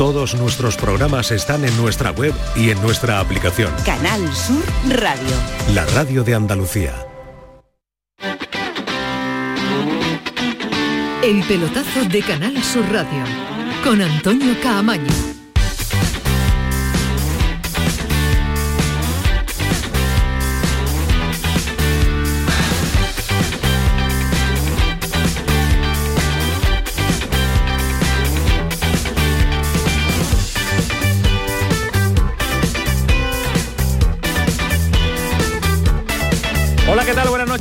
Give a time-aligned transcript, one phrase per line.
[0.00, 3.70] Todos nuestros programas están en nuestra web y en nuestra aplicación.
[3.84, 5.36] Canal Sur Radio.
[5.74, 6.94] La radio de Andalucía.
[11.22, 13.24] El pelotazo de Canal Sur Radio
[13.84, 15.29] con Antonio Caamaño.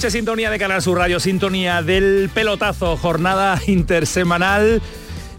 [0.08, 4.82] Sintonía de Canal Sur Radio, sintonía del pelotazo, jornada intersemanal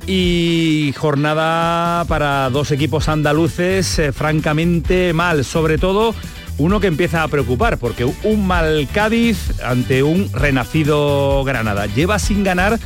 [0.07, 6.15] y jornada para dos equipos andaluces eh, francamente mal, sobre todo
[6.59, 11.87] uno que empieza a preocupar porque un mal Cádiz ante un renacido Granada.
[11.87, 12.79] Lleva sin ganar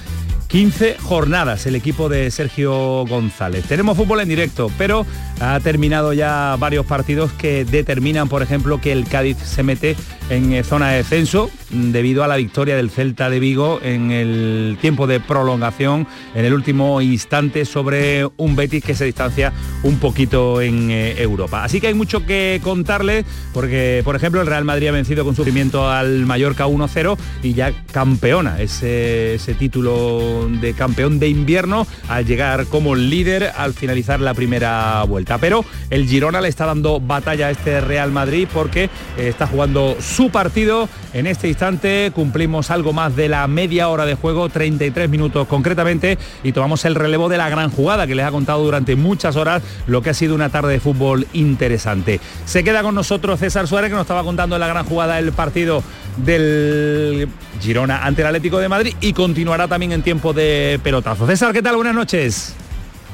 [0.54, 3.64] 15 jornadas el equipo de Sergio González.
[3.66, 5.04] Tenemos fútbol en directo, pero
[5.40, 9.96] ha terminado ya varios partidos que determinan, por ejemplo, que el Cádiz se mete
[10.30, 14.10] en eh, zona de descenso mm, debido a la victoria del Celta de Vigo en
[14.10, 19.52] el tiempo de prolongación en el último instante sobre un Betis que se distancia
[19.82, 21.64] un poquito en eh, Europa.
[21.64, 25.36] Así que hay mucho que contarle porque, por ejemplo, el Real Madrid ha vencido con
[25.36, 32.26] sufrimiento al Mallorca 1-0 y ya campeona ese, ese título de campeón de invierno al
[32.26, 35.38] llegar como líder al finalizar la primera vuelta.
[35.38, 39.96] Pero el Girona le está dando batalla a este Real Madrid porque eh, está jugando
[40.14, 40.88] su partido.
[41.12, 46.18] En este instante cumplimos algo más de la media hora de juego, 33 minutos concretamente,
[46.44, 49.62] y tomamos el relevo de la gran jugada que les ha contado durante muchas horas
[49.88, 52.20] lo que ha sido una tarde de fútbol interesante.
[52.44, 55.82] Se queda con nosotros César Suárez que nos estaba contando la gran jugada del partido
[56.18, 57.28] del
[57.60, 61.26] Girona ante el Atlético de Madrid y continuará también en tiempo de pelotazo.
[61.26, 61.74] César, ¿qué tal?
[61.74, 62.54] Buenas noches.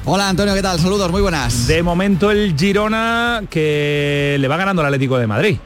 [0.05, 0.79] Hola Antonio, ¿qué tal?
[0.79, 1.65] Saludos, muy buenas.
[1.65, 5.57] De momento el Girona que le va ganando al Atlético de Madrid.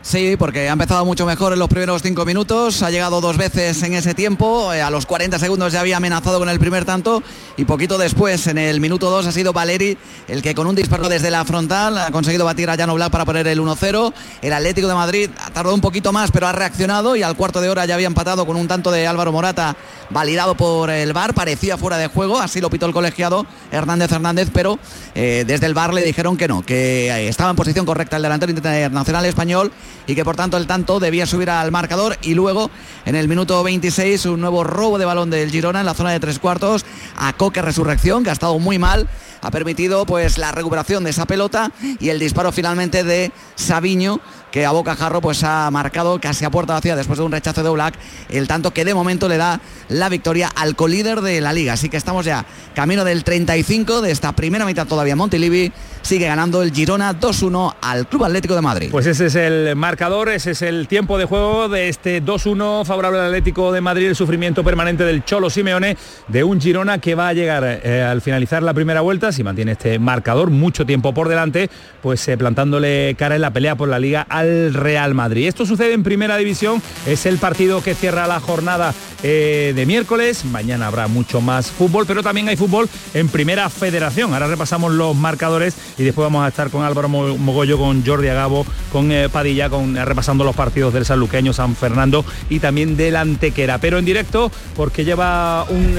[0.00, 3.82] Sí, porque ha empezado mucho mejor en los primeros cinco minutos, ha llegado dos veces
[3.82, 7.22] en ese tiempo, eh, a los 40 segundos ya había amenazado con el primer tanto
[7.56, 11.08] y poquito después, en el minuto 2, ha sido Valeri el que con un disparo
[11.08, 14.12] desde la frontal ha conseguido batir a Jan Black para poner el 1-0.
[14.40, 17.60] El Atlético de Madrid ha tardado un poquito más, pero ha reaccionado y al cuarto
[17.60, 19.76] de hora ya había empatado con un tanto de Álvaro Morata
[20.10, 24.48] validado por el VAR, parecía fuera de juego, así lo pitó el colegiado Hernández Hernández,
[24.52, 24.78] pero
[25.14, 28.22] eh, desde el VAR le dijeron que no, que eh, estaba en posición correcta el
[28.22, 29.70] delantero internacional español
[30.06, 32.16] y que por tanto el tanto debía subir al marcador.
[32.22, 32.70] Y luego
[33.04, 36.20] en el minuto 26 un nuevo robo de balón del Girona en la zona de
[36.20, 36.84] tres cuartos.
[37.16, 39.08] A Coque Resurrección que ha estado muy mal
[39.40, 44.64] ha permitido pues la recuperación de esa pelota y el disparo finalmente de Sabiño que
[44.64, 47.94] a bocajarro pues ha marcado casi a puerta vacía después de un rechazo de Black
[48.30, 51.74] el tanto que de momento le da la victoria al colíder de la liga.
[51.74, 52.44] Así que estamos ya
[52.74, 55.16] camino del 35 de esta primera mitad todavía.
[55.16, 55.72] Montilivi
[56.02, 58.88] sigue ganando el Girona 2-1 al Club Atlético de Madrid.
[58.90, 63.18] Pues ese es el marcador, ese es el tiempo de juego de este 2-1 favorable
[63.18, 65.96] al Atlético de Madrid, el sufrimiento permanente del Cholo Simeone
[66.28, 69.72] de un Girona que va a llegar eh, al finalizar la primera vuelta, si mantiene
[69.72, 71.70] este marcador mucho tiempo por delante,
[72.02, 75.48] pues eh, plantándole cara en la pelea por la liga al Real Madrid.
[75.48, 78.94] Esto sucede en primera división, es el partido que cierra la jornada
[79.24, 84.32] eh, de miércoles, mañana habrá mucho más fútbol, pero también hay fútbol en primera federación.
[84.32, 88.64] Ahora repasamos los marcadores y después vamos a estar con Álvaro Mogollo, con Jordi Agabo,
[88.92, 93.16] con eh, Padilla, con, eh, repasando los partidos del Sanluqueño, San Fernando y también del
[93.16, 93.78] Antequera.
[93.78, 95.96] Pero en directo, porque lleva un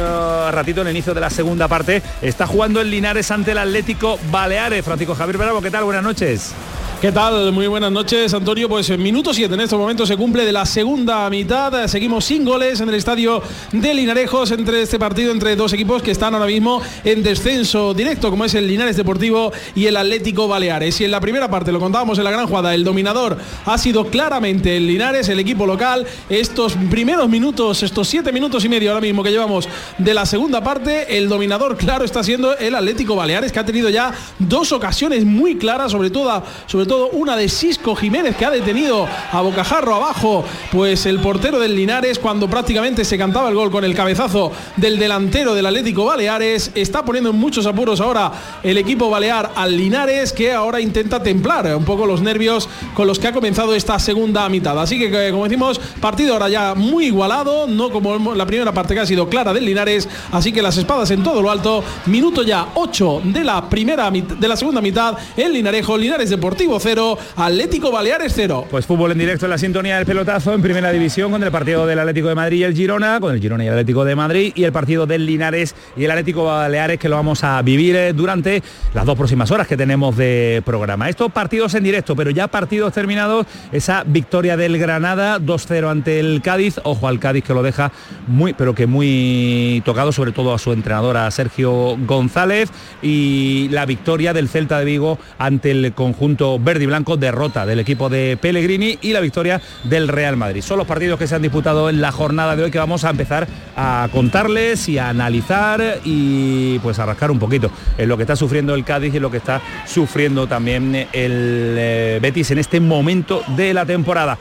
[0.51, 4.18] ratito en el inicio de la segunda parte, está jugando el Linares ante el Atlético
[4.31, 4.84] Baleares.
[4.85, 5.84] Francisco Javier Bravo, ¿qué tal?
[5.84, 6.53] Buenas noches.
[7.02, 7.54] ¿Qué tal?
[7.54, 8.68] Muy buenas noches, Antonio.
[8.68, 11.88] Pues en minuto 7 en estos momentos se cumple de la segunda mitad.
[11.88, 16.12] Seguimos sin goles en el estadio de Linarejos entre este partido entre dos equipos que
[16.12, 21.00] están ahora mismo en descenso directo, como es el Linares Deportivo y el Atlético Baleares.
[21.00, 24.08] Y en la primera parte, lo contábamos en la gran jugada, el dominador ha sido
[24.08, 26.06] claramente el Linares, el equipo local.
[26.28, 30.62] Estos primeros minutos, estos siete minutos y medio ahora mismo que llevamos de la segunda
[30.62, 35.24] parte, el dominador claro está siendo el Atlético Baleares, que ha tenido ya dos ocasiones
[35.24, 39.94] muy claras, sobre todo, sobre todo una de Cisco Jiménez que ha detenido a Bocajarro
[39.94, 44.51] abajo, pues el portero del Linares cuando prácticamente se cantaba el gol con el cabezazo
[44.75, 48.31] del delantero del Atlético Baleares, está poniendo en muchos apuros ahora
[48.63, 53.19] el equipo balear al Linares que ahora intenta templar un poco los nervios con los
[53.19, 54.77] que ha comenzado esta segunda mitad.
[54.81, 59.01] Así que como decimos, partido ahora ya muy igualado, no como la primera parte que
[59.01, 62.69] ha sido clara del Linares, así que las espadas en todo lo alto, minuto ya
[62.74, 68.34] 8 de la primera de la segunda mitad, el Linarejo, Linares Deportivo 0, Atlético Baleares
[68.36, 68.68] 0.
[68.70, 71.86] Pues fútbol en directo en la sintonía del pelotazo en primera división con el partido
[71.86, 74.52] del Atlético de Madrid y el Girona, con el Girona y el Atlético de Madrid
[74.56, 78.14] y el partido del Linares y el Atlético Baleares que lo vamos a vivir eh,
[78.14, 81.10] durante las dos próximas horas que tenemos de programa.
[81.10, 86.42] Estos partidos en directo, pero ya partidos terminados, esa victoria del Granada 2-0 ante el
[86.42, 87.92] Cádiz, ojo al Cádiz que lo deja
[88.28, 92.70] muy, pero que muy tocado, sobre todo a su entrenadora Sergio González
[93.02, 97.80] y la victoria del Celta de Vigo ante el conjunto verde y blanco, derrota del
[97.80, 100.62] equipo de Pellegrini y la victoria del Real Madrid.
[100.62, 103.10] Son los partidos que se han disputado en la jornada de hoy que vamos a
[103.10, 108.24] empezar a contarles y a analizar y pues a rascar un poquito en lo que
[108.24, 112.80] está sufriendo el Cádiz y lo que está sufriendo también el eh, Betis en este
[112.80, 114.38] momento de la temporada.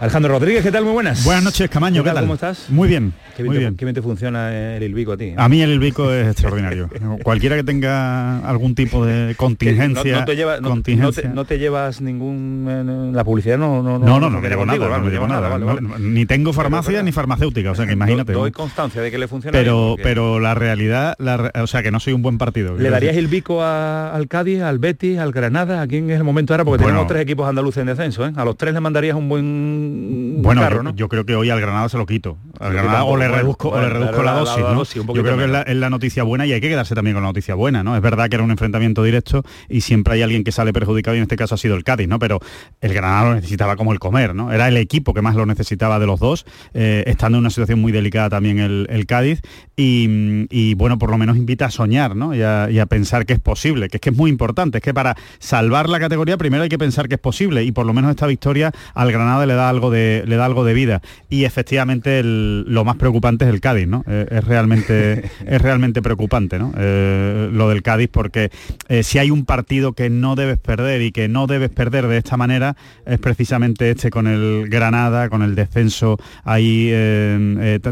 [0.00, 0.82] Alejandro Rodríguez, ¿qué tal?
[0.82, 1.22] Muy buenas.
[1.22, 2.24] Buenas noches, Camaño, ¿qué, tal?
[2.24, 2.68] ¿Cómo estás?
[2.70, 3.14] Muy bien.
[3.36, 3.76] Qué muy bien, bien.
[3.76, 5.24] qué bien te funciona el Ilbico a ti.
[5.26, 5.34] ¿eh?
[5.36, 6.88] A mí el Ilbico es extraordinario.
[7.22, 11.22] Cualquiera que tenga algún tipo de contingencia, no, no te lleva- no- contingencia.
[11.24, 14.66] no te, no te llevas ningún la publicidad no no no, no, no, viene llevo
[14.66, 15.48] nada, vale, no llevo nada.
[15.48, 16.04] vale, No- vale.
[16.04, 18.32] Ni tengo farmacia ni farmacéutica, o sea que imagínate.
[18.32, 21.66] Do- doy constancia de que le funciona Pero, bien, porque pero la realidad, la o
[21.66, 22.76] sea que no soy un buen partido.
[22.76, 26.24] le darías el bico a- al Cádiz al Betis al Granada a quién es el
[26.24, 26.94] momento ahora porque Bueno.
[26.98, 28.32] tenemos tres equipos andaluces en descenso ¿eh?
[28.34, 30.94] a los tres le mandarías un buen Bueno, carro yo, ¿no?
[30.94, 32.38] yo creo que hoy al Granada se lo quito.
[32.60, 33.40] Al Granada o le bueno,
[33.70, 34.62] o le reduzco la- dosis,
[34.94, 35.64] Yo creo que es la, menos.
[35.72, 37.96] es la noticia buena y hay que quedarse también con la noticia buena, ¿no?
[37.96, 41.18] Es verdad que era un enfrentamiento directo y siempre hay alguien que sale perjudicado y
[41.18, 42.18] en este caso ha sido el Cádiz, ¿no?
[42.18, 42.40] Pero
[42.80, 44.52] el Granada lo necesitaba como el comer, ¿no?
[44.52, 47.80] Era el equipo que más lo necesitaba de los dos, eh, estando en una situación
[47.80, 49.40] muy delicada también el, el Cádiz
[49.76, 52.34] y, y, bueno, por lo menos invita a soñar, ¿no?
[52.34, 54.82] Y a, y a pensar que es posible, que es que es muy importante, es
[54.84, 57.92] que para salvar la categoría primero hay que pensar que es posible y por lo
[57.92, 61.44] menos esta victoria al Granada le da algo de, le da algo de vida y
[61.44, 64.04] efectivamente el- lo más preocupante es el Cádiz, ¿no?
[64.06, 66.72] Eh, es realmente es realmente preocupante, ¿no?
[66.76, 68.50] Eh, lo del Cádiz porque
[68.88, 72.18] eh, si hay un partido que no debes perder y que no debes perder de
[72.18, 76.90] esta manera es precisamente este con el Granada, con el descenso ahí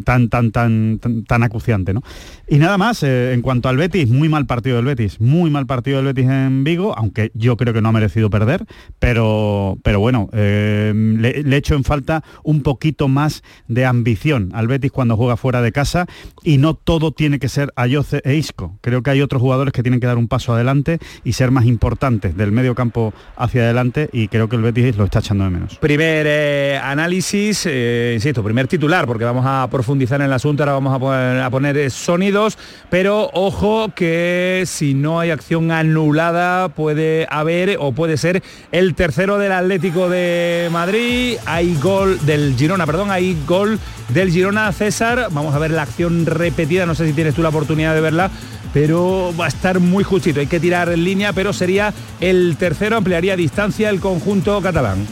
[0.04, 2.02] tan tan tan tan, acuciante, ¿no?
[2.46, 5.96] Y nada más, en cuanto al Betis, muy mal partido del Betis, muy mal partido
[5.96, 8.64] del Betis en Vigo, aunque yo creo que no ha merecido perder,
[8.98, 14.92] pero, pero bueno, le, le echo en falta un poquito más de ambición al Betis
[14.92, 16.06] cuando juega fuera de casa
[16.42, 18.78] y no todo tiene que ser Ayoce e Isco.
[18.80, 21.66] Creo que hay otros jugadores que tienen que dar un paso adelante y ser más
[21.66, 25.50] importantes del medio campo hacia adelante y creo que el Betis lo está echando de
[25.50, 25.76] menos.
[25.76, 30.72] Primer eh, análisis, eh, insisto, primer titular, porque vamos a profundizar en el asunto, ahora
[30.72, 32.58] vamos a poner, a poner, eh, sonidos,
[32.90, 39.38] pero ojo que si no hay acción anulada puede haber o puede ser el tercero
[39.38, 43.78] del Atlético de Madrid, hay gol del Girona, perdón, hay gol
[44.08, 47.50] del Girona César, vamos a ver la acción repetida, no sé si tienes tú la
[47.50, 48.30] oportunidad de verla,
[48.72, 52.96] pero va a estar muy justito, hay que tirar en línea, pero sería el tercero,
[52.96, 55.06] ampliaría distancia el conjunto catalán.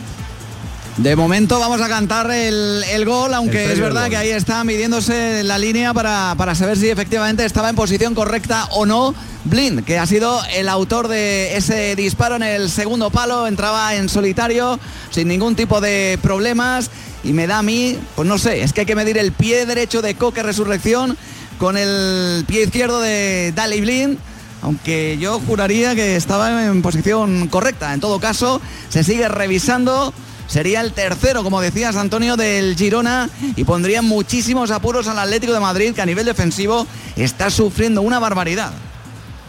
[0.99, 4.11] De momento vamos a cantar el, el gol, aunque es verdad gol.
[4.11, 8.67] que ahí está midiéndose la línea para, para saber si efectivamente estaba en posición correcta
[8.73, 9.15] o no.
[9.45, 14.09] Blind, que ha sido el autor de ese disparo en el segundo palo, entraba en
[14.09, 14.79] solitario,
[15.11, 16.91] sin ningún tipo de problemas.
[17.25, 19.67] Y me da a mí, pues no sé, es que hay que medir el pie
[19.67, 21.17] derecho de Coque Resurrección
[21.59, 24.19] con el pie izquierdo de Dali Blind.
[24.63, 27.95] Aunque yo juraría que estaba en posición correcta.
[27.95, 30.15] En todo caso, se sigue revisando.
[30.47, 35.61] Sería el tercero, como decías Antonio, del Girona y pondría muchísimos apuros al Atlético de
[35.61, 36.87] Madrid, que a nivel defensivo
[37.17, 38.73] está sufriendo una barbaridad.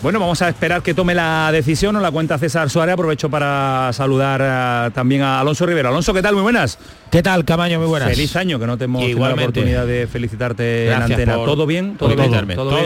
[0.04, 2.92] Bueno, vamos a esperar que tome la decisión, nos la cuenta César Suárez.
[2.92, 5.88] Aprovecho para saludar eh, también a Alonso Rivera.
[5.88, 6.34] Alonso, ¿qué tal?
[6.34, 6.78] Muy buenas.
[7.10, 7.80] ¿Qué tal, Camaño?
[7.80, 8.10] Muy buenas.
[8.10, 9.60] Feliz año, que no te hemos tenido la Igualmente.
[9.62, 11.36] oportunidad de felicitarte Gracias en antena.
[11.38, 11.96] por- ¿Todo bien?
[11.96, 12.20] Todo, bien?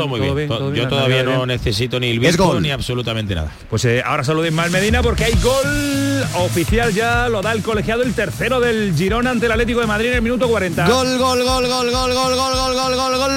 [0.08, 0.36] muy bien.
[0.36, 0.48] bien?
[0.48, 1.48] To- ¿Todo Yo todavía no bien.
[1.48, 2.62] necesito ni el gol.
[2.62, 3.52] ni absolutamente nada.
[3.68, 8.04] Pues eh, ahora salud Ismael Medina porque hay gol oficial ya, lo da el colegiado,
[8.04, 10.88] el tercero del Girona ante el Atlético de Madrid en el minuto 40.
[10.88, 13.32] Gol, gol, gol, gol, gol, gol, gol, gol, gol, gol, gol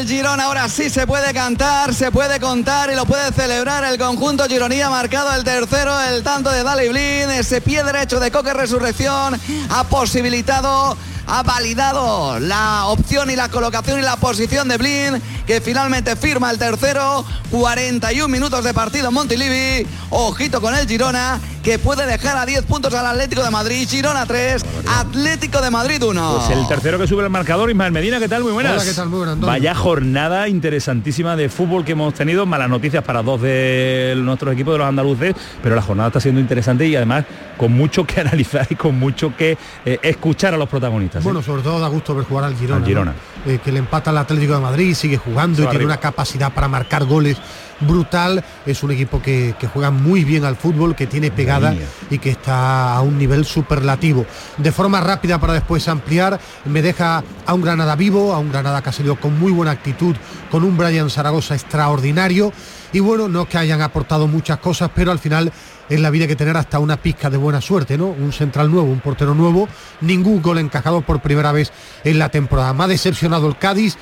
[0.00, 0.44] del Girona.
[0.44, 4.88] Ahora sí se puede cantar, se puede contar y lo puede celebrar el conjunto gironía.
[4.88, 7.30] Marcado el tercero, el tanto de Dali Blin.
[7.30, 9.38] Ese pie derecho de Coque Resurrección
[9.68, 10.96] ha posibilitado
[11.32, 16.50] ha validado la opción y la colocación y la posición de Blin, que finalmente firma
[16.50, 17.24] el tercero.
[17.50, 19.86] 41 minutos de partido en Montilivi.
[20.10, 23.88] Ojito con el Girona, que puede dejar a 10 puntos al Atlético de Madrid.
[23.88, 26.36] Girona 3, Atlético de Madrid 1.
[26.36, 28.42] Pues el tercero que sube el marcador, Ismael Medina, ¿qué tal?
[28.42, 28.72] Muy buenas.
[28.72, 29.08] Hola, ¿qué tal?
[29.08, 29.38] Muy buenas.
[29.38, 32.44] Vaya jornada interesantísima de fútbol que hemos tenido.
[32.44, 36.40] Malas noticias para dos de nuestros equipos de los andaluces, pero la jornada está siendo
[36.40, 37.24] interesante y además
[37.60, 41.22] con mucho que analizar y con mucho que eh, escuchar a los protagonistas.
[41.22, 42.80] Bueno, sobre todo da gusto ver jugar al Girona.
[42.80, 43.12] Al Girona.
[43.12, 43.52] ¿no?
[43.52, 46.68] Eh, que le empata al Atlético de Madrid, sigue jugando y tiene una capacidad para
[46.68, 47.36] marcar goles
[47.80, 48.42] brutal.
[48.64, 51.74] Es un equipo que, que juega muy bien al fútbol, que tiene pegada
[52.10, 54.24] y que está a un nivel superlativo.
[54.56, 58.82] De forma rápida para después ampliar, me deja a un Granada vivo, a un Granada
[58.82, 60.16] que ha salido con muy buena actitud,
[60.50, 62.52] con un Brian Zaragoza extraordinario.
[62.92, 65.52] Y bueno, no es que hayan aportado muchas cosas, pero al final
[65.90, 68.06] en la vida hay que tener hasta una pizca de buena suerte, ¿no?
[68.06, 69.68] Un central nuevo, un portero nuevo,
[70.00, 71.72] ningún gol encajado por primera vez
[72.04, 72.72] en la temporada.
[72.72, 73.98] Me ha decepcionado el Cádiz,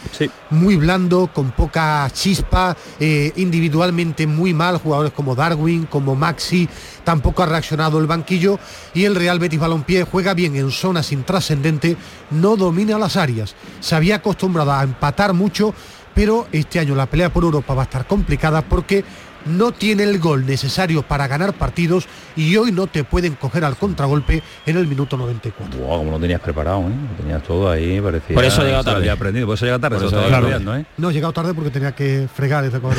[0.51, 6.69] muy blando, con poca chispa, eh, individualmente muy mal, jugadores como Darwin, como Maxi,
[7.05, 8.59] tampoco ha reaccionado el banquillo
[8.93, 11.97] y el Real Betis Balompié juega bien en zonas intrascendente,
[12.31, 13.55] no domina las áreas.
[13.81, 15.75] Se había acostumbrado a empatar mucho,
[16.15, 19.05] pero este año la pelea por Europa va a estar complicada porque
[19.49, 23.77] no tiene el gol necesario para ganar partidos y hoy no te pueden coger al
[23.77, 25.79] contragolpe en el minuto 94.
[25.79, 26.93] Wow, como lo tenías preparado, ¿eh?
[27.11, 28.35] Lo tenías todo ahí, parecía.
[28.35, 28.99] Por eso ha llegado tarde.
[28.99, 30.87] había aprendido, por eso llega tarde, Por se lo eso estudiando, ¿eh?
[30.97, 32.99] No, he llegado tarde porque tenía que fregar y recoger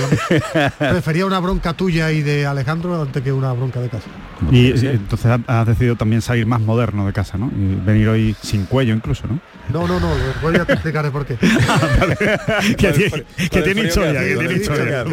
[0.53, 4.07] la Prefería una bronca tuya y de Alejandro antes que una bronca de casa.
[4.51, 7.51] Y entonces ha- has decidido también salir más moderno de casa, ¿no?
[7.55, 9.39] Y venir hoy sin cuello incluso, ¿no?
[9.69, 10.09] No, no, no,
[10.41, 11.35] voy a te explicaré por qué.
[12.77, 15.03] que tiene, que tiene historia, que tiene historia.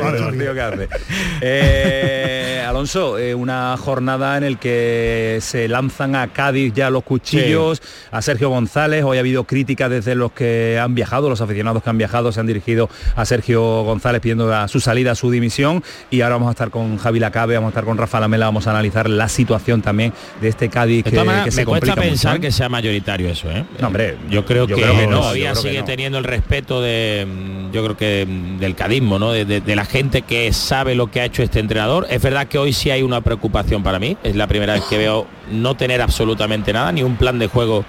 [1.41, 7.81] Eh, Alonso, eh, una jornada en el que se lanzan a Cádiz ya los cuchillos,
[8.11, 9.05] a Sergio González.
[9.05, 12.41] Hoy ha habido críticas desde los que han viajado, los aficionados que han viajado se
[12.41, 15.83] han dirigido a Sergio González pidiendo su salida, su dimisión.
[16.11, 18.67] Y ahora vamos a estar con Javi Lacabe, vamos a estar con Rafa Lamela, vamos
[18.67, 21.87] a analizar la situación también de este Cádiz que, todas maneras, que se me cuesta
[21.89, 22.47] complica pensar mucho, ¿eh?
[22.47, 23.65] que sea mayoritario eso, ¿eh?
[23.81, 25.85] No, hombre, yo creo, yo que, creo que no, todavía que sigue no.
[25.85, 29.33] teniendo el respeto de, mm, yo creo que mm, del cadismo, ¿no?
[29.33, 32.07] De, de- de la gente que sabe lo que ha hecho este entrenador.
[32.11, 34.17] Es verdad que hoy sí hay una preocupación para mí.
[34.23, 37.85] Es la primera vez que veo no tener absolutamente nada, ni un plan de juego,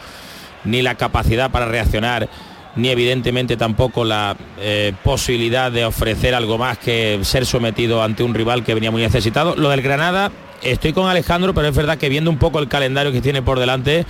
[0.64, 2.30] ni la capacidad para reaccionar
[2.78, 8.34] ni evidentemente tampoco la eh, posibilidad de ofrecer algo más que ser sometido ante un
[8.34, 9.56] rival que venía muy necesitado.
[9.56, 10.32] Lo del Granada,
[10.62, 13.60] estoy con Alejandro, pero es verdad que viendo un poco el calendario que tiene por
[13.60, 14.06] delante,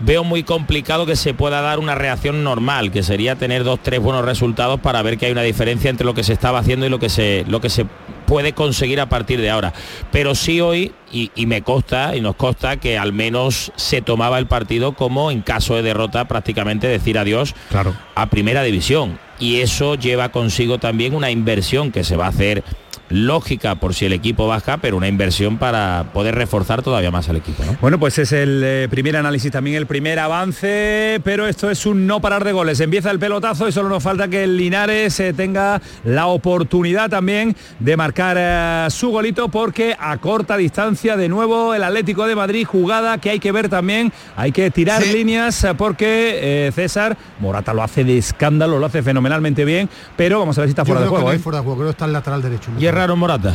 [0.00, 4.00] veo muy complicado que se pueda dar una reacción normal, que sería tener dos, tres
[4.00, 6.90] buenos resultados para ver que hay una diferencia entre lo que se estaba haciendo y
[6.90, 7.86] lo que se, lo que se
[8.26, 9.72] puede conseguir a partir de ahora.
[10.12, 14.38] Pero sí hoy, y, y me consta, y nos consta, que al menos se tomaba
[14.38, 17.94] el partido como en caso de derrota prácticamente decir adiós Claro.
[18.14, 19.18] a primera división.
[19.38, 22.62] Y eso lleva consigo también una inversión que se va a hacer
[23.10, 27.36] lógica por si el equipo baja, pero una inversión para poder reforzar todavía más al
[27.36, 27.62] equipo.
[27.64, 27.76] ¿no?
[27.80, 32.06] Bueno, pues es el eh, primer análisis, también el primer avance, pero esto es un
[32.06, 32.80] no parar de goles.
[32.80, 37.54] Empieza el pelotazo y solo nos falta que el Linares eh, tenga la oportunidad también
[37.78, 42.66] de marcar eh, su golito porque a corta distancia de nuevo el Atlético de Madrid,
[42.66, 45.12] jugada que hay que ver también, hay que tirar Sí.
[45.12, 50.38] líneas eh, porque eh, César Morata lo hace de escándalo, lo hace fenomenalmente bien, pero
[50.38, 51.24] vamos a ver si está Yo fuera de que juego.
[51.26, 51.40] no hay ¿eh?
[51.40, 52.70] fuera de juego, creo que está el lateral derecho.
[52.78, 53.54] Y es raro Morata.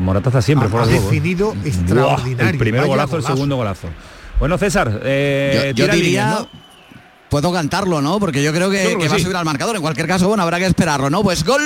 [0.00, 1.10] Morata está siempre ha, fuera ha de juego.
[1.10, 1.14] ¿eh?
[1.14, 2.50] definido Buah, extraordinario.
[2.50, 3.88] el primer golazo, el segundo golazo.
[4.38, 6.48] Bueno, César, eh, Yo, yo tira diría, ¿no?
[7.28, 8.18] puedo cantarlo, ¿no?
[8.20, 9.76] Porque yo creo que, Yo creo que que va a subir al marcador.
[9.76, 11.22] En cualquier caso, bueno, habrá que esperarlo, ¿no?
[11.22, 11.60] Pues gol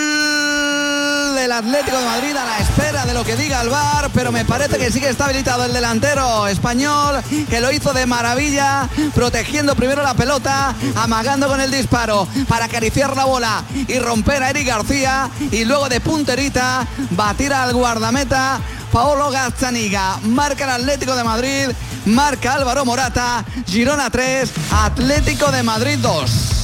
[1.33, 4.45] del Atlético de Madrid a la espera de lo que diga el VAR, pero me
[4.45, 10.03] parece que sigue está habilitado el delantero español, que lo hizo de maravilla, protegiendo primero
[10.03, 15.31] la pelota, amagando con el disparo para acariciar la bola y romper a Eric García,
[15.51, 18.61] y luego de punterita, batir al guardameta
[18.93, 20.19] Paolo Gazzaniga.
[20.23, 21.69] Marca el Atlético de Madrid,
[22.07, 26.62] marca Álvaro Morata, Girona 3, Atlético de Madrid 2.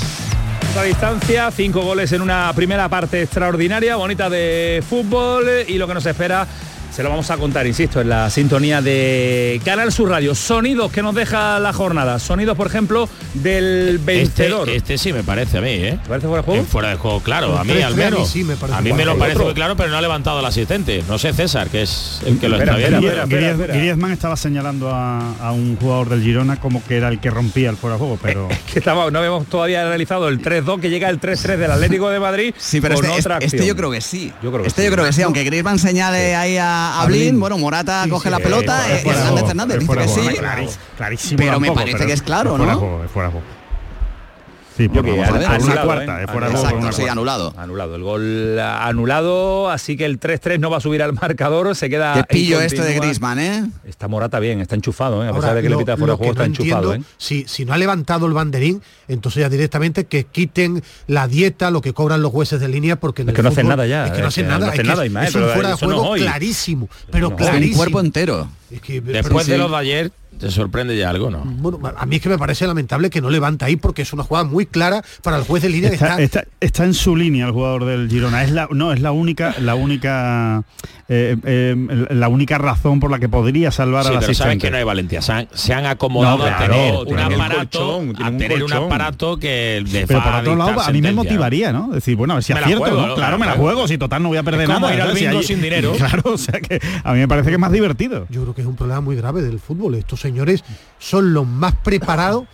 [0.79, 5.95] A distancia, cinco goles en una primera parte extraordinaria, bonita de fútbol y lo que
[5.95, 6.47] nos espera
[6.91, 10.35] se lo vamos a contar, insisto, en la sintonía de Canal Sur Radio.
[10.35, 12.19] Sonidos que nos deja la jornada.
[12.19, 14.69] Sonidos, por ejemplo, del Este, vencedor.
[14.69, 15.99] este sí me parece a mí, ¿eh?
[16.03, 16.65] ¿Te parece fuera de juego?
[16.65, 18.29] Fuera de juego, claro, a mí al 3-3 a mí menos.
[18.31, 20.47] sí me parece a mí me lo parece muy claro, pero no ha levantado el
[20.47, 21.03] asistente.
[21.09, 23.09] No sé César, que es el que lo Espera, está viendo.
[23.23, 23.75] espera, espera.
[23.77, 27.71] Griezmann estaba señalando a, a un jugador del Girona como que era el que rompía
[27.71, 31.09] el fuera de juego, pero Que estamos, no hemos todavía realizado el 3-2, que llega
[31.09, 32.55] el 3-3 del Atlético de Madrid.
[32.59, 34.33] Sí, pero con este, otra este- este yo creo que sí.
[34.43, 34.89] Yo creo que este sí.
[34.89, 38.29] yo creo que sí, aunque Griezmann señale ahí a, a Blin, bueno, Morata Sí, coge
[38.29, 40.09] sí, la pelota, es eh, Hernández Hernández dice que
[41.17, 41.37] sí.
[41.37, 43.01] Pero me parece que es claro, ¿no?
[44.79, 46.25] Sí, por, que a a una anulado, cuarta, ¿eh?
[46.25, 47.13] es fuera de juego por Exacto, una sí, cuarta.
[47.13, 47.55] anulado.
[47.59, 51.75] Anulado, el gol ah, anulado, así que el 3-3 no va a subir al marcador,
[51.77, 52.15] se queda...
[52.15, 52.95] Qué pillo esto de.
[52.99, 53.65] Griezmann, ¿eh?
[53.85, 55.27] Está Morata bien, está enchufado, ¿eh?
[55.27, 56.95] a Ahora, pesar de que le lo- pita fuera de juego, está no enchufado.
[56.95, 57.15] entiendo, ¿eh?
[57.19, 61.81] si, si no ha levantado el banderín, entonces ya directamente que quiten la dieta, lo
[61.81, 63.87] que cobran los jueces de línea, porque en Es el que no hacen fútbol- nada
[63.87, 65.41] ya, Es que no es hacen que nada, hacen es nada, es- Ismael, es un
[65.43, 67.77] pero fuera de juego clarísimo, pero clarísimo.
[67.79, 68.49] cuerpo entero.
[68.83, 69.57] Que, Después pero de sí.
[69.57, 71.43] los de ayer, ¿Te sorprende ya algo, no?
[71.45, 74.23] Bueno, a mí es que me parece lamentable que no levanta ahí porque es una
[74.23, 76.41] jugada muy clara para el juez de línea que Está, está...
[76.41, 78.45] está- está en su línea el jugador del Girona.
[78.45, 80.63] Es la, no, es la única, la única,
[81.09, 84.67] eh, eh, la única razón por la que podría salvar Sí, al pero sabes asistente.
[84.67, 85.23] que no hay valentía.
[85.23, 88.73] Se han, se han acomodado No, a tener un aparato, colchón, a un tener un
[88.73, 91.89] aparato que les Pero por otro lado, a mí me motivaría, ¿no?
[91.89, 93.07] Decir, bueno, a ver si Me la acierto, juego, ¿no?
[93.09, 93.15] ¿no?
[93.17, 94.95] Claro, me la juego, si total no voy a perder Es como nada.
[94.95, 95.19] ir al ¿sabes?
[95.21, 95.93] Si bingo hay- sin dinero.
[95.97, 98.27] Claro, o sea que a mí me parece que es más divertido.
[98.31, 99.97] Yo creo que es un problema muy grave del fútbol.
[100.19, 100.65] Estos señores
[100.99, 102.45] son los más preparados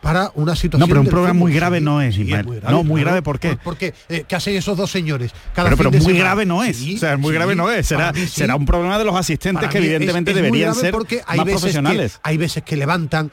[0.00, 0.80] para una situación.
[0.80, 2.60] No, pero un problema muy grave Sí, no es, Ismael.
[2.68, 3.50] No, muy grave, ¿por qué?
[3.50, 5.30] Por- Porque eh, ¿qué hacen esos dos señores?
[5.54, 6.18] Cada Pero, muy semana?
[6.18, 6.76] grave no es.
[6.78, 7.86] Sí, o sea, muy sí, grave no es.
[7.86, 10.80] Será, será un problema de los asistentes Para que es- evidentemente es muy deberían grave
[10.80, 12.12] ser porque hay más veces profesionales.
[12.14, 13.30] Que, hay veces que levantan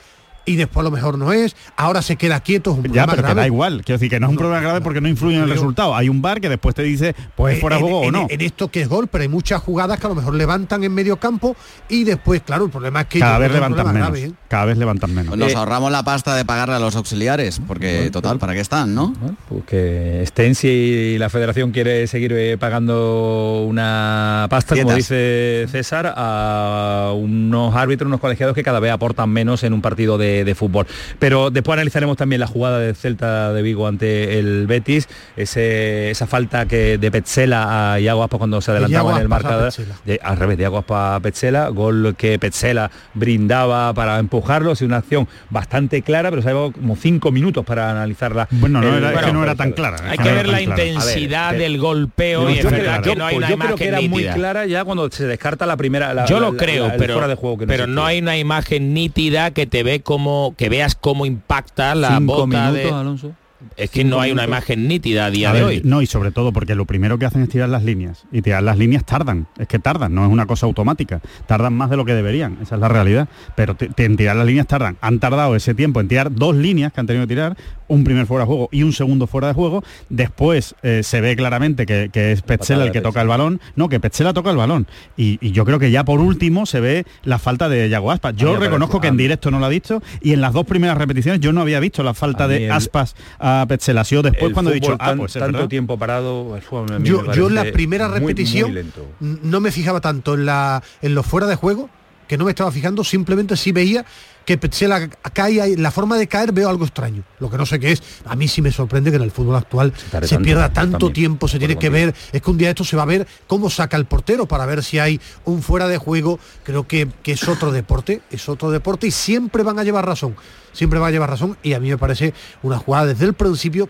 [0.50, 1.56] y después a lo mejor no es.
[1.78, 2.72] Ahora se queda quieto.
[2.72, 3.42] Es un Ya, pero que grave.
[3.42, 3.82] da igual.
[3.86, 5.56] Quiero decir que no es un No, problema grave porque no influye en el creo-
[5.56, 5.96] resultado.
[5.96, 8.28] Hay un bar que después te dice, pues Eh, fuera en- juego o en- no.
[8.30, 10.94] En esto que es gol, pero hay muchas jugadas que a lo mejor levantan en
[10.94, 11.56] medio campo
[11.88, 14.02] y después, claro, el problema es que Cada vez que levantan menos.
[14.02, 14.32] grave, ¿eh?
[14.48, 15.38] Cada vez levantan menos.
[15.38, 18.96] Nos Eh, ahorramos la pasta de pagarle a los auxiliares, porque total, ¿para qué están,
[18.96, 19.14] no?
[19.20, 25.68] Bueno, pues que estén si la federación quiere seguir eh, pagando una pasta, como dice
[25.70, 30.39] César, a unos árbitros, unos colegiados que cada vez aportan menos en un partido de,
[30.46, 30.86] de fútbol.
[31.20, 36.28] Pero después analizaremos también la jugada del Celta de Vigo ante el Betis, ese- esa
[36.28, 39.72] falta que de Petzela a Iago Aspas cuando se adelantaba en el marcador.
[40.06, 44.82] De- al revés, de Iago Aspas a Petzela, gol que Petzela brindaba para empujarlo, es
[44.82, 48.48] una acción bastante clara, pero se ha llevado como cinco minutos para analizarla.
[48.52, 49.98] Bueno, no El- era, es que bueno, no era tan clara.
[50.10, 53.10] Hay que no ver la intensidad ver, del golpeo yo y es creo verdad que-
[53.12, 55.66] que no hay una yo creo imagen que era muy clara ya cuando se descarta
[55.66, 58.06] la primera la- Yo lo la- creo, la- pero, fuera de juego que pero no
[58.06, 62.48] hay una imagen nítida que te ve como que veas cómo impacta la Cinco bota
[62.48, 62.90] minutos, de.
[62.92, 63.32] Alonso.
[63.76, 65.82] Es que no hay una imagen nítida a día A de hoy.
[65.84, 68.24] No, y sobre todo porque lo primero que hacen es tirar las líneas.
[68.32, 69.48] Y tirar las líneas tardan.
[69.58, 71.22] Es que tardan, no es una cosa automática.
[71.48, 73.28] Tardan más de lo que deberían, esa es la realidad.
[73.56, 74.98] Pero en tirar las líneas tardan.
[75.02, 78.28] Han tardado ese tiempo en tirar dos líneas que han tenido que tirar, un primer
[78.28, 79.84] fuera de juego y un segundo fuera de juego.
[80.10, 83.60] Después eh, se ve claramente que, que es Petzela el que toca el balón.
[83.76, 84.88] No, que Petzela toca el balón.
[85.18, 88.36] Y, y yo creo que ya por último se ve la falta de Yago Aspas.
[88.36, 90.98] Yo reconozco parece- que en directo no lo ha visto y en las dos primeras
[90.98, 94.02] repeticiones yo no había visto la falta de el- Aspas a Petzela.
[94.02, 95.70] Ha sido después El cuando he dicho, ah, pues es tanto verdad.
[95.70, 98.80] tiempo parado el fútbol a mí Yo, me yo en la primera muy, repetición muy
[99.22, 101.90] n- no me fijaba tanto en la en los fuera de juego
[102.28, 104.06] que no me estaba fijando, simplemente sí veía
[104.50, 107.24] que Petzela cae ahí, la forma de caer veo algo extraño.
[107.38, 109.56] Lo que no sé qué es, a mí sí me sorprende que en el fútbol
[109.56, 112.84] actual se pierda tanto también, tiempo, se tiene que ver, es que un día esto
[112.84, 116.00] se va a ver cómo saca el portero para ver si hay un fuera de
[116.00, 120.08] juego, creo que, que es otro deporte, es otro deporte y siempre van a llevar
[120.08, 120.36] razón,
[120.74, 122.34] siempre van a llevar razón y a mí me parece
[122.64, 123.88] una jugada desde el principio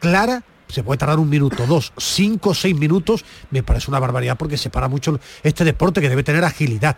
[0.00, 4.56] clara, se puede tardar un minuto, dos, cinco, seis minutos, me parece una barbaridad porque
[4.56, 6.96] separa mucho este deporte que debe tener agilidad.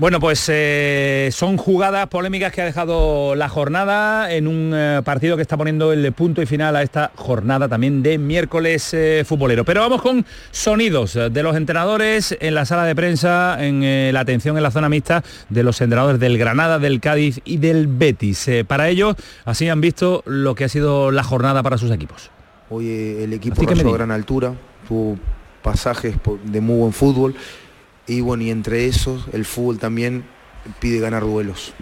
[0.00, 5.36] Bueno, pues eh, son jugadas polémicas que ha dejado la jornada en un eh, partido
[5.36, 9.62] que está poniendo el punto y final a esta jornada también de miércoles eh, futbolero.
[9.66, 14.56] Pero vamos con sonidos de los entrenadores en la sala de prensa, en la atención
[14.56, 18.48] en la zona mixta de los entrenadores del Granada, del Cádiz y del Betis.
[18.66, 22.30] Para ellos, así han visto lo que ha sido la jornada para sus equipos.
[22.70, 24.54] Hoy el equipo rayó a gran altura,
[24.88, 25.18] tuvo
[25.60, 27.34] pasajes de muy buen fútbol
[28.10, 30.24] y bueno, y entre esos el fútbol también
[30.80, 31.72] pide ganar duelos.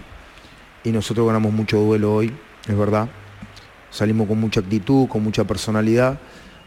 [0.83, 2.31] Y nosotros ganamos mucho duelo hoy,
[2.67, 3.09] es verdad.
[3.89, 6.19] Salimos con mucha actitud, con mucha personalidad,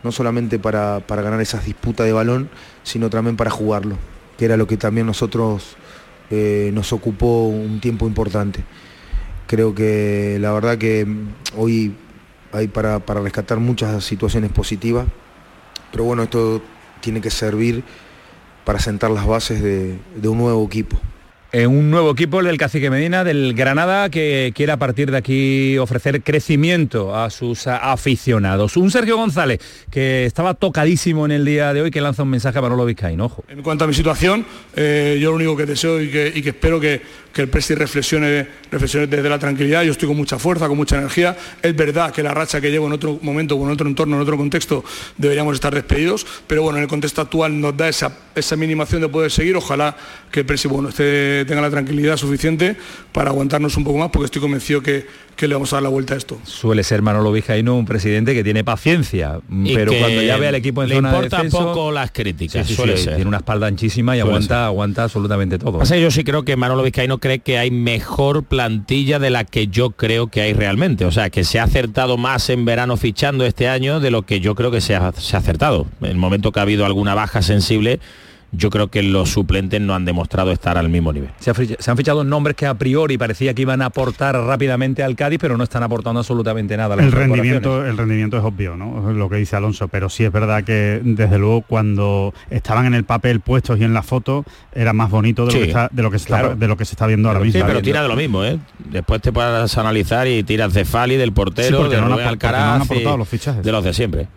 [0.03, 2.51] no solamente para, para ganar esas disputas de balón,
[2.83, 3.97] sino también para jugarlo,
[4.37, 5.77] que era lo que también nosotros
[6.31, 8.65] eh, nos ocupó un tiempo importante.
[9.47, 11.07] Creo que la verdad que
[11.57, 11.95] hoy
[12.51, 15.07] hay para, para rescatar muchas situaciones positivas,
[15.93, 16.61] pero bueno, esto
[17.01, 17.85] tiene que servir
[18.65, 19.99] para sentar las bases de,
[20.29, 20.99] un nuevo equipo.
[21.55, 25.19] Eh, un nuevo equipo, el del Cacique Medina, del Granada, que quiere a partir de
[25.19, 28.79] aquí ofrecer crecimiento a sus aficionados.
[28.79, 29.61] Un Sergio González,
[29.91, 33.27] que estaba tocadísimo en el día de hoy, que lanza un mensaje a Manolo Vizcaíno,
[33.27, 33.45] ojo.
[33.51, 37.03] En cuanto a mi situación, eh, yo lo único que deseo y que, espero que,
[37.35, 39.83] que el Presti reflexione, reflexione desde la tranquilidad.
[39.83, 41.37] Yo estoy con mucha fuerza, con mucha energía.
[41.61, 44.39] Es verdad que la racha que llevo en otro momento, con otro entorno, en otro
[44.39, 44.83] contexto,
[45.19, 49.11] deberíamos estar despedidos, pero bueno, en el contexto actual nos da esa, esa minimación de
[49.11, 49.55] poder seguir.
[49.55, 49.95] Ojalá
[50.31, 52.77] que el Presti bueno, esté- tenga la tranquilidad suficiente
[53.13, 55.89] para aguantarnos un poco más, porque estoy convencido que, que le vamos a dar la
[55.89, 56.39] vuelta a esto.
[56.45, 60.55] Suele ser Manolo Vizcaíno un presidente que tiene paciencia, Y pero cuando ya ve al
[60.55, 63.15] equipo en le zona de importa descenso, poco las críticas, sí, suele sí, ser.
[63.17, 65.81] tiene una espalda anchísima y Suele aguanta, aguanta absolutamente todo.
[65.81, 69.69] Que yo sí creo que Manolo Vizcaíno cree que hay mejor plantilla de la que
[69.69, 71.05] yo creo que hay realmente.
[71.05, 74.41] O sea, que se ha acertado más en verano fichando este año de lo que
[74.41, 75.87] yo creo que se ha, se ha acertado.
[76.01, 78.01] En el momento que ha habido alguna baja sensible,
[78.53, 81.31] yo creo que los suplentes no han demostrado estar al mismo nivel.
[81.39, 81.51] Se,
[81.91, 85.57] han fichado nombres que a priori parecía que iban a aportar rápidamente al Cádiz, pero
[85.57, 86.95] no están aportando absolutamente nada.
[86.95, 89.13] el rendimiento, el rendimiento es obvio, ¿no?
[89.13, 93.05] Lo que dice Alonso, pero sí es verdad que desde luego cuando estaban en el
[93.05, 96.11] papel puestos y en la foto era más bonito de, lo, que está, de lo
[96.11, 97.59] que se está, de lo que se está viendo ahora mismo.
[97.59, 98.59] Sí, pero tira de lo mismo, ¿eh?
[98.79, 103.65] Después te puedes analizar y tiras de Fali, del portero, de no Alcaraz, los fichajes.
[103.65, 104.29] de los de siempre.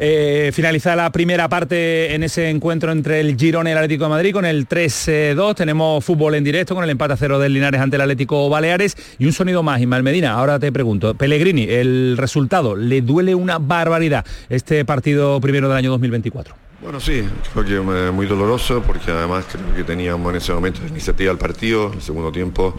[0.00, 4.10] Eh, finaliza la primera parte en ese encuentro entre el Girona y el Atlético de
[4.10, 5.56] Madrid con el 3-2.
[5.56, 8.96] Tenemos fútbol en directo con el empate a cero del Linares ante el Atlético Baleares
[9.18, 10.34] y un sonido más, Ismael Medina.
[10.34, 15.90] Ahora te pregunto, Pellegrini, el resultado, ¿le duele una barbaridad este partido primero del año
[15.90, 16.54] 2024?
[16.80, 21.30] Bueno, sí, creo que muy doloroso porque además creo que teníamos en ese momento iniciativa
[21.30, 22.78] del partido, el segundo tiempo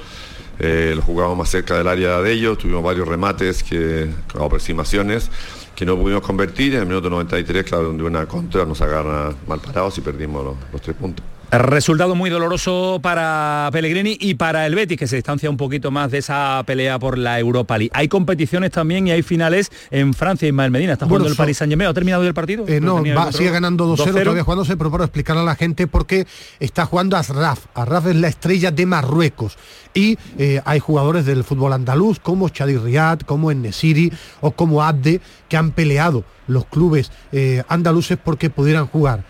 [0.57, 5.29] eh, lo jugábamos más cerca del área de ellos, tuvimos varios remates que, con aproximaciones
[5.79, 6.73] que no pudimos convertir.
[6.73, 10.81] En el minuto 93, claro, donde una contra nos agarra mal parados y perdimos los
[10.81, 11.25] tres puntos.
[11.51, 16.11] Resultado muy doloroso para Pellegrini y para el Betis, que se distancia un poquito más
[16.11, 17.89] de esa pelea por la Europa League.
[17.95, 20.47] Hay competiciones también y hay finales en Francia.
[20.47, 21.89] Ismael Medina, ¿está jugando el Paris Saint-Germain?
[21.89, 22.65] ¿Ha terminado el partido?
[22.67, 26.27] Eh, no, sigue ganando 2-0, todavía jugándose, pero para explicar a la gente por qué
[26.59, 27.65] está jugando Asraf.
[27.73, 29.57] Asraf es la estrella de Marruecos.
[29.95, 35.19] Y eh, hay jugadores del fútbol andaluz como Chadi Riad, como Nesiri o como Abde,
[35.47, 39.23] que han peleado los clubes eh, andaluces porque pudieran jugar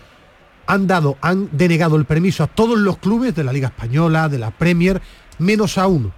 [0.70, 4.38] han dado, han denegado el permiso a todos los clubes de la Liga Española, de
[4.38, 5.02] la Premier,
[5.38, 6.12] menos a uno,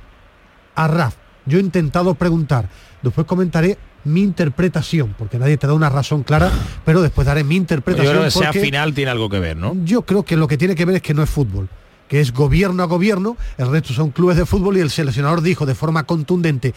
[0.74, 1.14] a RAF.
[1.46, 2.68] Yo he intentado preguntar,
[3.00, 6.50] después comentaré mi interpretación, porque nadie te da una razón clara,
[6.84, 8.12] pero después daré mi interpretación.
[8.12, 9.74] Yo creo que sea final tiene algo que ver, ¿no?
[9.84, 11.68] Yo creo que lo que tiene que ver es que no es fútbol
[12.08, 15.64] que es gobierno a gobierno, el resto son clubes de fútbol y el seleccionador dijo
[15.64, 16.74] de forma contundente,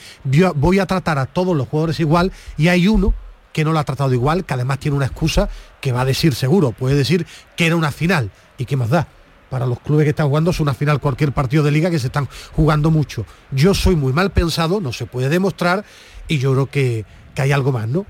[0.55, 3.13] voy a tratar a todos los jugadores igual y hay uno
[3.55, 5.47] que no lo ha tratado igual, que además tiene una excusa
[5.79, 8.29] que va a decir seguro, puede decir que era una final.
[8.57, 9.07] ¿Y qué más da?
[9.49, 12.07] Para los clubes que están jugando es una final cualquier partido de liga que se
[12.07, 13.25] están jugando mucho.
[13.51, 15.85] Yo soy muy mal pensado, no se puede demostrar
[16.27, 18.05] y yo creo que, que hay algo más, ¿no?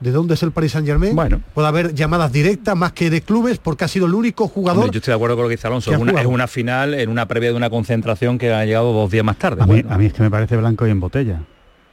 [0.00, 1.14] ¿De dónde es el Paris Saint Germain?
[1.14, 1.42] Bueno.
[1.52, 4.90] Puede haber llamadas directas más que de clubes porque ha sido el único jugador.
[4.90, 5.92] yo estoy de acuerdo con lo que dice Alonso.
[5.92, 9.36] Es una, final en una previa de una concentración que ha llegado dos días más
[9.36, 9.62] tarde.
[9.62, 11.42] A mí, a mí es que me parece blanco y en botella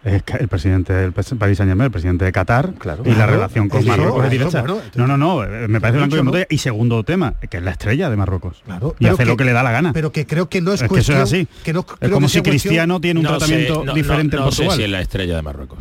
[0.07, 3.69] es el presidente del Paris Saint Germain, el presidente de Qatar, claro, y la relación
[3.69, 4.63] con Marruecos es directa.
[4.95, 8.09] no, no, no, eh, me parece blanco y Y segundo tema, que es la estrella
[8.09, 8.61] de Marruecos.
[8.65, 9.93] Claro, y hace lo que le da la gana.
[9.93, 11.47] Pero que creo que no es, es que eso es así.
[11.63, 14.67] Que no, es como si Cristiano tiene un tratamiento diferente en Portugal.
[14.67, 15.79] No sé si es la estrella de Marruecos.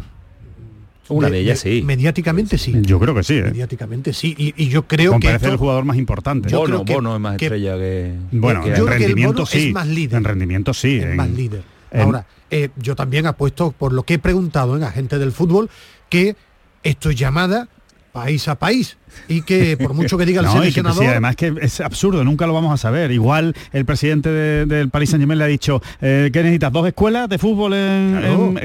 [1.09, 1.83] Una de, ellas sí.
[1.85, 2.75] Mediáticamente sí.
[2.83, 3.35] Yo creo que sí.
[3.35, 3.45] ¿eh?
[3.45, 4.35] Mediáticamente sí.
[4.37, 5.29] Y, yo creo que.
[5.29, 6.49] Parece el jugador más importante.
[6.49, 8.15] Yo creo que, Bono es más estrella que.
[8.33, 9.73] Bueno, en rendimiento sí.
[9.73, 10.19] más líder.
[10.19, 10.97] En rendimiento sí.
[10.97, 11.76] Es más líder.
[11.93, 15.71] Ahora, eh, yo también apuesto, por lo que he preguntado en agente del fútbol,
[16.09, 16.37] que
[16.83, 17.69] esto es llamada
[18.17, 18.97] país a país
[19.29, 22.55] y que por mucho que diga el seleccionador sí, además que es absurdo nunca lo
[22.55, 23.13] vamos a saber.
[23.13, 27.29] Igual el presidente del Paris Saint Germain le ha dicho eh, que necesitas dos escuelas
[27.29, 28.59] de fútbol en,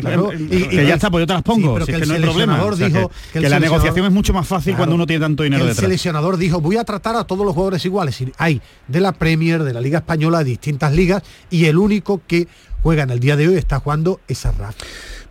[0.50, 2.64] y, que ya está pues yo te las pongo pero que, el no hay problema.
[2.78, 6.38] dijo que, la negociación es mucho más fácil cuando uno tiene tanto dinero el seleccionador
[6.38, 9.82] dijo voy a tratar a todos los jugadores iguales hay de la Premier de la
[9.82, 12.48] Liga Española de distintas ligas y el único que
[12.84, 14.78] juega en el día de hoy, está jugando esa raza.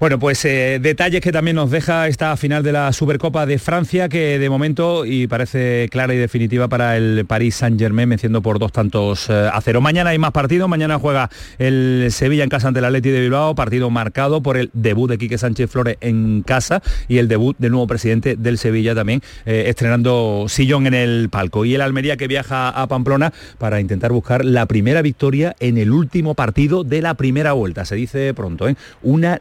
[0.00, 4.08] Bueno, pues eh, detalles que también nos deja esta final de la Supercopa de Francia,
[4.08, 8.72] que de momento y parece clara y definitiva para el Paris Saint-Germain, venciendo por dos
[8.72, 9.82] tantos eh, a cero.
[9.82, 13.54] Mañana hay más partidos, mañana juega el Sevilla en casa ante el Atleti de Bilbao,
[13.54, 17.72] partido marcado por el debut de Quique Sánchez Flores en casa y el debut del
[17.72, 21.66] nuevo presidente del Sevilla también, eh, estrenando sillón en el palco.
[21.66, 25.92] Y el Almería que viaja a Pamplona para intentar buscar la primera victoria en el
[25.92, 28.76] último partido de la primera vuelta, se dice pronto, ¿eh?
[29.02, 29.38] una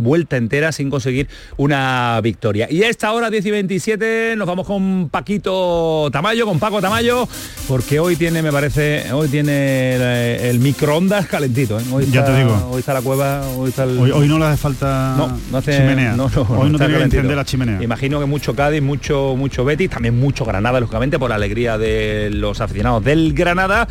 [0.00, 2.68] vuelta entera sin conseguir una victoria.
[2.70, 7.28] Y a esta hora 10 y 27 nos vamos con Paquito Tamayo, con Paco Tamayo,
[7.68, 11.78] porque hoy tiene, me parece, hoy tiene el, microondas calentito.
[11.78, 11.84] ¿eh?
[11.92, 12.70] Hoy ya te digo.
[12.70, 13.98] Hoy está la cueva, hoy está el...
[13.98, 16.14] hoy, no le hace falta no, no hace, chimenea.
[16.16, 17.82] No, hoy no tiene que encender la chimenea.
[17.82, 22.30] Imagino que mucho Cádiz, mucho, mucho Betis, también mucho Granada, lógicamente, por la alegría de
[22.30, 23.88] los aficionados del Granada.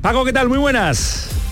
[0.00, 0.48] Paco, ¿qué tal?
[0.48, 1.49] Muy buenas.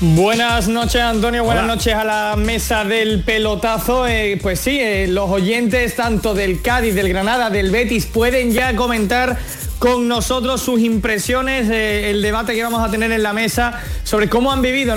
[0.00, 4.06] Buenas noches Antonio, buenas noches a la mesa del pelotazo.
[4.06, 8.76] Eh, pues sí, eh, los oyentes tanto del Cádiz, del Granada, del Betis pueden ya
[8.76, 9.36] comentar
[9.80, 14.28] con nosotros sus impresiones, eh, el debate que vamos a tener en la mesa sobre
[14.28, 14.94] cómo han vivido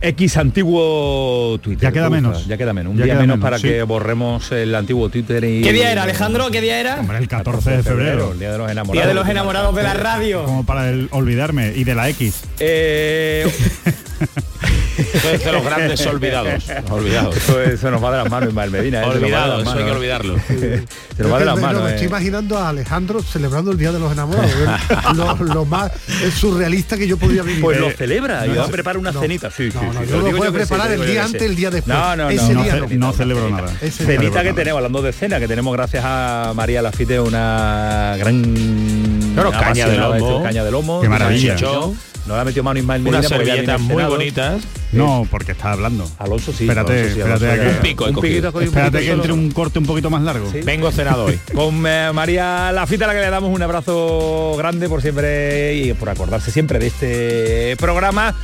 [0.00, 1.82] X antiguo Twitter.
[1.88, 2.46] Ya queda menos.
[2.46, 2.92] Ya queda menos.
[2.92, 3.68] Un Ya día queda menos, menos, para sí.
[3.68, 5.62] que borremos el antiguo Twitter y.
[5.62, 6.50] ¿Qué día era, Alejandro?
[6.50, 7.00] ¿Qué día era?
[7.00, 8.32] Hombre, el 14 de febrero.
[8.32, 8.92] El día de los enamorados.
[8.92, 10.44] Día de los enamorados de la radio.
[10.44, 11.72] Como para el- olvidarme.
[11.74, 12.42] Y de la X.
[12.60, 13.46] Eh,
[14.98, 16.64] Eso es de los grandes olvidados.
[16.90, 17.36] Olvidados.
[17.36, 19.02] Eso, eso nos va de las manos, Ismael Medina.
[19.02, 19.04] ¿eh?
[19.04, 20.36] Se nos va de Olvidado, las eso hay que olvidarlo.
[21.16, 21.82] Se nos va de las No, manos.
[21.82, 21.92] me eh.
[21.92, 24.50] estoy imaginando a Alejandro celebrando el Día de los Enamorados.
[24.50, 25.90] Es lo, lo más
[26.22, 27.62] es surrealista que yo podría vivir.
[27.62, 29.20] Pues lo Eh, celebra, no, yo no, preparo una no.
[29.20, 31.24] cenita, sí, sí, No, no, sí, yo lo lo digo voy a preparar el día
[31.24, 31.96] antes, el día después.
[31.96, 32.64] No, no, Ese no.
[32.90, 33.68] no celebro nada.
[33.90, 38.42] Cenita que tenemos, hablando de cena, que tenemos gracias a María Lafite una gran
[39.34, 40.42] Claro, caña de lomo.
[40.42, 41.00] caña de lomo.
[41.00, 41.56] Qué maravilla.
[42.26, 44.62] No le ha metido mano Ismael Medina Unas servilletas muy bonitas.
[44.92, 46.08] No, porque está hablando.
[46.18, 46.64] Alonso sí.
[46.64, 49.50] Espérate, Alonso sí, espérate Alonso que- Un pico un piquito, un Espérate que entre un
[49.52, 50.50] corte un poquito más largo.
[50.50, 50.60] Sí.
[50.64, 51.38] Vengo cenado hoy.
[51.54, 55.92] Con eh, María Lafita, a la que le damos un abrazo grande por siempre y
[55.94, 58.34] por acordarse siempre de este programa.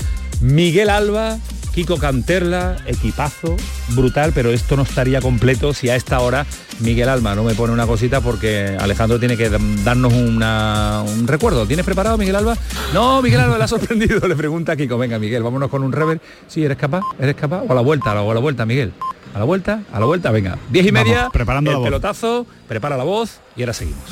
[0.41, 1.39] Miguel Alba,
[1.75, 3.57] Kiko Canterla, equipazo,
[3.89, 6.45] brutal, pero esto no estaría completo si a esta hora
[6.81, 9.49] Miguel Alba no me pone una cosita porque Alejandro tiene que
[9.83, 11.67] darnos una- un recuerdo.
[11.67, 12.59] ¿Tienes preparado Miguel Alba?
[12.93, 15.93] No, Miguel Alba le ha sorprendido, le pregunta a Kiko, venga Miguel, vámonos con un
[15.93, 16.21] rever.
[16.47, 17.03] Sí, ¿eres capaz?
[17.19, 17.63] ¿Eres capaz?
[17.67, 18.93] O a la vuelta, o a la vuelta, Miguel.
[19.35, 20.59] A la vuelta, a la vuelta, venga.
[20.69, 21.87] Diez y Vamos, media, preparando el la voz.
[21.87, 24.03] pelotazo, prepara la voz y ahora seguimos.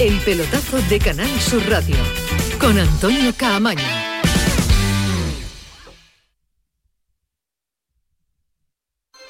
[0.00, 1.94] El pelotazo de Canal Sur Radio
[2.58, 4.09] con Antonio Caamaño.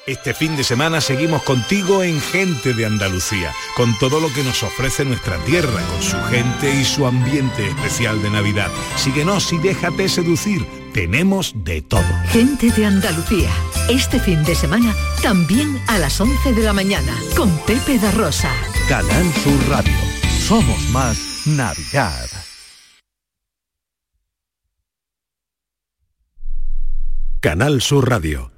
[0.07, 4.63] Este fin de semana seguimos contigo en Gente de Andalucía, con todo lo que nos
[4.63, 8.71] ofrece nuestra tierra, con su gente y su ambiente especial de Navidad.
[8.95, 10.65] Síguenos y déjate seducir.
[10.91, 12.03] Tenemos de todo.
[12.29, 13.51] Gente de Andalucía.
[13.89, 18.51] Este fin de semana también a las 11 de la mañana con Pepe da Rosa.
[18.89, 19.97] Canal Sur Radio.
[20.39, 22.27] Somos más Navidad.
[27.39, 28.50] Canal Sur Radio.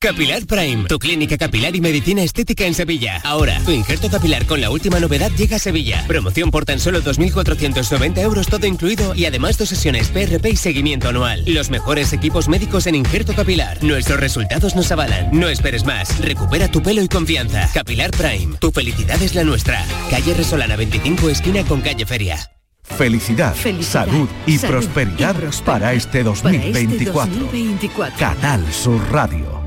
[0.00, 3.20] Capilar Prime, tu clínica capilar y medicina estética en Sevilla.
[3.24, 6.04] Ahora, tu injerto capilar con la última novedad llega a Sevilla.
[6.06, 11.08] Promoción por tan solo 2.490 euros todo incluido y además dos sesiones PRP y seguimiento
[11.08, 11.42] anual.
[11.48, 13.82] Los mejores equipos médicos en injerto capilar.
[13.82, 15.30] Nuestros resultados nos avalan.
[15.32, 16.16] No esperes más.
[16.20, 17.68] Recupera tu pelo y confianza.
[17.74, 19.84] Capilar Prime, tu felicidad es la nuestra.
[20.10, 22.38] Calle Resolana 25 esquina con calle Feria.
[22.84, 27.34] Felicidad, Felicidad, salud, y, salud prosperidad y prosperidad para este Para este 2024.
[27.34, 28.16] 2024.
[28.16, 29.57] Canal Sur Radio.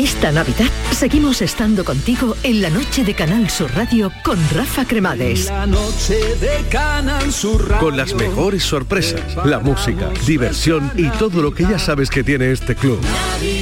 [0.00, 5.52] Esta Navidad seguimos estando contigo en la noche de Canal Sur Radio con Rafa Cremades.
[5.68, 11.64] noche de Canal Sur Con las mejores sorpresas, la música, diversión y todo lo que
[11.64, 12.98] ya sabes que tiene este club.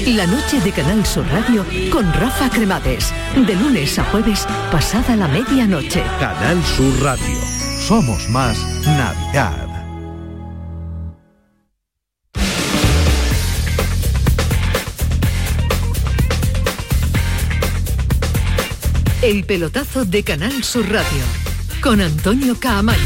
[0.07, 3.13] La noche de Canal Sur Radio con Rafa Cremades.
[3.35, 6.05] De lunes a jueves, pasada la medianoche.
[6.21, 7.37] Canal Sur Radio.
[7.81, 9.68] Somos más Navidad.
[19.21, 21.25] El pelotazo de Canal Sur Radio
[21.83, 22.99] con Antonio Caamaño.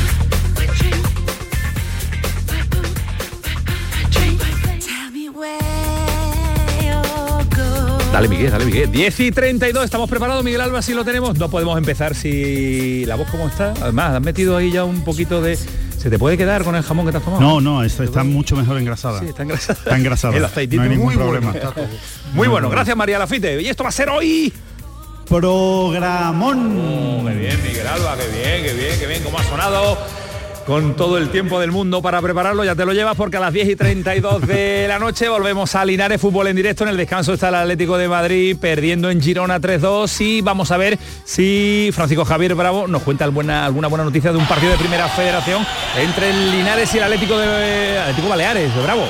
[8.13, 8.93] Dale Miguel, dale Miguel.
[8.93, 11.39] 10 y 32, estamos preparados Miguel Alba, si lo tenemos.
[11.39, 13.73] No podemos empezar si la voz como está.
[13.81, 15.57] Además, has metido ahí ya un poquito de...
[15.57, 17.43] ¿Se te puede quedar con el jamón que te has tomado?
[17.43, 19.21] No, no, está, está mucho mejor engrasada.
[19.21, 19.79] Sí, está engrasada.
[19.79, 20.37] Está engrasada.
[20.37, 21.73] El aceitito no hay ningún muy bueno, problema.
[21.73, 21.87] todo.
[22.35, 23.63] Muy bueno, gracias María Lafite.
[23.63, 24.53] Y esto va a ser hoy.
[25.29, 26.79] Programón.
[26.79, 29.99] Oh, qué bien, Miguel Alba, qué bien, qué bien, qué bien, cómo ha sonado.
[30.67, 33.53] Con todo el tiempo del mundo para prepararlo, ya te lo llevas porque a las
[33.53, 36.85] 10 y 32 de la noche volvemos a Linares Fútbol en directo.
[36.85, 40.77] En el descanso está el Atlético de Madrid perdiendo en Girona 3-2 y vamos a
[40.77, 44.79] ver si Francisco Javier Bravo nos cuenta alguna, alguna buena noticia de un partido de
[44.79, 45.67] primera federación
[45.99, 49.05] entre el Linares y el Atlético de Atlético Baleares de Bravo.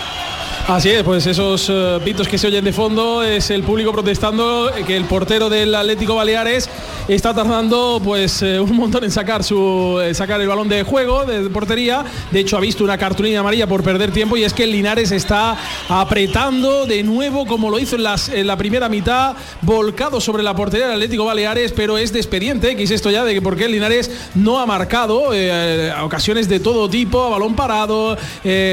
[0.68, 4.70] Así es, pues esos eh, pitos que se oyen de fondo es el público protestando
[4.70, 6.70] eh, que el portero del Atlético Baleares
[7.09, 11.51] está tardando pues eh, un montón en sacar su sacar el balón de juego de
[11.51, 12.05] portería.
[12.31, 15.11] De hecho ha visto una cartulina amarilla por perder tiempo y es que el Linares
[15.11, 20.87] está apretando de nuevo como lo hizo en, la primera mitad, volcado sobre la portería
[20.87, 23.72] del Atlético Baleares, pero es de expediente, X esto ya de que por qué el
[23.72, 25.33] Linares no ha marcado
[26.05, 28.16] ocasiones de todo tipo, a balón parado,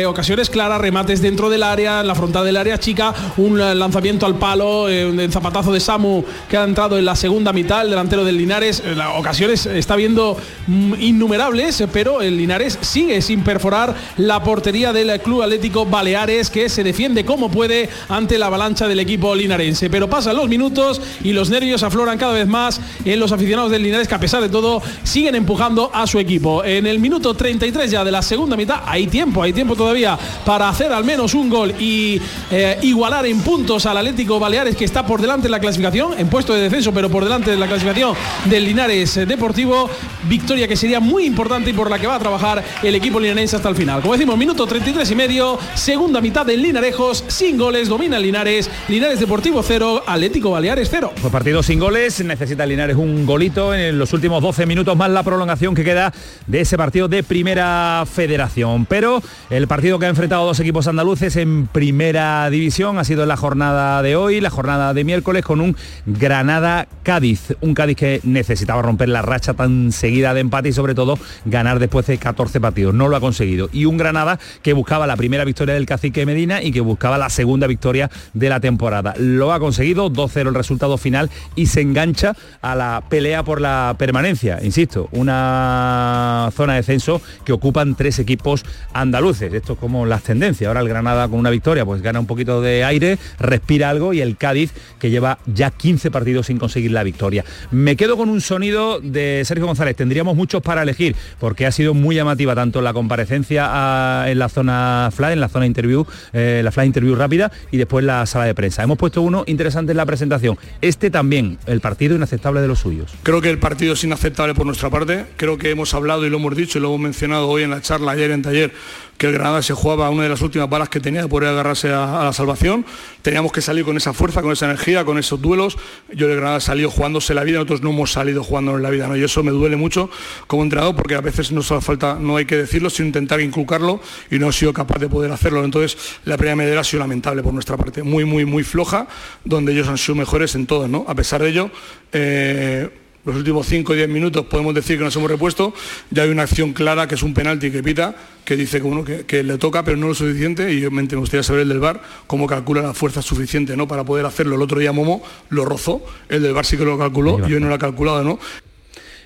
[0.07, 4.25] ocasiones claras, remates dentro del área, en la frontal del área chica, un eh, lanzamiento
[4.25, 7.89] al palo, eh, un zapatazo de Samu que ha entrado en la segunda mitad, el
[7.91, 10.37] delantero del Linares, eh, la- ocasiones está viendo
[10.67, 16.49] mm, innumerables, eh, pero el Linares sigue sin perforar la portería del Club Atlético Baleares
[16.49, 19.89] que se defiende como puede ante la avalancha del equipo linarense.
[19.89, 23.83] Pero pasan los minutos y los nervios afloran cada vez más en los aficionados del
[23.83, 26.63] Linares que a pesar de todo siguen empujando a su equipo.
[26.63, 30.69] En el minuto 33 ya de la segunda mitad hay tiempo, hay tiempo todavía para
[30.69, 35.05] hacer al menos un gol y eh, igualar en puntos al Atlético Baleares que está
[35.05, 38.15] por delante de la clasificación, en puesto de descenso, pero por delante de la clasificación
[38.45, 39.89] del Linares Deportivo.
[40.27, 43.55] Victoria que sería muy importante y por la que va a trabajar el equipo linarense
[43.55, 44.01] hasta el final.
[44.01, 49.19] Como decimos, minuto 33 y medio, segunda mitad del Linarejos, sin goles, domina Linares, Linares
[49.19, 51.13] Deportivo 0, Atlético Baleares 0.
[51.21, 55.23] Pues partido sin goles, necesita Linares un golito en los últimos 12 minutos más la
[55.23, 56.13] prolongación que queda
[56.47, 58.85] de ese partido de primera federación.
[58.85, 63.37] Pero el partido que ha enfrentado dos equipos andaluces en primera división ha sido la
[63.37, 67.55] jornada de hoy, la jornada de miércoles con un Granada-Cádiz.
[67.61, 71.79] Un Cádiz que necesitaba romper la racha tan seguida de empate y sobre todo ganar
[71.79, 72.93] después de 14 partidos.
[72.93, 73.69] No lo ha conseguido.
[73.71, 77.29] Y un Granada que buscaba la primera victoria del cacique Medina y que buscaba la
[77.29, 79.13] segunda victoria de la temporada.
[79.17, 83.95] Lo ha conseguido, 2-0 el resultado final y se engancha a la pelea por la
[83.97, 84.59] permanencia.
[84.61, 89.53] Insisto, una zona de descenso que ocupan tres equipos andaluces.
[89.53, 90.67] Esto es como las tendencias.
[90.67, 94.21] Ahora el Granada con una victoria pues gana un poquito de aire, respira algo y
[94.21, 97.45] el Cádiz que lleva ya 15 partidos sin conseguir la victoria.
[97.71, 99.95] Me quedo con un sonido de Sergio González.
[99.95, 104.49] Tendríamos muchos para elegir porque ha sido muy llamativa tanto la comparecencia ah, en la
[104.49, 108.45] zona fly, en la zona interview, eh, la fly interview rápida y después la sala
[108.45, 108.83] de prensa.
[108.83, 110.57] Hemos puesto uno interesante en la presentación.
[110.81, 113.11] Este también, el partido inaceptable de los suyos.
[113.23, 115.25] Creo que el partido es inaceptable por nuestra parte.
[115.37, 117.81] Creo que hemos hablado y lo hemos dicho y lo hemos mencionado hoy en la
[117.81, 118.71] charla, ayer en taller,
[119.19, 121.89] que el Granada se jugaba una de las últimas balas que tenía de poder agarrarse
[121.89, 122.85] a, la salvación.
[123.21, 125.77] Teníamos que salir con esa fuerza, con esa energía, con esos duelos.
[126.13, 129.07] Yo el Granada salió jugándose la vida, nosotros no hemos salido jugándonos la vida.
[129.07, 129.17] ¿no?
[129.17, 130.09] Y eso me duele mucho
[130.47, 133.99] como entrenador porque a veces no solo falta, no hay que decirlo, sino intentar inculcarlo
[134.31, 135.65] y no he sido capaz de poder hacerlo.
[135.65, 139.05] Entonces la primera medida ha sido lamentable por nuestra parte, muy, muy, muy floja,
[139.43, 140.87] donde ellos han sido mejores en todo.
[140.87, 141.03] ¿no?
[141.09, 141.71] A pesar de ello,
[142.13, 142.89] eh,
[143.25, 145.73] los últimos 5 o 10 minutos podemos decir que nos hemos repuesto,
[146.09, 149.03] ya hay una acción clara que es un penalti que pita, que dice que, bueno,
[149.03, 151.79] que, que le toca pero no lo suficiente y yo me gustaría saber el del
[151.79, 153.87] VAR cómo calcula la fuerza suficiente ¿no?
[153.87, 154.55] para poder hacerlo.
[154.55, 157.61] El otro día Momo lo rozó, el del VAR sí que lo calculó y hoy
[157.61, 158.39] no lo ha calculado, ¿no?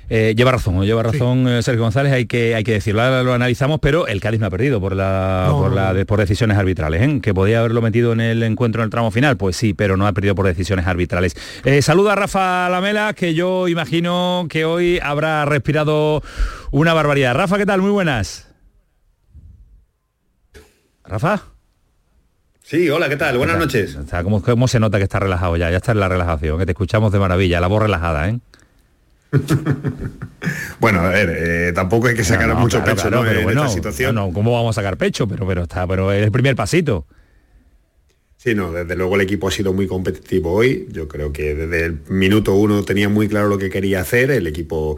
[0.10, 3.34] Eh, lleva razón, lleva razón eh, Sergio González, hay que, hay que decirlo, ahora lo
[3.34, 6.20] analizamos, pero el Cádiz no ha perdido por, la, No, por, no, la- de- por
[6.20, 7.20] decisiones arbitrales, ¿eh?
[7.22, 10.06] que podía haberlo metido en el encuentro en el tramo final, pues sí, pero no
[10.06, 11.36] ha perdido por decisiones arbitrales.
[11.64, 16.22] Eh, saluda a Rafa Lamela, que yo imagino que hoy habrá respirado
[16.72, 17.34] una barbaridad.
[17.34, 17.82] Rafa, ¿qué tal?
[17.82, 18.50] Muy buenas.
[21.06, 21.44] Rafa.
[22.62, 23.38] Sí, hola, ¿qué tal?
[23.38, 23.96] Buenas noches.
[23.96, 25.70] Está, ¿cómo, cómo se nota que está relajado ya?
[25.70, 28.40] Ya está en la relajación, que te escuchamos de maravilla, la voz relajada, ¿eh?
[30.80, 33.28] Bueno, a ver, eh, tampoco hay que sacar No, no, mucho claro, pecho claro, ¿no?
[33.28, 34.16] pero en bueno, esta situación.
[34.16, 35.28] no, ¿cómo vamos a sacar pecho?
[35.28, 37.08] Pero, pero está, pero es el primer pasito.
[38.38, 40.88] Sí, no, desde luego el equipo ha sido muy competitivo hoy.
[40.92, 44.32] Yo creo que desde el minuto uno tenía muy claro lo que quería hacer.
[44.32, 44.98] El equipo.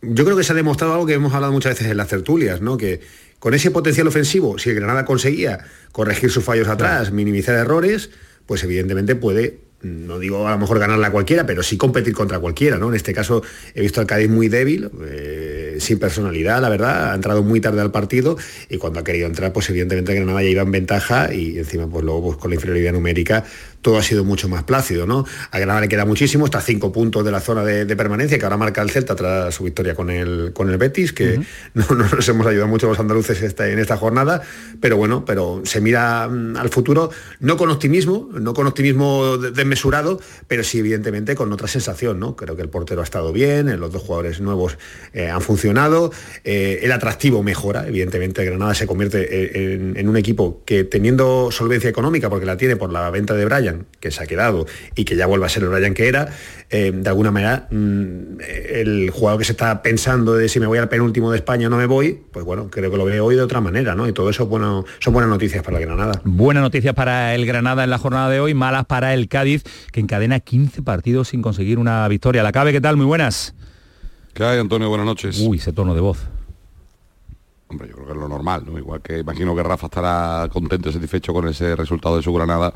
[0.00, 2.60] Yo creo que se ha demostrado algo que hemos hablado muchas veces en las tertulias,
[2.60, 2.76] ¿no?
[2.76, 3.00] Que
[3.38, 5.60] con ese potencial ofensivo, si el Granada conseguía
[5.92, 8.10] corregir sus fallos atrás, minimizar errores,
[8.46, 12.38] pues evidentemente puede, no digo a lo mejor ganarla a cualquiera, pero sí competir contra
[12.38, 12.88] cualquiera, ¿no?
[12.88, 13.42] En este caso
[13.74, 17.80] he visto al Cádiz muy débil, eh, sin personalidad, la verdad, ha entrado muy tarde
[17.80, 18.36] al partido
[18.68, 22.04] y cuando ha querido entrar, pues evidentemente Granada ya iba en ventaja y encima pues
[22.04, 23.44] luego pues, con la inferioridad numérica
[23.82, 25.26] todo ha sido mucho más plácido, ¿no?
[25.50, 28.38] A Granada le queda muchísimo, está a cinco puntos de la zona de, de permanencia
[28.38, 31.40] que ahora marca el Celta tras su victoria con el, con el Betis, que
[31.74, 34.42] no, no nos hemos ayudado mucho los andaluces esta- en esta jornada,
[34.80, 39.50] pero bueno, pero se mira mm, al futuro no con optimismo, no con optimismo de-
[39.50, 42.36] desmesurado, pero sí evidentemente con otra sensación, ¿no?
[42.36, 44.78] Creo que el portero ha estado bien, eh, los dos jugadores nuevos
[45.12, 46.12] eh, han funcionado,
[46.44, 51.90] eh, el atractivo mejora, evidentemente Granada se convierte en, en un equipo que teniendo solvencia
[51.90, 55.04] económica, porque la tiene por la venta de Brian, Brian, que se ha quedado y
[55.04, 56.28] que ya vuelva a ser el Brian que era,
[56.70, 60.78] eh, de alguna manera mm, el jugador que se está pensando de si me voy
[60.78, 63.36] al penúltimo de España o no me voy, pues bueno, creo que lo veo hoy
[63.36, 64.08] de otra manera, ¿no?
[64.08, 66.20] Y todo eso bueno, son buenas noticias para el Granada.
[66.24, 70.00] Buenas noticias para el Granada en la jornada de hoy, malas para el Cádiz, que
[70.00, 72.42] encadena 15 partidos sin conseguir una victoria.
[72.42, 72.96] La cabe, ¿qué tal?
[72.96, 73.54] Muy buenas.
[74.34, 74.88] ¿Qué hay, Antonio?
[74.88, 75.40] Buenas noches.
[75.40, 76.26] Uy, ese tono de voz.
[77.68, 78.78] Hombre, yo creo que es lo normal, ¿no?
[78.78, 82.72] Igual que imagino que Rafa estará contento y satisfecho con ese resultado de su Granada,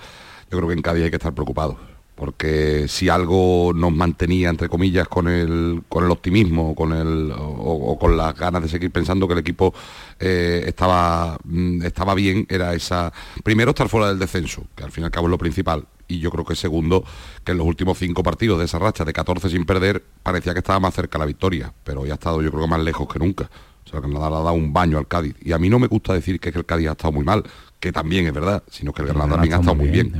[0.50, 1.78] yo creo que en Cádiz hay que estar preocupado.
[2.14, 7.98] Porque si algo nos mantenía, entre comillas, con el, con el optimismo con el, o,
[7.98, 9.74] con las ganas de seguir pensando que el equipo
[10.18, 13.12] eh, estaba, mm, estaba bien, era esa...
[13.44, 15.86] Primero, estar fuera del descenso, que al fin y al cabo es lo principal.
[16.08, 17.04] Y yo creo que segundo,
[17.44, 20.60] que en los últimos cinco partidos de esa racha de 14 sin perder, parecía que
[20.60, 21.74] estaba más cerca la victoria.
[21.84, 23.50] Pero hoy ha estado yo creo que más lejos que nunca.
[23.84, 25.36] O sea, que Granada le ha dado un baño al Cádiz.
[25.42, 27.24] Y a mí no me gusta decir que, es que el Cádiz ha estado muy
[27.24, 27.44] mal,
[27.80, 30.12] que también es verdad, sino que el Granada también ha estado muy bien.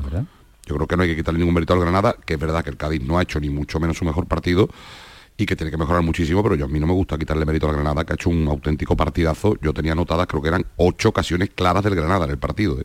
[0.67, 2.71] Yo creo que no hay que quitarle ningún mérito al Granada, que es verdad que
[2.71, 4.69] el Cádiz no ha hecho ni mucho menos su mejor partido
[5.37, 7.69] y que tiene que mejorar muchísimo, pero yo a mí no me gusta quitarle mérito
[7.69, 9.57] al Granada, que ha hecho un auténtico partidazo.
[9.61, 12.81] Yo tenía anotadas, creo que eran ocho ocasiones claras del Granada en el partido.
[12.81, 12.85] ¿eh?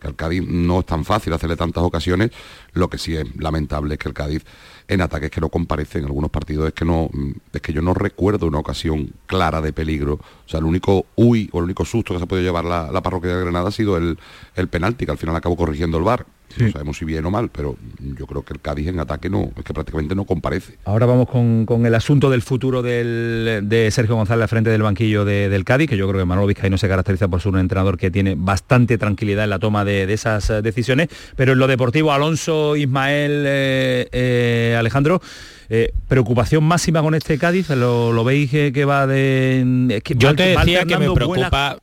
[0.00, 2.32] Que al Cádiz no es tan fácil hacerle tantas ocasiones,
[2.72, 4.44] lo que sí es lamentable es que el Cádiz
[4.88, 7.10] en ataques que no comparecen en algunos partidos es que no
[7.52, 10.14] es que yo no recuerdo una ocasión clara de peligro.
[10.14, 13.02] O sea el único uy o el único susto que se ha podido llevar la,
[13.02, 14.18] parroquia de Granada ha sido el,
[14.54, 16.26] el penalti que al final acabó corrigiendo el bar
[16.58, 19.50] no sabemos si bien o mal, pero yo creo que el Cádiz en ataque no,
[19.56, 20.74] es que prácticamente no comparece.
[20.84, 25.64] Ahora vamos con, el asunto del futuro de Sergio González al frente del banquillo del
[25.64, 28.34] Cádiz, que yo creo que Manuel Vizcaíno se caracteriza por ser un entrenador que tiene
[28.36, 33.44] bastante tranquilidad en la toma de, esas eh, decisiones, pero en lo deportivo, Alonso, Ismael,
[33.46, 35.20] eh, eh, Alejandro,
[35.68, 37.70] eh, ¿Preocupación máxima con este Cádiz?
[37.70, 40.02] ¿Lo, veis que, va de...?
[40.16, 41.78] Yo te decía que me preocupa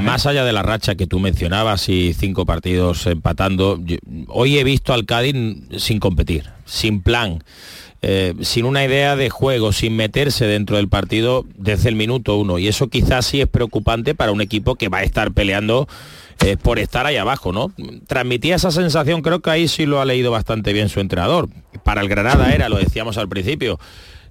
[0.00, 3.80] más, allá de la racha que tú mencionabas y cinco partidos empatando,
[4.28, 5.34] hoy he visto al Cádiz
[5.78, 7.42] sin competir, sin plan.
[8.02, 12.58] Eh, sin una idea de juego, sin meterse dentro del partido desde el minuto uno.
[12.58, 15.88] Y eso quizás sí es preocupante para un equipo que va a estar peleando
[16.40, 17.72] eh, por estar ahí abajo, ¿no?
[18.06, 21.48] Transmitía esa sensación, creo que ahí sí lo ha leído bastante bien su entrenador.
[21.82, 23.78] Para el Granada era, lo decíamos al principio,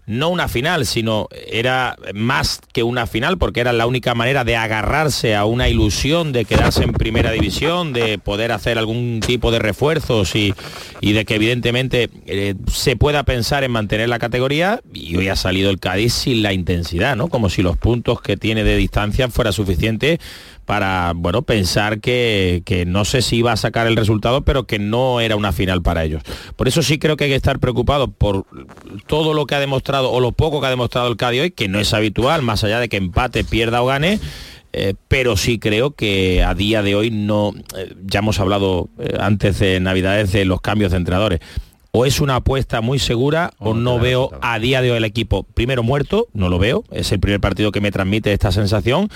[0.07, 4.55] no una final, sino era más que una final, porque era la única manera de
[4.55, 9.59] agarrarse a una ilusión de quedarse en primera división, de poder hacer algún tipo de
[9.59, 10.53] refuerzos y,
[11.01, 14.81] de que evidentemente eh, se pueda pensar en mantener la categoría.
[14.93, 17.27] Y hoy ha salido el Cádiz sin la intensidad, ¿no?
[17.27, 20.19] Como si los puntos que tiene de distancia fuera suficiente
[20.66, 25.22] para bueno pensar que, no sé si iba a sacar el resultado, pero que no
[25.22, 26.24] era una final para ellos.
[26.55, 28.45] Por eso sí creo que hay que estar preocupado por
[29.07, 31.68] todo lo que ha demostrado o lo poco que ha demostrado el Cádiz hoy, que
[31.68, 34.20] no es habitual, más allá de que empate, pierda o gane.
[34.78, 39.16] Eh, pero sí creo que a día de hoy no, eh, ya hemos hablado eh,
[39.22, 41.39] antes de Navidades de los cambios de entrenadores,
[41.97, 45.43] o es una apuesta muy segura o no veo a día de hoy el equipo
[45.43, 49.07] primero muerto, no lo veo, es el primer partido que me transmite esta sensación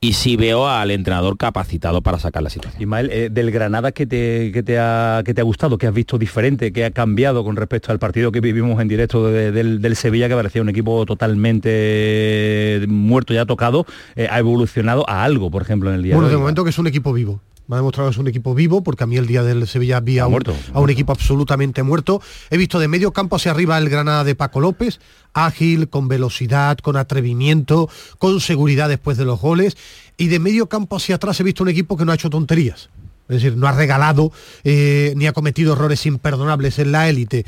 [0.00, 2.82] y sí veo al entrenador capacitado para sacar la situación.
[2.82, 5.94] Ismael, eh, del Granada que te, que te, ha, que te ha gustado, que has
[5.94, 10.28] visto diferente, que ha cambiado con respecto al partido que vivimos en directo del, Sevilla,
[10.28, 15.88] que parecía un equipo totalmente muerto, ya tocado, eh, ha evolucionado a algo, por ejemplo,
[15.90, 16.40] en el día bueno, de hoy.
[16.40, 19.04] momento que es un equipo vivo me ha demostrado que es un equipo vivo, porque
[19.04, 20.42] a mí el día del Sevilla vi a un,
[20.72, 22.20] a un equipo absolutamente muerto.
[22.50, 25.00] He visto de medio campo hacia arriba el Granada de Paco López,
[25.32, 27.88] ágil, con velocidad, con atrevimiento,
[28.18, 29.76] con seguridad después de los goles.
[30.16, 32.90] Y de medio campo hacia atrás he visto un equipo que no ha hecho tonterías.
[33.28, 34.32] Es decir, no ha regalado
[34.64, 37.46] eh, ni ha cometido errores imperdonables en la élite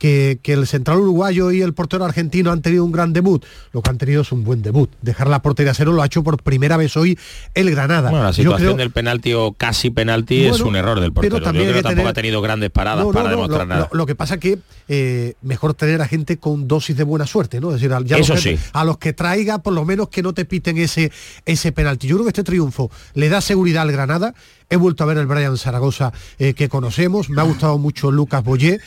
[0.00, 3.44] que, el central uruguayo y el portero argentino han tenido un gran debut.
[3.72, 4.90] Lo que han tenido es un buen debut.
[5.02, 7.18] Dejar la portería a cero lo ha hecho por primera vez hoy
[7.54, 8.10] el Granada.
[8.10, 11.36] Bueno, la situación del penalti o casi penalti es un error del portero.
[11.36, 13.88] Pero también tampoco ha tenido grandes paradas para demostrar nada.
[13.92, 17.68] Lo, que pasa que eh, mejor tener a gente con dosis de buena suerte, ¿no?
[17.68, 18.58] Es decir, Eso los sí.
[18.72, 21.12] a los que traiga, por lo menos que no te piten ese,
[21.44, 22.08] ese penalti.
[22.08, 24.34] Yo creo que este triunfo le da seguridad al Granada.
[24.70, 27.28] He vuelto a ver el Brian Zaragoza eh, que conocemos.
[27.28, 28.80] Me ha gustado mucho Lucas Boyé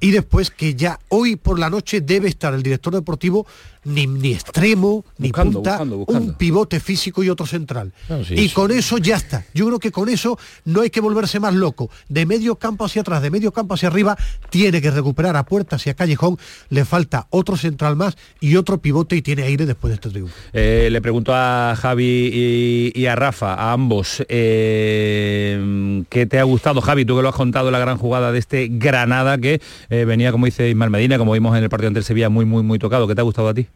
[0.00, 3.46] y después que ya hoy por la noche debe estar el director deportivo
[3.86, 7.92] ni, extremo, ni punta, un pivote físico y otro central.
[8.30, 9.44] y con eso ya está.
[9.54, 11.88] Yo creo que con eso no hay que volverse más loco.
[12.08, 14.16] De medio campo hacia atrás, de medio campo hacia arriba,
[14.50, 16.38] tiene que recuperar a Puertas y a Callejón.
[16.68, 20.34] Le falta otro central más y otro pivote y tiene aire después de este triunfo.
[20.52, 26.80] Eh, le pregunto a Javi y, a Rafa, a ambos, eh, ¿qué te ha gustado,
[26.80, 27.04] Javi?
[27.04, 29.60] Tú que lo has contado la gran jugada de este Granada que
[29.90, 32.44] eh, venía, como dice Ismael Medina, como vimos en el partido ante el Sevilla, muy,
[32.44, 33.06] muy, muy tocado.
[33.06, 33.66] ¿Qué te ha gustado a ti?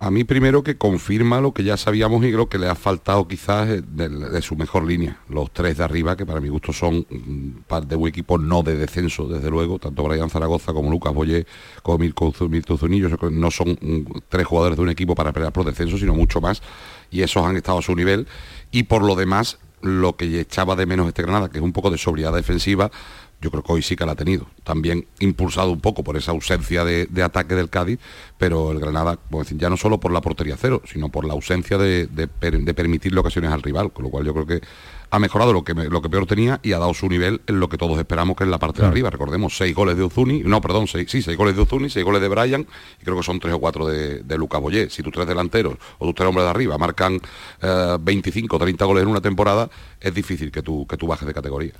[0.00, 3.26] A mí primero que confirma lo que ya sabíamos y lo que le ha faltado
[3.26, 5.18] quizás de, su mejor línea.
[5.28, 8.62] Los tres de arriba, que para mi gusto son mm, par de un equipo no
[8.62, 11.46] de descenso, desde luego, tanto Brian Zaragoza como Lucas Boyé,
[11.82, 13.76] como Mirko Mirko Zunillo, no son
[14.28, 16.62] tres jugadores de un equipo para pelear por descenso, sino mucho más,
[17.10, 18.28] y esos han estado a su nivel.
[18.70, 21.90] Y por lo demás, lo que echaba de menos este Granada, que es un poco
[21.90, 22.92] de sobriedad defensiva,
[23.40, 24.46] yo creo que hoy sí que la ha tenido.
[24.64, 27.98] También impulsado un poco por esa ausencia de, de ataque del Cádiz,
[28.36, 29.18] pero el Granada,
[29.56, 32.74] ya no solo por la portería cero, sino por la ausencia de, de per- de
[32.74, 34.60] permitirle ocasiones al rival, con lo cual yo creo que
[35.10, 37.70] ha mejorado lo que, lo que peor tenía y ha dado su nivel en lo
[37.70, 39.08] que todos esperamos que es la parte de arriba.
[39.08, 42.20] Recordemos, seis goles de Uzuni, no, perdón, seis, sí, seis goles de Uzuni, seis goles
[42.20, 42.66] de Brian
[43.00, 44.90] y creo que son tres o cuatro de, de Lucas Boyé.
[44.90, 47.18] Si tus tres delanteros o tus tres hombres de arriba marcan
[47.62, 49.70] eh, 25 o 30 goles en una temporada,
[50.00, 51.72] es difícil que tú, que tú bajes de categoría.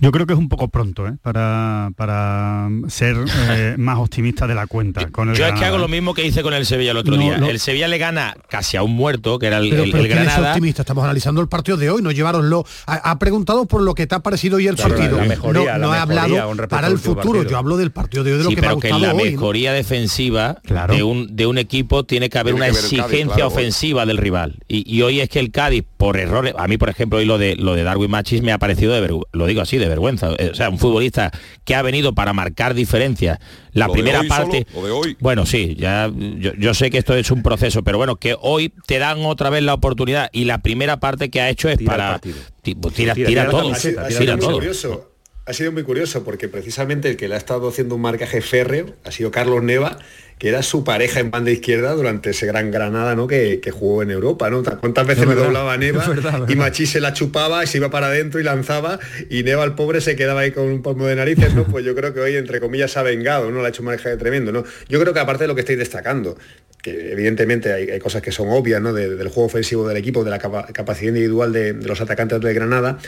[0.00, 1.12] Yo creo que es un poco pronto ¿eh?
[1.22, 3.16] para, para ser
[3.50, 5.08] eh, más optimista de la cuenta.
[5.10, 5.68] Con el Yo es que Granada.
[5.68, 7.38] hago lo mismo que hice con el Sevilla el otro No, día.
[7.38, 7.48] no.
[7.48, 10.08] El Sevilla le gana casi a un muerto, que era el, Pero, el- pero el
[10.08, 10.50] ¿quién es Granada.
[10.50, 10.82] optimista?
[10.82, 12.64] Estamos analizando el partido de hoy, no llevaroslo.
[12.86, 15.16] Ha, ha preguntado por lo que te ha parecido hoy el Claro, partido.
[15.18, 17.14] la mejoría, no no ha mejoría hablado para el futuro.
[17.32, 17.50] partido.
[17.50, 18.94] Yo hablo del partido de hoy, de lo Sí, que me ha pero que en
[18.94, 19.24] gustado la hoy.
[19.30, 19.30] ¿no?
[19.36, 20.58] mejoría defensiva
[20.90, 24.06] de, un, de un equipo tiene que haber Tiene una que Cádiz, exigencia claro, ofensiva
[24.06, 24.56] del rival.
[24.68, 27.38] Y, y hoy es que el Cádiz, por errores, a mí por ejemplo hoy lo
[27.38, 30.32] de lo de Darwin Machis me ha parecido de vergüenza, lo digo así, de vergüenza.
[30.38, 31.30] Eh, O sea, un futbolista
[31.64, 33.38] que ha venido para marcar diferencias.
[33.72, 34.66] La ¿Lo de primera hoy parte.
[34.70, 34.80] solo?
[34.82, 35.16] ¿Lo de hoy?
[35.20, 38.72] Bueno, sí, ya yo, yo sé que esto es un proceso, pero bueno, que hoy
[38.86, 42.20] te dan otra vez la oportunidad y la primera parte que ha hecho es para
[42.20, 44.54] pues tira, tira, todo, Ha sido, ha sido tira muy todo.
[44.54, 45.10] curioso.
[45.46, 48.94] Ha sido muy curioso porque precisamente el que le ha estado haciendo un marcaje férreo
[49.04, 49.98] ha sido Carlos Neva,
[50.38, 53.26] que era su pareja en banda izquierda durante ese gran Granada ¿no?
[53.26, 54.50] que, que jugó en Europa.
[54.50, 54.62] ¿no?
[54.62, 56.56] ¿Cuántas veces verdad, doblaba Neva verdad, y.
[56.56, 58.98] Machís se la chupaba y se iba para adentro y lanzaba
[59.30, 61.54] y Neva el pobre se quedaba ahí con un palmo de narices?
[61.54, 61.64] ¿no?
[61.74, 63.60] Pues yo creo que hoy entre comillas se ha vengado, ¿no?
[63.60, 64.52] Le ha hecho un tremendo.
[64.52, 64.64] ¿no?
[64.88, 66.36] Yo creo que aparte de lo que estáis destacando,
[66.84, 68.92] que evidentemente hay, hay cosas que son obvias ¿no?
[68.92, 72.40] De- del juego ofensivo del equipo, de la capa- capacidad individual de, de los atacantes
[72.42, 72.98] de Granada,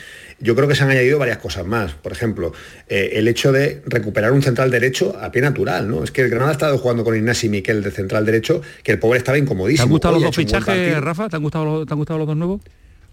[0.41, 1.93] yo creo que se han añadido varias cosas más.
[1.93, 2.53] Por ejemplo,
[2.89, 5.89] eh, el hecho de recuperar un central derecho a pie natural.
[5.91, 6.03] ¿no?
[6.03, 8.99] Es que el Granada ha estado jugando con Ignasi Miquel de central derecho, que el
[8.99, 9.85] pobre estaba ¿Te incomodísimo.
[9.85, 11.01] han gustado Hoy los dos fichajes.
[11.01, 11.29] Rafa?
[11.29, 12.61] ¿Te han gustado los, te han gustado los dos nuevos?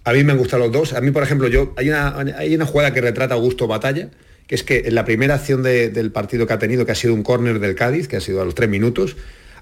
[0.05, 0.93] A mí me han gustado los dos.
[0.93, 4.09] A mí, por ejemplo, yo hay una, hay una jugada que retrata a Augusto Batalla,
[4.47, 6.95] que es que en la primera acción de- del partido que ha tenido, que ha
[6.95, 9.15] sido un córner del Cádiz, que ha sido a los tres minutos,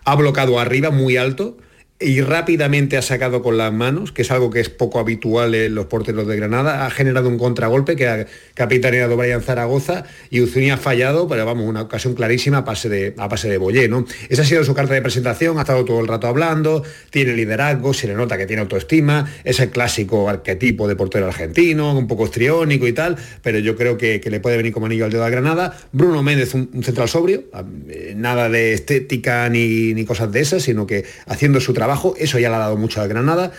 [0.05, 1.57] ha bloqueado arriba muy alto
[2.01, 5.75] y rápidamente ha sacado con las manos, que es algo que es poco habitual en
[5.75, 10.71] los porteros de Granada, ha generado un contragolpe que ha capitaneado Brian Zaragoza y Uzuni
[10.71, 14.05] ha fallado, pero vamos, una ocasión clarísima a pase de, a pase de Boyé, ¿no?
[14.29, 17.93] Esa ha sido su carta de presentación, ha estado todo el rato hablando, tiene liderazgo,
[17.93, 22.25] se le nota que tiene autoestima, es el clásico arquetipo de portero argentino, un poco
[22.25, 25.23] estriónico y tal, pero yo creo que, que le puede venir como anillo al dedo
[25.23, 25.77] a Granada.
[25.91, 27.43] Bruno Méndez, un, un central sobrio,
[27.89, 32.39] eh, nada de estética ni, ni cosas de esas, sino que haciendo su trabajo, eso
[32.39, 33.51] ya le ha dado mucho a Granada.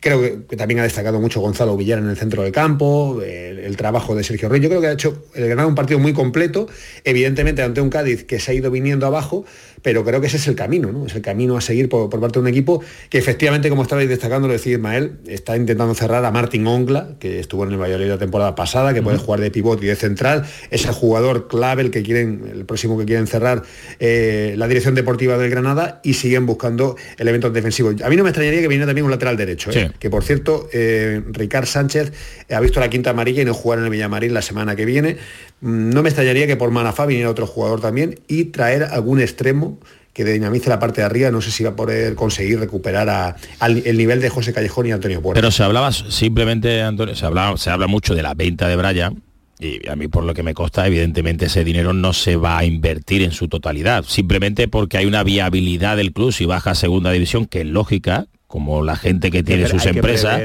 [0.00, 3.76] Creo que, también ha destacado mucho Gonzalo Villar en el centro del campo, el, el
[3.76, 4.60] trabajo de Sergio Rey.
[4.60, 6.68] Yo creo que ha hecho el Granada un partido muy completo,
[7.04, 9.46] evidentemente ante un Cádiz que se ha ido viniendo abajo,
[9.84, 11.04] pero creo que ese es el camino, ¿no?
[11.04, 14.08] Es el camino a seguir por, por parte de un equipo que efectivamente, como estabais
[14.08, 18.08] destacando, lo decía Ismael, está intentando cerrar a Martín Ongla, que estuvo en el Valladolid
[18.08, 21.82] la temporada pasada, que puede jugar de pivot y de central, es el jugador clave,
[21.82, 23.62] el que quieren, el próximo que quieren cerrar
[24.00, 28.00] eh, la dirección deportiva del Granada y siguen buscando elementos defensivos.
[28.00, 29.88] A mí no me extrañaría que viniera también un lateral derecho, ¿eh?
[29.90, 29.96] Sí.
[29.98, 32.10] que por cierto, eh, Ricard Sánchez
[32.50, 35.18] ha visto la quinta amarilla y no jugará en el Villamarín la semana que viene.
[35.60, 39.73] Mm, No me extrañaría que por Manafá viniera otro jugador también y traer algún extremo
[40.12, 41.30] que dinamice la parte de arriba.
[41.30, 44.86] No sé si va a poder conseguir recuperar a- al el nivel de José Callejón
[44.86, 45.40] y Antonio Puerta.
[45.40, 49.22] Pero se hablaba simplemente, Antonio, se habla, se habla mucho de la venta de Brian.
[49.58, 52.64] Y a mí por lo que me consta, evidentemente ese dinero no se va a
[52.64, 57.12] invertir en su totalidad, simplemente porque hay una viabilidad del club si baja a segunda
[57.12, 60.40] división, que es lógica, como la gente que tiene sus hay que empresas,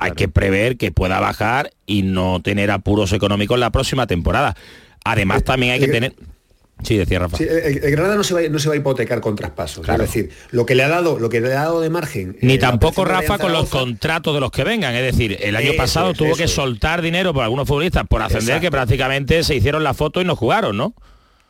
[0.00, 4.56] hay que prever que pueda bajar y no tener apuros económicos la próxima temporada.
[5.04, 6.14] Además también hay que eh, tener...
[6.82, 7.36] Sí, decía Rafa.
[7.36, 9.84] Sí, el, el Granada no se, va, no se va a hipotecar con traspasos.
[9.84, 10.04] Claro.
[10.04, 12.36] Es decir, lo que le ha dado, lo que le ha dado de margen.
[12.40, 14.94] Ni eh, la tampoco Rafa con los contratos de los que vengan.
[14.94, 18.22] Es decir, el año Eso pasado tuvo eso que soltar dinero por algunos futbolistas por
[18.22, 20.94] ascender que prácticamente se hicieron la foto y no jugaron, ¿no?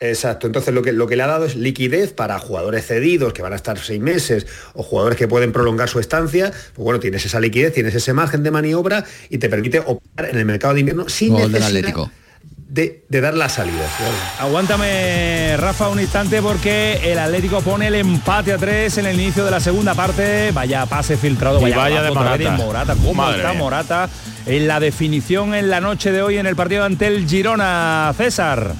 [0.00, 3.40] Exacto, entonces lo que, lo que le ha dado es liquidez para jugadores cedidos que
[3.40, 6.50] van a estar seis meses o jugadores que pueden prolongar su estancia.
[6.50, 10.38] Pues bueno, tienes esa liquidez, tienes ese margen de maniobra y te permite operar en
[10.38, 12.10] el mercado de invierno sin Gol del necesidad Atlético.
[12.72, 13.84] De, de dar la salida.
[14.40, 19.44] Aguántame, Rafa, un instante porque el Atlético pone el empate a tres en el inicio
[19.44, 20.52] de la segunda parte.
[20.52, 22.50] Vaya pase filtrado, Y vaya, vaya de Morata.
[22.52, 22.94] Morata.
[22.94, 23.58] ¿Cómo Madre está mía.
[23.58, 24.08] Morata
[24.46, 28.72] en la definición en la noche de hoy en el partido ante el Girona, César?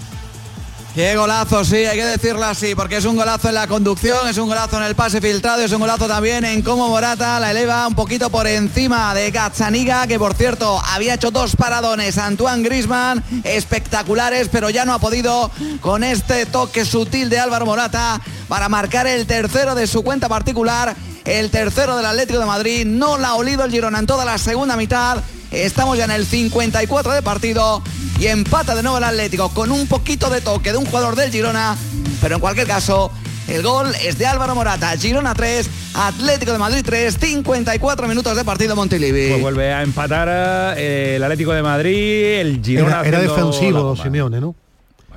[0.95, 4.37] Qué golazo, sí, hay que decirlo así, porque es un golazo en la conducción, es
[4.37, 7.87] un golazo en el pase filtrado, es un golazo también en cómo Morata la eleva
[7.87, 13.25] un poquito por encima de Gazzaniga, que por cierto había hecho dos paradones Antoine Grisman,
[13.43, 19.07] espectaculares, pero ya no ha podido con este toque sutil de Álvaro Morata para marcar
[19.07, 23.35] el tercero de su cuenta particular, el tercero del Atlético de Madrid, no la ha
[23.37, 25.23] olido el Girona en toda la segunda mitad.
[25.53, 27.83] Estamos ya en el 54 de partido
[28.19, 31.31] y empata de nuevo el Atlético con un poquito de toque de un jugador del
[31.31, 31.77] Girona,
[32.23, 33.11] pero en cualquier caso
[33.49, 38.45] el gol es de Álvaro Morata, Girona 3, Atlético de Madrid 3, 54 minutos de
[38.45, 39.29] partido Montilivi.
[39.29, 43.01] Pues vuelve a empatar eh, el Atlético de Madrid, el Girona.
[43.01, 43.95] Era, era defensivo.
[43.95, 44.55] Simeone, ¿no?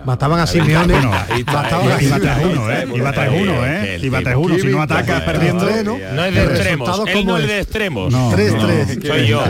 [0.03, 0.93] Mataban a Simeone.
[1.45, 2.73] Mataban a iba 3-1, Simeone.
[2.73, 2.87] ¿eh?
[2.95, 3.99] Iba 3-1, ¿eh?
[4.01, 4.61] Iba 3-1.
[4.61, 5.65] Si no atacas perdiendo...
[5.85, 8.11] No es de extremos, él no es de extremos.
[8.11, 9.03] No, 3-3.
[9.03, 9.07] no.
[9.07, 9.43] Soy yo.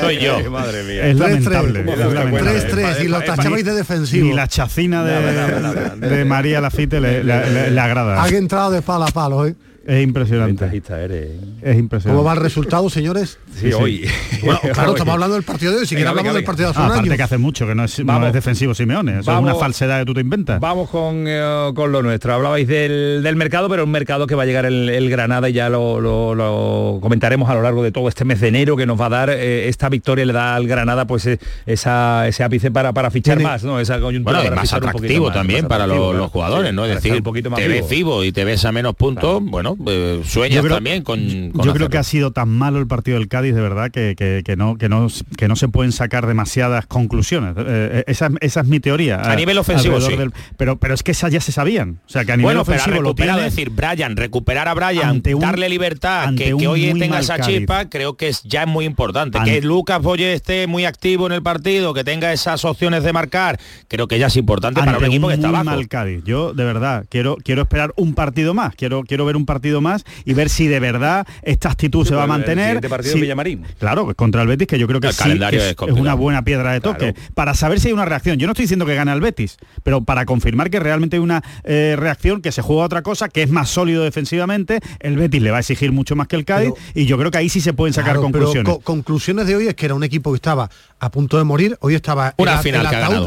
[0.00, 0.50] Soy yo.
[0.50, 1.06] Madre mía.
[1.06, 1.84] Es lamentable.
[1.84, 1.92] 3-3.
[1.92, 2.68] es lamentable.
[2.68, 4.26] 3-3 y lo tachabais de defensivo.
[4.26, 8.22] Ni la chacina de, María Lafite le agrada.
[8.22, 9.54] Han entrado de palo a palo, ¿eh?
[9.88, 10.64] Es impresionante.
[10.66, 11.30] Eres.
[11.62, 12.08] Es impresionante.
[12.10, 13.38] ¿Cómo va el resultado, señores?
[13.56, 14.06] Sí, hoy.
[14.40, 15.86] Bueno, claro, estamos hablando del partido de hoy.
[15.86, 17.16] Si Venga, hablamos venga, del partido de hace Ah, un aparte año.
[17.16, 19.12] que hace mucho que no es, no es defensivo Simeone.
[19.12, 19.50] Eso es Vamos.
[19.50, 20.60] una falsedad que tú te inventas.
[20.60, 22.34] Vamos con, eh, con lo nuestro.
[22.34, 25.54] Hablabais del, del mercado, pero un mercado que va a llegar el, el Granada y
[25.54, 28.86] ya lo, lo- lo comentaremos a lo largo de todo este mes de enero que
[28.86, 32.44] nos va a dar eh, esta victoria le da al Granada pues eh, esa, ese
[32.44, 33.80] ápice para, para fichar Tiene- más, ¿no?
[33.80, 36.12] Esa coyuntura Bueno, más atractivo más, también más para los, claro.
[36.12, 36.84] los jugadores, Sí, ¿no?
[36.84, 39.74] Es decir, un poquito más te ves vivo y te ves a menos puntos, bueno,
[39.86, 42.86] eh, sueñas Yo creo- también con, con Yo creo que ha sido tan malo el
[42.86, 45.06] partido del Cádiz, de verdad, que, que- que no, que, no,
[45.36, 47.54] que no se pueden sacar demasiadas conclusiones.
[47.58, 49.20] Eh, esa, esa es mi teoría.
[49.22, 50.40] A nivel ofensivo, alrededor sí.
[50.56, 52.00] pero, pero es que esas ya se sabían.
[52.06, 53.52] O sea, que a nivel bueno, pero ofensivo lo recuperado, tienes.
[53.52, 57.58] es decir, Brian, recuperar a Brian, un- darle libertad, que, hoy tenga esa Cádiz.
[57.58, 59.38] chispa, creo que es, ya es muy importante.
[59.38, 63.12] Ante- que Lucas Boye esté muy activo en el partido, que tenga esas opciones de
[63.12, 63.58] marcar,
[63.88, 65.64] creo que ya es importante para un equipo que está abajo.
[65.64, 66.22] mal Cádiz.
[66.24, 68.74] Yo de verdad quiero quiero esperar un partido más.
[68.74, 72.22] Quiero quiero ver un partido más y ver si de verdad esta actitud se va
[72.22, 72.64] a el mantener.
[72.66, 73.64] siguiente partido si- en Villamarín.
[73.78, 76.14] Claro, pues contra el Betis que yo creo que El sí calendario que es una
[76.14, 78.38] buena piedra de toque para saber si hay una reacción.
[78.38, 81.42] Yo no estoy diciendo que gane al Betis, pero para confirmar que realmente hay una
[81.64, 84.80] eh, reacción que se juega otra cosa, que es más sólido defensivamente.
[85.00, 87.38] El Betis le va a exigir mucho más que el Cádiz y yo creo que
[87.38, 88.72] ahí sí se pueden sacar Claro, pero conclusiones.
[88.74, 91.76] co- conclusiones de hoy es que era un equipo que estaba a punto de morir,
[91.80, 92.80] hoy estaba Una el, final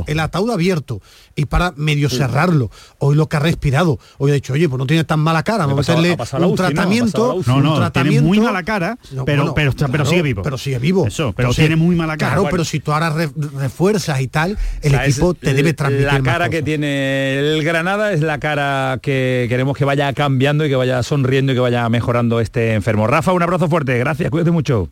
[0.08, 1.02] el ataúd, el abierto
[1.36, 2.70] y para medio cerrarlo.
[3.00, 5.66] Hoy lo que ha respirado, hoy ha dicho, oye, pues no tiene tan mala cara,
[5.66, 7.50] vamos a meterle pasado un tratamiento, la UCI.
[7.50, 10.42] No, un no, tiene muy mala cara, No, pero, bueno, pero, pero claro, sigue vivo.
[10.44, 11.08] Pero sigue vivo.
[11.08, 12.32] Eso, pero tiene muy mala cara.
[12.32, 12.52] Claro, Bueno.
[12.52, 15.74] pero si tú ahora re- refuerzas y tal, el O sea, es equipo te debe
[15.74, 20.12] transmitir La más cara que tiene el Granada es la cara que queremos que vaya
[20.14, 23.08] cambiando y que vaya sonriendo y que vaya mejorando este enfermo.
[23.08, 24.90] Rafa, un abrazo fuerte, gracias, cuídate mucho.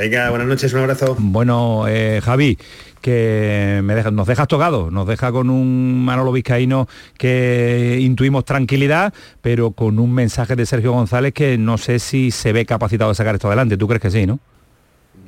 [0.00, 1.14] Venga, buenas noches, un abrazo.
[1.18, 2.56] Bueno, eh, Javi,
[3.02, 6.88] que me deja- nos dejas tocado, nos deja con un Manolo Vizcaíno
[7.18, 12.54] que intuimos tranquilidad, pero con un mensaje de Sergio González que no sé si se
[12.54, 13.76] ve capacitado de sacar esto adelante.
[13.76, 14.38] ¿Tú crees que sí, no?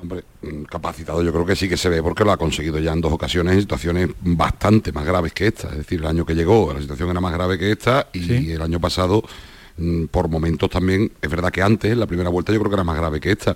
[0.01, 2.95] Hombre, mm, capacitado yo creo que sí que se ve porque lo ha conseguido ya
[2.95, 5.69] en dos ocasiones en situaciones bastante más graves que esta.
[5.69, 8.63] Es decir, el año que llegó la situación era más grave que esta y el
[8.63, 9.23] año pasado
[9.77, 12.77] mm, por momentos también, es verdad que antes, en la primera vuelta yo creo que
[12.77, 13.55] era más grave que esta.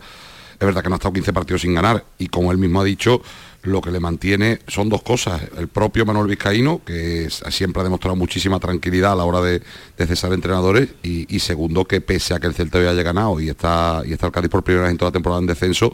[0.58, 2.84] Es verdad que no ha estado 15 partidos sin ganar y como él mismo ha
[2.84, 3.20] dicho,
[3.62, 5.42] lo que le mantiene son dos cosas.
[5.58, 9.62] El propio Manuel Vizcaíno, que siempre ha demostrado muchísima tranquilidad a la hora de,
[10.06, 14.12] cesar entrenadores y, segundo, que pese a que el Celta haya ganado y está, y
[14.12, 15.92] está el Cádiz por primera vez en toda la temporada en descenso,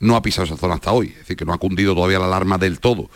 [0.00, 1.08] no ha pisado esa zona hasta hoy.
[1.08, 3.08] Es decir, que no ha cundido todavía la alarma del todo.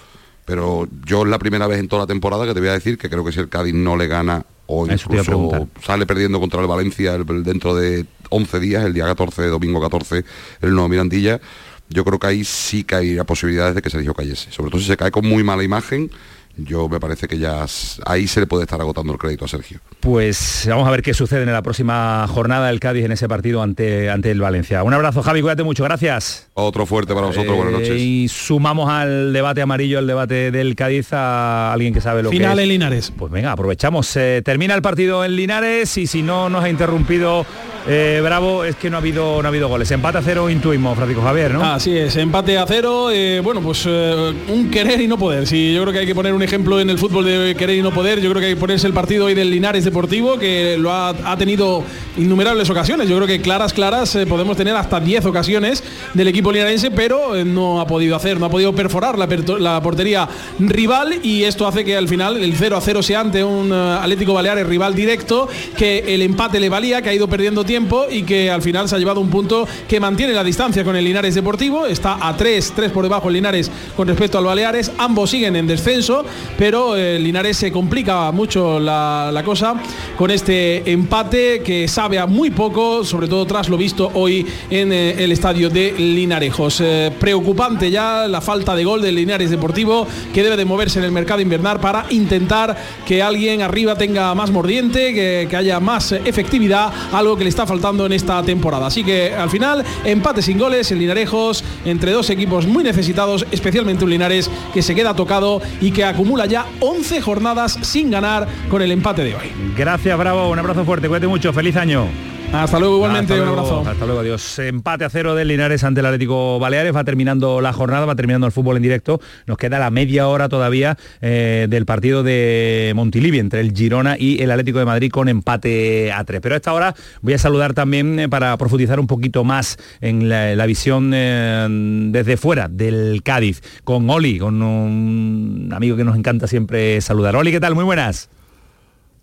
[0.45, 2.97] Pero yo es la primera vez en toda la temporada que te voy a decir
[2.97, 6.67] que creo que si el Cádiz no le gana o incluso sale perdiendo contra el
[6.67, 10.25] Valencia dentro de 11 días, el día 14, domingo 14,
[10.61, 11.41] el nuevo Mirandilla,
[11.89, 14.53] yo creo que ahí sí hay posibilidades de que Sergio cayese.
[14.53, 16.11] Sobre todo si se cae con muy mala imagen,
[16.59, 17.65] yo me parece que ya
[18.05, 19.81] ahí se le puede estar agotando el crédito a Sergio.
[20.01, 23.63] Pues vamos a ver qué sucede en la próxima jornada del Cádiz en ese partido
[23.63, 24.83] ante, ante el Valencia.
[24.83, 26.49] Un abrazo, Javi, cuídate mucho, gracias.
[26.55, 28.01] Otro fuerte para vosotros, buenas Eh, noches.
[28.01, 32.57] Y sumamos al debate amarillo, al debate del Cádiz, a alguien que sabe lo Final
[32.57, 32.65] que es.
[32.65, 33.13] en Linares.
[33.17, 34.15] Pues venga, aprovechamos.
[34.17, 37.47] Eh, termina el partido en Linares y si no nos ha interrumpido
[37.89, 39.91] eh, Bravo, es que no ha habido no ha habido goles.
[39.91, 41.65] Empate a cero intuimos, Francisco Javier, ¿no?
[41.65, 45.47] Así es, empate a cero, eh, bueno, pues eh, un querer y no poder.
[45.47, 47.83] Sí, yo creo que hay que poner un ejemplo en el fútbol de querer y
[47.83, 48.21] no poder.
[48.21, 51.11] Yo creo que hay que ponerse el partido hoy del Linares Deportivo, que lo ha,
[51.11, 51.83] ha tenido
[52.17, 53.09] innumerables ocasiones.
[53.09, 55.83] Yo creo que claras, claras, podemos tener hasta 10 ocasiones
[56.15, 59.27] del equipo linarense, pero no ha podido hacer, no ha podido perforar la,
[59.59, 60.29] la portería
[60.59, 63.99] rival y esto hace que al final el 0 a 0 sea ante un eh,
[64.01, 67.78] Atlético Baleares rival directo, que el empate le valía, que ha ido perdiendo tiempo
[68.11, 71.05] y que al final se ha llevado un punto que mantiene la distancia con el
[71.05, 71.87] Linares Deportivo.
[71.87, 74.91] Está a 3, 3 por debajo el Linares con respecto al Baleares.
[74.99, 76.25] Ambos siguen en descenso,
[76.57, 79.75] pero el Linares se complica mucho la, cosa
[80.17, 84.93] con este empate que sabe a muy poco, sobre todo tras lo visto hoy en
[84.93, 86.81] eh, el estadio de Linarejos.
[86.81, 91.05] Eh, preocupante ya la falta de gol del Linares Deportivo que debe de moverse en
[91.05, 92.77] el mercado invernal para intentar
[93.07, 98.13] que alguien arriba tenga más mordiente, que, haya más efectividad, algo que le faltando en
[98.13, 98.87] esta temporada.
[98.87, 104.05] Así que al final, empate sin goles en Linarejos, entre dos equipos muy necesitados, especialmente
[104.05, 108.83] un Linares que se queda tocado y que acumula ya 11 jornadas sin ganar con
[108.83, 109.53] el empate de hoy.
[109.77, 110.49] Gracias, Bravo.
[110.49, 111.09] Un abrazo fuerte.
[111.09, 111.53] Cuídate mucho.
[111.53, 112.09] Feliz año.
[112.53, 113.85] Hasta luego igualmente, Hasta un abrazo.
[113.87, 114.59] Hasta luego, adiós.
[114.59, 116.97] Empate a cero del Linares ante el Atlético Baleares.
[116.97, 119.21] Va terminando la jornada, va terminando el fútbol en directo.
[119.47, 124.43] Nos queda la media hora todavía eh, del partido de Montilivi entre el Girona y
[124.43, 126.41] el Atlético de Madrid con empate a tres.
[126.41, 130.29] Pero a esta hora voy a saludar también eh, para profundizar un poquito más en
[130.29, 131.67] la, la visión eh,
[132.11, 137.37] desde fuera del Cádiz con Oli, con un amigo que nos encanta siempre saludar.
[137.37, 137.75] Oli, ¿qué tal?
[137.75, 138.31] Muy buenas.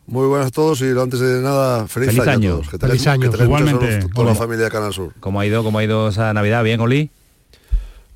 [0.08, 2.50] Muy buenas a todos y antes de nada, feliz, Feliz año, año.
[2.50, 2.70] a todos.
[2.70, 3.32] Que Feliz año.
[3.32, 4.00] que Igualmente.
[4.14, 5.14] toda la familia de Canal Sur.
[5.20, 6.64] ¿Cómo ha ido, cómo ha ido esa Navidad?
[6.64, 7.10] ¿Bien, Oli?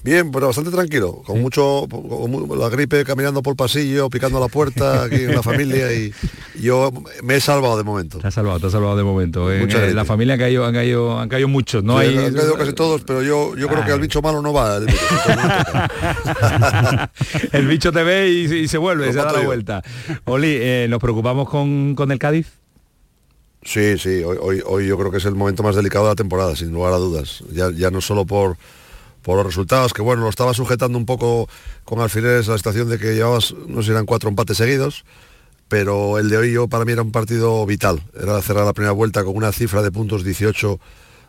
[0.02, 4.48] Bien, pero bastante tranquilo, con mucho, con la gripe caminando por el pasillo, picando la
[4.48, 6.14] puerta aquí en la familia y
[6.62, 6.90] yo
[7.22, 8.18] me he salvado de momento.
[8.18, 9.52] Te has salvado, te has salvado de momento.
[9.52, 9.94] En, eh, gripe.
[9.94, 11.84] la familia han caído, han caído, han caído muchos.
[11.84, 12.18] No Sí, hay.
[12.18, 14.78] han caído casi todos, pero yo, yo creo que al bicho malo no va.
[14.78, 15.00] el bicho.
[17.52, 19.48] el bicho te ve y, y se vuelve, Lo se da la yo.
[19.48, 19.84] vuelta.
[20.26, 22.48] Oli, eh, ¿nos preocupamos con, con el Cádiz?
[23.64, 26.16] Sí, sí, hoy, hoy, hoy yo creo que es el momento más delicado de la
[26.16, 27.44] temporada, sin lugar a dudas.
[27.52, 28.56] Ya, ya no solo por,
[29.22, 31.50] por los resultados, que bueno, lo estaba sujetando un poco
[31.84, 35.06] con alfileres a la situación de que llevabas, no sé eran cuatro empates seguidos,
[35.68, 38.02] pero el de hoy yo para mí era un partido vital.
[38.20, 40.80] Era cerrar la primera vuelta con una cifra de puntos 18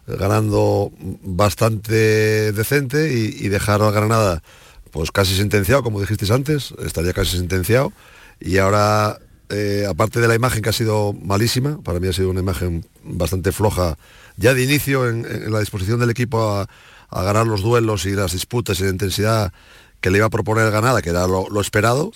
[0.07, 4.43] eh, ganando bastante decente y, y dejar a Granada
[4.91, 7.93] pues casi sentenciado, como dijisteis antes, estaría casi sentenciado.
[8.41, 9.18] Y ahora,
[9.49, 12.84] eh, aparte de la imagen que ha sido malísima, para mí ha sido una imagen
[13.05, 13.97] bastante floja
[14.36, 16.68] ya de inicio en, en la disposición del equipo a,
[17.11, 19.52] a ganar los duelos y las disputas y la intensidad
[20.00, 22.11] que le iba a proponer Granada, que era lo, lo esperado.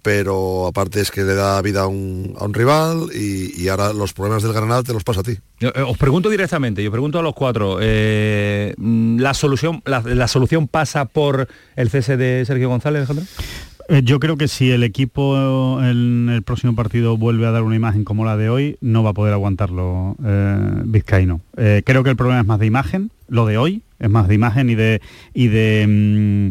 [0.00, 3.92] Pero aparte es que le da vida a un, a un rival y, y ahora
[3.92, 5.36] los problemas del Granada te los pasa a ti.
[5.58, 7.78] Yo, eh, os pregunto directamente, yo pregunto a los cuatro.
[7.82, 13.24] eh, mm, la solución, la, la solución pasa por el cese de Sergio González, Alejandro.
[13.88, 17.74] Eh, Yo creo que si el equipo en el próximo partido vuelve a dar una
[17.76, 21.40] imagen como la de hoy, no va a poder aguantarlo eh, Vizcaíno.
[21.56, 24.34] Eh, creo que el problema es más de imagen, lo de hoy es más de
[24.36, 25.00] imagen y de
[25.34, 26.48] y de mm,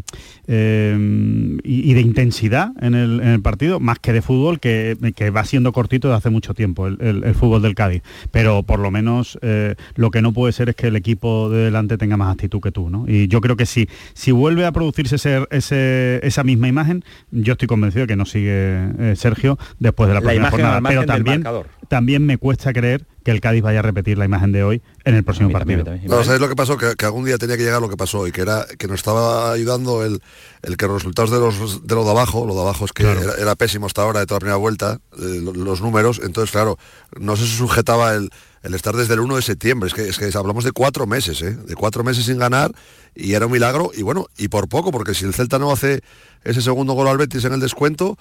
[0.47, 4.97] eh, y, y de intensidad en el, en el partido, más que de fútbol, que,
[5.15, 8.01] que va siendo cortito de hace mucho tiempo el, el- el fútbol del Cádiz.
[8.32, 11.65] Pero por lo menos eh, lo que no puede ser es que el equipo de
[11.65, 13.05] delante tenga más actitud que tú, ¿no?
[13.07, 17.53] Y yo creo que si, si vuelve a producirse ese- ese- esa misma imagen, yo
[17.53, 18.51] estoy convencido de que no sigue
[18.99, 20.82] eh, Sergio después de la, La próxima imagen jornada.
[20.89, 21.43] Pero también,
[21.88, 25.13] también me cuesta creer que el Cádiz vaya a repetir la imagen de hoy en
[25.15, 25.84] el próximo partido.
[26.07, 26.78] No, ¿sabéis lo que pasó?
[26.78, 28.95] Que, que algún día tenía que llegar lo que pasó y que era que nos
[28.99, 30.21] estaba ayudando el,
[30.61, 33.03] el que los resultados de los de lo de abajo, lo de abajo es que
[33.03, 36.51] era, era pésimo hasta ahora de toda la primera vuelta, eh, lo- los números, entonces
[36.51, 36.78] claro,
[37.19, 38.30] no se sujetaba el,
[38.63, 41.41] el estar desde el 1 de septiembre, es que, es que hablamos de cuatro meses,
[41.41, 41.51] ¿eh?
[41.51, 42.71] de cuatro meses sin ganar
[43.13, 45.99] y era un milagro y bueno, y por poco, porque si el Celta no hace
[46.48, 48.18] ese segundo gol al Betis en el descuento,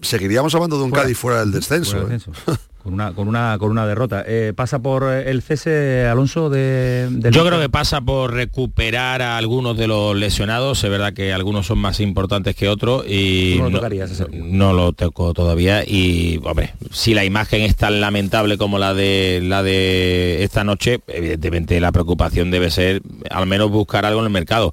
[0.00, 1.02] seguiríamos hablando de un Fuera.
[1.04, 1.92] Cádiz fuera del descenso.
[1.92, 2.56] Fuera del ¿eh?
[2.82, 4.24] con una con una con una derrota.
[4.26, 9.20] Eh, pasa por eh, el cese Alonso de del Yo creo que pasa por recuperar
[9.20, 13.56] a algunos de los lesionados, es verdad que algunos son más importantes que otros y
[13.58, 18.00] no lo tocarías, ese no lo toco todavía y hombre, si la imagen es tan
[18.00, 23.70] lamentable como la de la de esta noche, evidentemente la preocupación debe ser al menos
[23.70, 24.72] buscar algo en el mercado.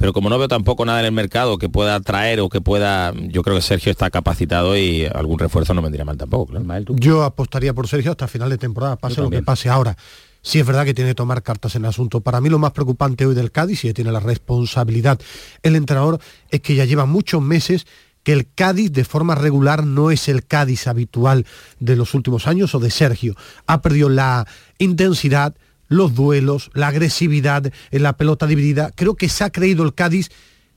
[0.00, 3.12] Pero como no veo tampoco nada en el mercado que pueda atraer o que pueda,
[3.28, 6.54] yo creo que Sergio está capacitado y algún refuerzo no vendría mal tampoco.
[6.54, 6.94] claro.
[6.96, 9.94] Yo apostaría por Sergio hasta final de temporada, pase lo que pase ahora.
[10.40, 12.22] Sí es verdad que tiene que tomar cartas en el asunto.
[12.22, 15.20] Para mí lo más preocupante hoy del Cádiz, y que tiene la responsabilidad
[15.62, 17.86] el entrenador, es que ya lleva muchos meses
[18.22, 21.44] que el Cádiz de forma regular no es el Cádiz habitual
[21.78, 23.34] de los últimos años o de Sergio.
[23.66, 24.46] Ha perdido la
[24.78, 25.54] intensidad,
[25.90, 28.90] los duelos, la agresividad en la pelota dividida.
[28.94, 30.30] Creo que se ha creído el Cádiz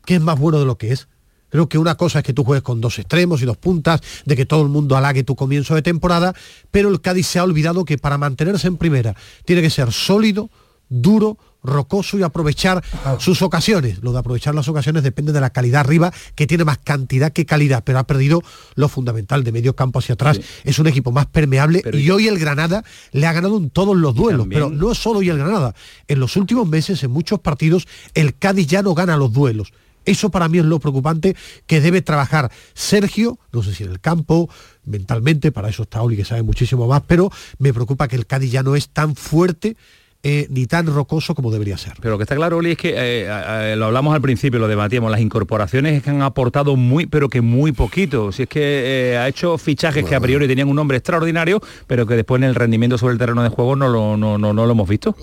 [0.05, 1.07] que es más bueno de lo que es.
[1.49, 4.35] Creo que una cosa es que tú juegues con dos extremos y dos puntas, de
[4.35, 6.33] que todo el mundo halague tu comienzo de temporada,
[6.71, 10.49] pero el Cádiz se ha olvidado que para mantenerse en primera tiene que ser sólido,
[10.89, 12.83] duro, rocoso y aprovechar
[13.19, 14.03] sus ocasiones.
[14.03, 17.45] Lo de aprovechar las ocasiones depende de la calidad arriba, que tiene más cantidad que
[17.45, 18.41] calidad, pero ha perdido
[18.75, 20.39] lo fundamental de medio campo hacia atrás.
[20.63, 24.15] Es un equipo más permeable y hoy el Granada le ha ganado en todos los
[24.15, 25.73] duelos, pero no solo hoy el Granada.
[26.07, 29.73] En los últimos meses, en muchos partidos, el Cádiz ya no gana los duelos.
[30.05, 31.35] Eso para mí es lo preocupante
[31.65, 34.49] que debe trabajar Sergio, no sé si en el campo,
[34.85, 38.51] mentalmente, para eso está Oli que sabe muchísimo más, pero me preocupa que el Cádiz
[38.51, 39.77] ya no es tan fuerte
[40.23, 41.93] eh, ni tan rocoso como debería ser.
[41.99, 44.67] Pero lo que está claro, Oli, es que eh, eh, lo hablamos al principio, lo
[44.67, 48.31] debatíamos, las incorporaciones que han aportado muy, pero que muy poquito.
[48.31, 52.15] Si es que ha hecho fichajes que a priori tenían un nombre extraordinario, pero que
[52.15, 54.71] después en el rendimiento sobre el terreno de juego no lo, no, no, no lo
[54.71, 55.15] hemos visto.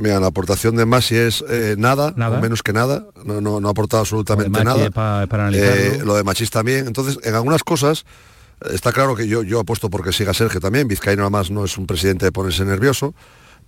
[0.00, 3.68] Mira, la aportación de Masi es eh, nada, o menos que nada, no, no, no
[3.68, 4.86] ha aportado absolutamente nada.
[5.52, 6.86] Eh, lo de Machis también.
[6.86, 8.06] Entonces, en algunas cosas,
[8.72, 11.86] está claro que yo, yo apuesto porque siga Sergio también, Vizcaíno además no es un
[11.86, 13.14] presidente de ponerse nervioso,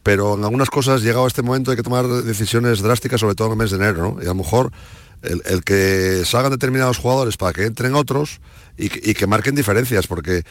[0.02, 3.48] pero en algunas cosas, llegado a este momento, hay que tomar decisiones drásticas, sobre todo
[3.48, 4.22] en el mes de enero, ¿no?
[4.22, 4.72] Y a lo mejor
[5.22, 8.40] el, que salgan determinados jugadores para que entren otros
[8.76, 10.42] y, que marquen diferencias, porque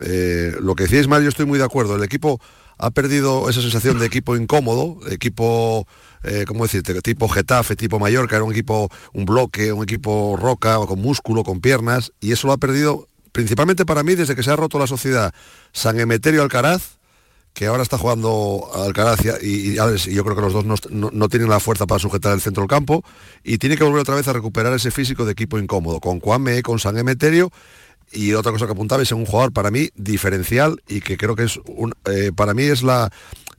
[0.00, 2.40] eh, lo que decís mal, yo estoy muy de acuerdo, el equipo
[2.76, 5.86] ha perdido esa sensación de equipo incómodo, equipo,
[6.22, 7.00] eh, ¿cómo decirte?
[7.02, 11.60] Tipo Getafe, tipo Mallorca, era un equipo, un bloque, un equipo roca, con músculo, con
[11.60, 14.86] piernas, y eso lo ha perdido principalmente para mí desde que se ha roto la
[14.86, 15.32] sociedad
[15.72, 16.97] San Emeterio Alcaraz,
[17.58, 21.88] que ahora está jugando Alcaraz y, yo creo que los dos no, tienen la fuerza
[21.88, 23.02] para sujetar el centro del campo
[23.42, 26.62] y tiene que volver otra vez a recuperar ese físico de equipo incómodo, con Cuame,
[26.62, 27.50] con San Emeterio
[28.12, 31.42] y otra cosa que apuntaba es un jugador para mí diferencial y que creo que
[31.42, 33.10] es un, eh, para mí es la,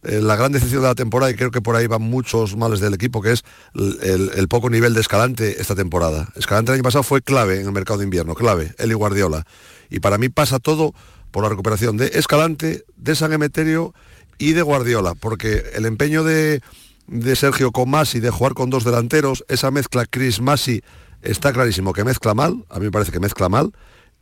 [0.04, 2.80] eh, la gran decisión de la temporada y creo que por ahí van muchos males
[2.80, 3.44] del equipo, que es
[3.74, 6.30] el, poco nivel de Escalante esta temporada.
[6.38, 9.46] Escalante el año pasado fue clave en el mercado de invierno, clave, y Guardiola.
[9.90, 10.94] Y para mí pasa todo
[11.32, 13.94] por la recuperación de Escalante, de San Emeterio
[14.38, 16.62] y de Guardiola, porque el empeño de,
[17.08, 20.82] de Sergio con Masi de jugar con dos delanteros, esa mezcla Chris Masi
[21.22, 23.74] está clarísimo que mezcla mal, a mí me parece que mezcla mal,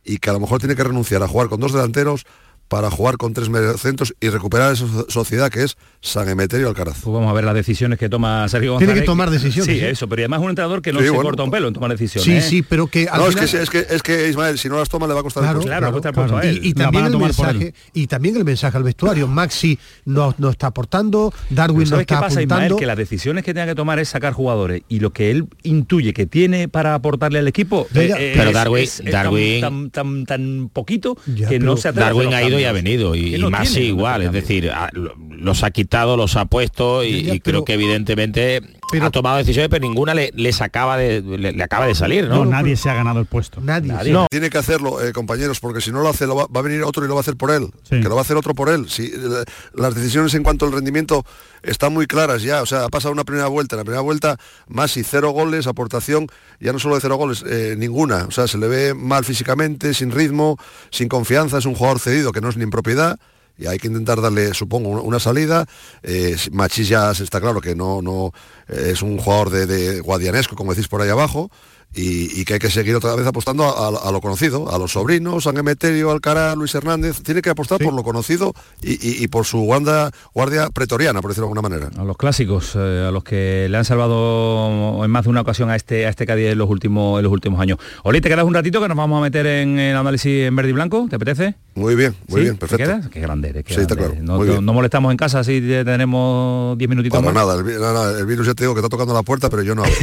[0.04, 2.24] y que a lo mejor tiene que renunciar a jugar con dos delanteros
[2.68, 7.00] para jugar con tres mediocentros y recuperar esa sociedad que es San Emeterio Alcaraz.
[7.02, 8.94] Pues vamos a ver las decisiones que toma Sergio González.
[8.94, 9.76] Tiene que tomar decisiones.
[9.76, 11.90] Sí, eso, pero además es un entrenador que no se corta un pelo en tomar
[11.90, 12.24] decisiones.
[12.24, 12.42] Sí, ¿eh?
[12.42, 14.88] sí, pero que al no, es, que, es, que, es que Ismael, si no las
[14.88, 16.60] toma le va a costar claro, el Claro, claro, claro, a él.
[16.62, 19.26] Y, también el mensaje, y también el mensaje al vestuario.
[19.26, 22.64] Maxi no, no está aportando, Darwin no está qué pasa, apuntando.
[22.64, 22.76] Ismael?
[22.80, 26.12] Que las decisiones que tenga que tomar es sacar jugadores y lo que él intuye
[26.12, 30.26] que tiene para aportarle al equipo eh, pero es, Darwin, es, es Darwin tan, tan,
[30.26, 33.76] tan, poquito ya, que no se atreve Darwin ha ido y ha venido y, más
[33.76, 37.64] igual, es decir, a, los ha quitado, los ha puesto y, Ya, y pero- creo
[37.64, 41.86] que evidentemente pero- ha tomado decisiones, pero ninguna le, les acaba de, le, le acaba
[41.86, 42.36] de salir, ¿no?
[42.36, 43.60] No, nadie se ha ganado el puesto.
[43.60, 44.12] Nadie.
[44.12, 44.26] No.
[44.30, 46.82] Tiene que hacerlo, eh, compañeros, porque si no lo hace, lo va, va a venir
[46.82, 47.70] otro y lo va a hacer por él.
[47.88, 48.88] Que lo va a hacer otro por él.
[48.88, 51.24] Si, eh, las decisiones en cuanto al rendimiento
[51.62, 52.62] están muy claras ya.
[52.62, 53.76] O sea, ha pasado una primera vuelta.
[53.76, 54.36] En la primera vuelta,
[54.68, 56.26] más y cero goles, aportación,
[56.60, 58.24] ya no solo de cero goles, eh, ninguna.
[58.26, 60.56] O sea, se le ve mal físicamente, sin ritmo,
[60.90, 61.58] sin confianza.
[61.58, 63.18] Es un jugador cedido que no es ni en propiedad.
[63.58, 65.66] Y hay que intentar darle, supongo, una- salida.
[66.02, 68.32] Eh, Machís ya está claro que no, no
[68.68, 71.50] eh, es un jugador de, de guadianesco, como decís por ahí abajo
[71.94, 74.78] y, y que hay que seguir otra vez apostando a, a- a lo conocido, a
[74.78, 79.24] los sobrinos, San Emeterio, Alcaraz, Luis Hernández, tiene que apostar por lo conocido y, y-
[79.24, 81.90] y por su guarda, guardia pretoriana, por decirlo de alguna manera.
[82.00, 85.70] a los clásicos, eh, a los que le han salvado en más de una ocasión
[85.70, 87.78] a este a este Cádiz en los últimos en los últimos años.
[88.04, 90.70] Oli, te quedas un ratito que nos vamos a meter en el análisis en verde
[90.70, 91.54] y blanco, ¿te apetece?
[91.74, 92.44] Muy bien, muy ¿Sí?
[92.44, 92.84] bien, ¿Te perfecto.
[92.84, 93.08] quedas?
[93.08, 94.14] Qué grande eres, qué Sí, está claro.
[94.20, 94.66] No, muy no- bien.
[94.66, 97.32] no molestamos en casa si tenemos 10 minutitos más.
[97.34, 99.74] nada, el, nada, el virus ya te digo que está tocando la puerta, pero yo
[99.74, 99.94] no abro.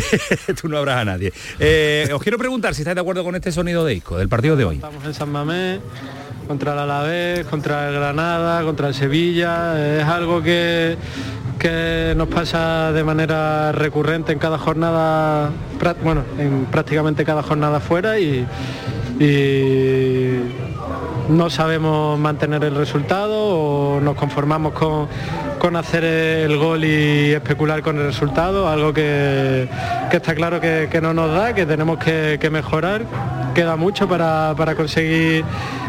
[0.59, 1.33] Tú no habrás a nadie.
[1.59, 1.74] Eh,
[2.13, 4.65] os quiero preguntar si estáis de acuerdo con este sonido de disco del partido de
[4.65, 4.76] hoy.
[4.76, 5.80] Estamos en San Mamés,
[6.47, 9.99] contra el Alavés, contra el Granada, contra el Sevilla.
[9.99, 10.97] Es algo que,
[11.59, 15.49] que nos pasa de manera recurrente en cada jornada,
[16.03, 18.45] bueno, en prácticamente cada jornada fuera y
[21.30, 25.07] no sabemos mantener el resultado o nos conformamos con,
[25.59, 29.67] con hacer el gol y especular con el resultado, algo que,
[30.11, 33.05] que está claro que, no nos da, que tenemos que, mejorar.
[33.53, 35.43] Queda mucho para, para conseguir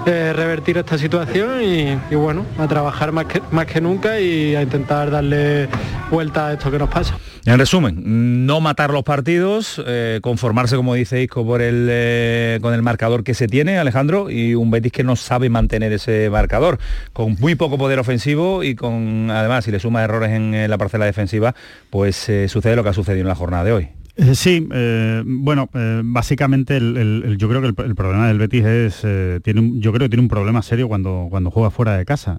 [0.06, 4.62] eh, revertir esta situación y, bueno, a trabajar más que, más que nunca y a
[4.62, 5.68] intentar darle
[6.10, 7.18] vuelta a esto que nos pasa.
[7.46, 12.74] En resumen, no matar los partidos, eh, conformarse, como dice Isco, por el, eh, con
[12.74, 16.78] el marcador que se tiene, Alejandro, y un Betis que no sabe mantener ese marcador,
[17.12, 20.78] con muy poco poder ofensivo y con, además, si le suma errores en eh, la
[20.78, 21.54] parcela defensiva,
[21.90, 23.88] pues eh, sucede lo que ha sucedido en la jornada de hoy.
[24.18, 29.00] Eh, sí, eh, bueno, eh, básicamente el, yo creo que el, problema del Betis es,
[29.04, 32.06] eh, tiene un- yo creo que tiene un problema serio cuando, cuando juega fuera de
[32.06, 32.38] casa.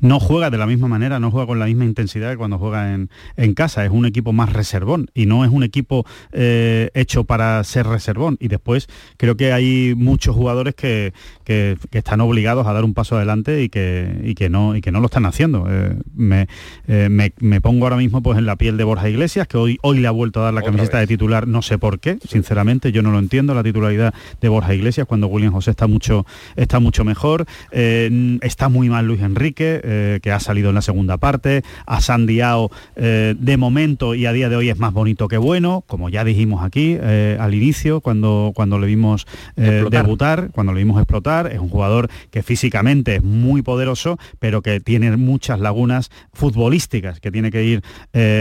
[0.00, 2.92] No juega de la misma manera, no juega con la misma intensidad que cuando juega
[2.92, 3.82] en, en casa.
[3.84, 8.36] Es un equipo más reservón y no es un equipo hecho para ser reservón.
[8.38, 11.14] Y después creo que hay muchos jugadores que,
[11.44, 14.92] que- están obligados a dar un paso adelante y que, y que, no, y que
[14.92, 15.66] no lo están haciendo.
[16.14, 16.46] Me,
[17.08, 19.98] me- me pongo ahora mismo pues en la piel de Borja Iglesias, que hoy, hoy
[20.00, 23.02] le ha vuelto a dar la camiseta de titular, no sé por qué, sinceramente, yo
[23.02, 27.04] no lo entiendo, la titularidad de Borja Iglesias, cuando William José está mucho, está mucho
[27.04, 27.46] mejor.
[27.70, 31.62] Eh, está muy mal Luis Enrique, eh, que ha salido en la segunda parte.
[31.86, 35.84] A Sandiao, eh, de momento y a día de hoy es más bonito que bueno,
[35.86, 40.98] como ya dijimos aquí eh, al inicio, cuando, cuando le vimos debutar, cuando le vimos
[40.98, 41.52] explotar.
[41.52, 47.30] Es un jugador que físicamente es muy poderoso, pero que tiene muchas lagunas futbolísticas que
[47.30, 47.82] tiene que ir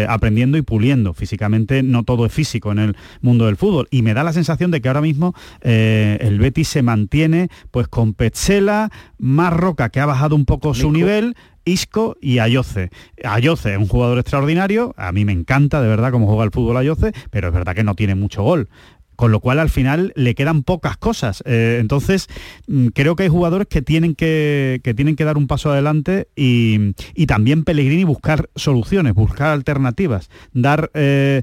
[0.07, 1.13] aprendiendo y puliendo.
[1.13, 3.87] Físicamente no todo es físico en el mundo del fútbol.
[3.91, 7.87] Y me da la sensación de que ahora mismo eh, el Betis se mantiene pues
[7.89, 8.89] con Petzela,
[9.19, 11.35] Marroca, que ha bajado un poco su nivel.
[11.65, 12.91] Isco y Ayoce.
[13.25, 16.77] Ayoce es un jugador extraordinario, a mí me encanta de verdad cómo juega el fútbol
[16.77, 18.69] Ayoce, pero es verdad que no tiene mucho gol.
[19.17, 21.43] Con lo cual al final le quedan pocas cosas.
[21.45, 22.27] Eh, entonces
[22.67, 26.93] mm, creo que hay jugadores que tienen que, tienen que dar un paso adelante y,
[27.27, 31.41] también Pellegrini buscar soluciones, buscar alternativas, dar eh,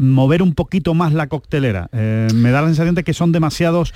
[0.00, 1.88] mover un poquito más la coctelera.
[1.92, 3.92] Eh, me da la sensación de que son demasiados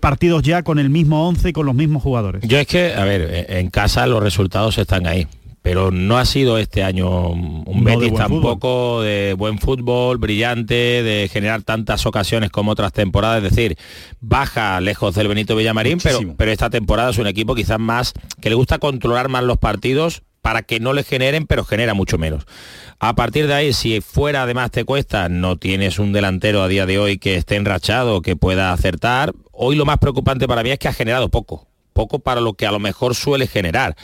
[0.00, 2.42] partidos ya con el mismo 11 y con los mismos jugadores.
[2.48, 5.28] Yo es que, a ver, en casa los resultados están ahí.
[5.66, 11.28] Pero no ha sido este año un No Betis tampoco de buen fútbol, brillante, de
[11.28, 13.42] generar tantas ocasiones como otras temporadas.
[13.42, 13.76] Es decir,
[14.20, 18.48] baja lejos del Benito Villamarín, pero, pero esta temporada es un equipo quizás más que
[18.48, 22.46] le gusta controlar más los partidos para que no le generen, pero genera mucho menos.
[23.00, 26.86] A partir de ahí, si fuera además te cuesta, no tienes un delantero a día
[26.86, 29.34] de hoy que esté enrachado, que pueda acertar.
[29.50, 32.66] Hoy lo más preocupante para mí es que ha generado poco, poco para lo que
[32.66, 33.96] a lo mejor suele generar.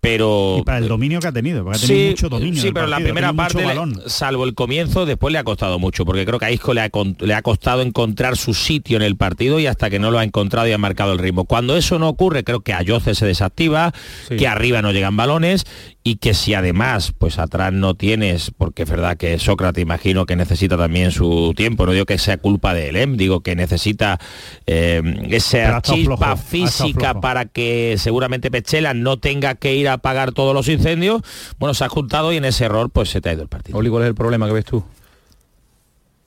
[0.00, 2.62] Pero Y para el dominio que ha tenido, porque ha tenido mucho dominio.
[2.62, 6.06] Sí, pero la partido, primera parte, le- salvo el comienzo, después le ha costado mucho,
[6.06, 6.90] porque creo que a Isco le ha,
[7.20, 10.24] le ha costado encontrar su sitio en el partido y hasta que no lo ha
[10.24, 11.44] encontrado y ha marcado el ritmo.
[11.44, 13.92] Cuando eso no ocurre, creo que Ayoce se desactiva,
[14.38, 15.64] que arriba no llegan balones
[16.02, 20.34] y que si además, pues atrás no tienes, porque es verdad que Sócrates imagino que
[20.34, 23.06] necesita también su tiempo, no digo que sea culpa de él, ¿eh?
[23.06, 24.18] digo que necesita
[24.66, 30.32] eh, esa chispa flojo, física para que seguramente Pechela no tenga que ir a apagar
[30.32, 31.20] todos los incendios,
[31.58, 33.76] bueno, se ha juntado y en ese error pues se te ha ido el partido.
[33.76, 34.82] Oli, ¿cuál es el problema que ves tú?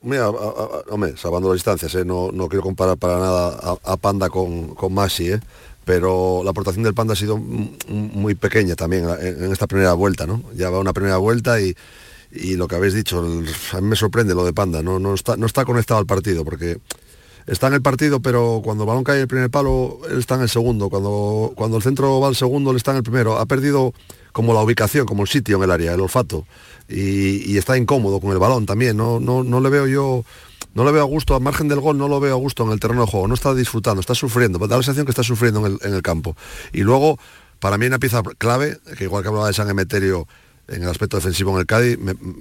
[0.02, 2.04] Mira, a- a- a- hombre, salvando las distancias, ¿eh?
[2.04, 5.40] no, no quiero comparar para nada a, a Panda con, con Maxi, ¿eh?
[5.84, 10.42] Pero la aportación del Panda ha sido muy pequeña también en, esta primera vuelta, ¿no?
[10.54, 11.76] Ya va una primera vuelta y,
[12.32, 13.20] y lo que habéis dicho,
[13.72, 16.44] a mí me sorprende lo de Panda, no, no, está, no está conectado al partido,
[16.44, 16.78] porque
[17.46, 20.36] está en el partido, pero cuando el balón cae en el primer palo, él está
[20.36, 23.38] en el segundo, cuando, cuando el centro va al segundo, él está en el primero,
[23.38, 23.92] ha perdido
[24.32, 26.46] como la ubicación, como el sitio en el área, el olfato,
[26.88, 30.24] y, y está incómodo con el balón también, no, no, no le veo yo...
[30.74, 32.70] No le veo a gusto, al margen del gol, no lo veo a gusto en
[32.70, 35.64] el terreno de juego, no está disfrutando, está sufriendo, da la sensación que está sufriendo
[35.64, 36.36] en el, en el campo.
[36.72, 37.18] Y luego,
[37.60, 40.26] para mí una pieza clave, que igual que hablaba de San Emeterio
[40.68, 41.98] en el aspecto defensivo en el Cádiz,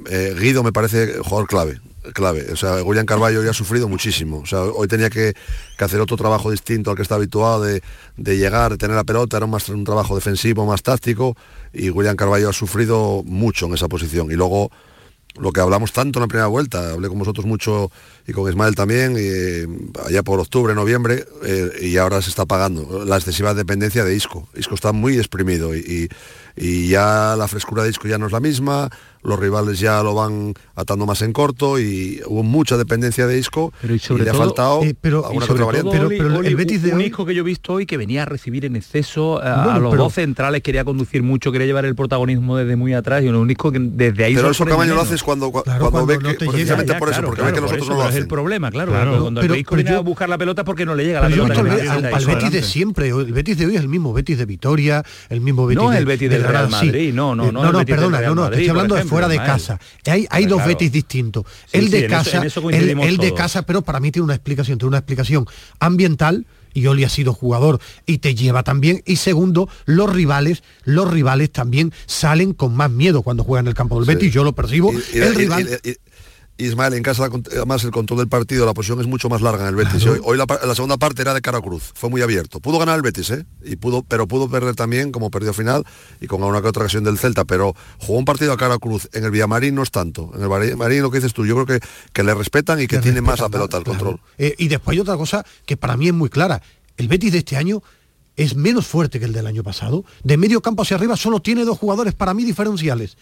[0.09, 1.81] eh, Guido me parece jugador clave,
[2.13, 2.51] clave.
[2.51, 4.39] O sea, William Carballo ya ha sufrido muchísimo.
[4.39, 5.33] O sea, hoy tenía que,
[5.77, 7.81] hacer otro trabajo distinto al que está habituado de,
[8.15, 11.35] de llegar, de tener la pelota, era más un trabajo defensivo, más táctico,
[11.73, 14.31] y William Carballo ha sufrido mucho en esa posición.
[14.31, 14.71] Y luego
[15.39, 17.91] lo que hablamos tanto en la primera vuelta, hablé con vosotros mucho
[18.27, 19.67] y con Ismael también, eh,
[20.05, 24.47] allá por octubre, noviembre, eh, y ahora se está pagando la excesiva dependencia de Isco.
[24.55, 26.09] Isco está muy exprimido y, y-
[26.55, 28.91] y ya la frescura de Isco ya no es la misma,
[29.23, 33.71] los rivales ya lo van atando más en corto y hubo mucha dependencia de Isco
[33.81, 35.99] Pero y sobre le ha faltado eh, pero- alguna y otra variante.
[35.99, 37.97] Oli, pero Oli, el Betis de un hoy- Isco que yo he visto hoy que
[37.97, 41.85] venía a recibir en exceso a, los pero- dos centrales, quería conducir mucho, quería llevar
[41.85, 45.01] el protagonismo desde muy atrás y un Isco que desde ahí Pero eso Camaño lo
[45.01, 47.51] haces cuando, Claro, cuando, cuando ve no que, precisamente Ya, por eso, claro, porque claro,
[47.51, 48.21] ve que los por otros eso, no lo pero es hacen.
[48.23, 48.91] el problema, claro.
[48.91, 49.21] Claro.
[49.21, 51.29] Cuando Pero- el Isco viene yo- a buscar la pelota porque no le llega la
[51.29, 51.59] pelota.
[52.13, 55.41] al, Betis de siempre, el Betis de hoy es el mismo Betis de Vitoria, el
[55.41, 56.69] mismo Betis No de, el Betis de del Real.
[56.69, 59.79] Madrid, no, no, Eh, no no, perdona, no, no, estoy hablando de fuera de casa.
[60.05, 60.69] Hay, hay dos claro.
[60.69, 61.45] Betis distintos.
[61.71, 64.11] Sí, el sí, de en eso- casa, en eso el, de casa, pero para mí
[64.11, 65.45] tiene una explicación, tiene una explicación
[65.79, 66.45] ambiental
[66.75, 71.51] y Oli ha sido jugador y te lleva también y segundo los rivales los rivales
[71.51, 74.15] también salen con más miedo cuando juegan en el campo del Sí.
[74.15, 75.95] Betis yo lo percibo Y- y- el y- rival y- y-
[76.57, 79.69] Ismael, en casa además el control del partido, la posición es mucho más larga en
[79.69, 80.05] el Betis.
[80.05, 82.59] Hoy, hoy la, segunda parte era de cara a cruz, fue muy abierto.
[82.59, 83.45] Pudo ganar el Betis, ¿eh?
[83.63, 85.83] Y pudo, pero pudo perder también, como perdió final,
[86.21, 88.79] y con una que otra ocasión del Celta, pero jugó un partido a cara a
[88.79, 89.09] cruz.
[89.13, 90.31] En el Villamarín no es tanto.
[90.35, 92.99] En el Villamarín lo que dices tú, yo creo que, que le respetan y que
[92.99, 94.19] tiene más la pelota al control.
[94.37, 96.61] Eh, y después hay otra cosa que para mí es muy clara.
[96.97, 97.81] El Betis de este año
[98.35, 100.05] es menos fuerte que el del año pasado.
[100.23, 103.17] De medio campo hacia arriba solo tiene dos jugadores para mí diferenciales,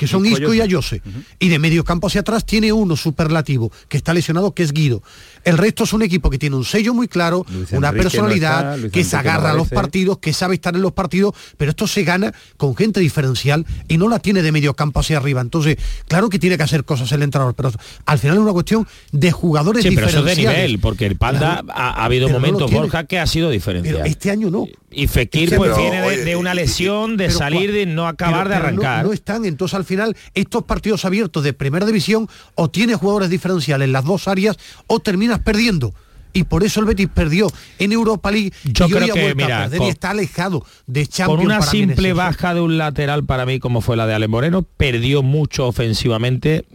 [0.00, 1.02] que son Isco y Isco y Ayose.
[1.04, 1.26] Ayose.
[1.38, 5.02] Y de medio campo hacia atrás tiene uno superlativo, que está lesionado, que es Guido.
[5.44, 8.10] El resto es un equipo que tiene un sello muy claro, Luis una Enrique no
[8.10, 11.34] personalidad, está, que se no agarra a los partidos, que sabe estar en los partidos,
[11.56, 15.16] pero esto se gana con gente diferencial y no la tiene de medio campo hacia
[15.16, 15.40] arriba.
[15.40, 15.76] Entonces,
[16.08, 17.72] claro que tiene que hacer cosas el entrenador, pero
[18.06, 21.16] al final es una cuestión de jugadores Sí, pero eso es de nivel, porque el
[21.16, 22.70] Panda Claro, ha, ha habido no momentos.
[22.70, 23.96] Borja, que ha sido diferencial.
[23.96, 24.66] Pero este año no.
[24.92, 28.50] Y Fekir Sí, pues pero, viene de, una lesión, de salir, de no acabar pero-
[28.50, 29.04] de pero arrancar.
[29.04, 33.86] No, están, entonces al final estos partidos abiertos de primera división o tiene jugadores diferenciales
[33.86, 34.98] en las dos áreas o
[35.30, 35.94] terminas perdiendo.
[36.32, 37.48] Y por eso el Betis perdió
[37.80, 41.38] en Europa League Yo y creo que, mira, con- y está alejado de Champions.
[41.38, 44.28] Con una para simple baja de un lateral para mí como fue la de Ale
[44.28, 46.66] Moreno, perdió mucho ofensivamente.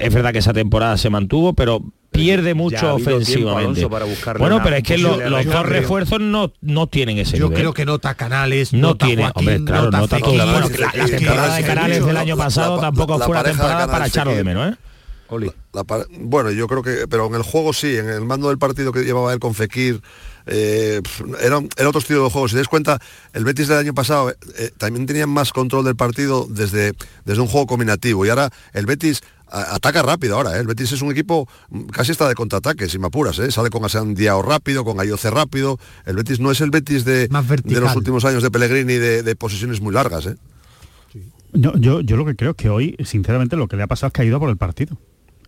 [0.00, 3.80] Es verdad que esa temporada se mantuvo, pero pierde mucho ha habido tiempo, ofensivamente.
[3.84, 7.46] Alonso, para bueno, pero es que lo- los dos refuerzos no, no tienen ese Yo
[7.48, 7.58] nivel.
[7.58, 10.30] creo que nota Canales, no nota tiene, Joaquín, hombre, claro, nota nota todo.
[10.30, 10.42] Fekir.
[10.52, 14.06] Bueno, la, temporada de Canales del año pasado la- tampoco la fue una temporada para
[14.06, 14.76] echarlo de menos, ¿eh?
[15.72, 15.84] La
[16.20, 19.04] bueno, yo creo que, pero en el juego sí, en el mando del partido que
[19.04, 20.00] llevaba él con Fekir,
[20.46, 21.00] eh,
[21.40, 22.48] era, era otro estilo de juego.
[22.48, 22.98] Si te das cuenta,
[23.32, 26.92] el Betis del año pasado eh, eh, también tenía más control del partido desde,
[27.24, 30.60] desde un juego combinativo y ahora el Betis a- ataca rápido ahora, ¿eh?
[30.60, 33.50] el Betis es un equipo mm, casi está de contraataque, si me apuras, ¿eh?
[33.50, 37.28] sale con Asean Diao rápido, con Ayoce rápido, el Betis no es el Betis de,
[37.74, 40.26] de los últimos años de Pellegrini de, de posesiones muy largas.
[40.26, 40.36] ¿eh?
[41.54, 44.08] Yo, yo, yo lo que creo es que hoy, sinceramente, lo que le ha pasado
[44.08, 44.96] es que ha ido por el partido.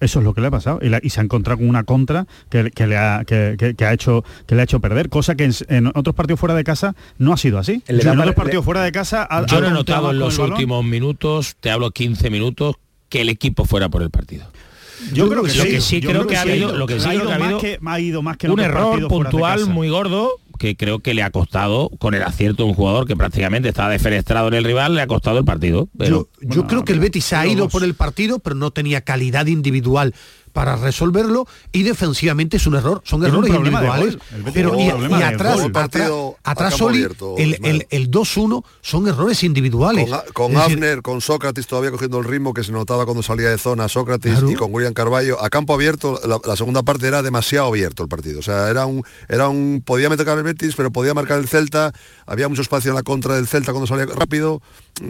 [0.00, 0.80] Eso es lo que le ha pasado.
[0.82, 3.74] Y, la- y se ha encontrado con una contra que, que le, ha, que, que-
[3.74, 6.54] que ha hecho, que le ha hecho perder, cosa que en, en otros partidos fuera
[6.54, 7.82] de casa no ha sido así.
[7.88, 10.38] Le en otros para- partidos fuera de casa ha, Yo no he notado en los
[10.38, 12.76] últimos minutos, te hablo 15 minutos,
[13.08, 14.44] que el equipo fuera por el partido.
[15.12, 16.98] Yo creo que lo sí, que sí yo creo que ha sí habido, lo que
[16.98, 18.60] sí ha creo ido que ha más habido que- ha ido más que en un
[18.60, 22.70] otros error puntual muy gordo que creo que le ha costado con el acierto de
[22.70, 25.88] un jugador que prácticamente estaba defenestrado en el rival, le ha costado el partido.
[25.98, 29.46] Pero, Yo creo que el Betis ha ido por el partido, pero no tenía calidad
[29.46, 30.14] individual
[30.54, 34.16] para resolverlo y defensivamente es un error, son un errores individuales.
[34.32, 35.58] El Pero y, atrás,
[36.44, 40.08] atrás, Oli, abierto, el, el, el 2-1 son errores individuales.
[40.08, 43.50] Con, con decir, Abner, con Sócrates todavía cogiendo el ritmo que se notaba cuando salía
[43.50, 44.50] de zona Sócrates Claro.
[44.50, 45.42] y con William Carballo.
[45.42, 48.38] A campo abierto la, la segunda parte era demasiado abierto el partido.
[48.38, 51.92] O sea era un era un podía meter el Betis pero podía marcar el Celta.
[52.26, 54.62] Había mucho espacio en la contra del Celta cuando salía rápido.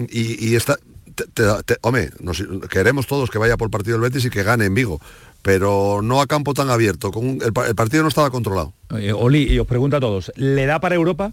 [0.08, 0.78] Y, y está
[1.14, 4.30] te- te- te- hombre nos- queremos todos que vaya por el partido del Betis y
[4.30, 5.00] que gane en Vigo
[5.44, 8.72] pero no a campo tan abierto con un- el, pa- el partido no estaba controlado
[8.98, 11.32] Eh, Oli, y os pregunto a todos, ¿le da para Europa?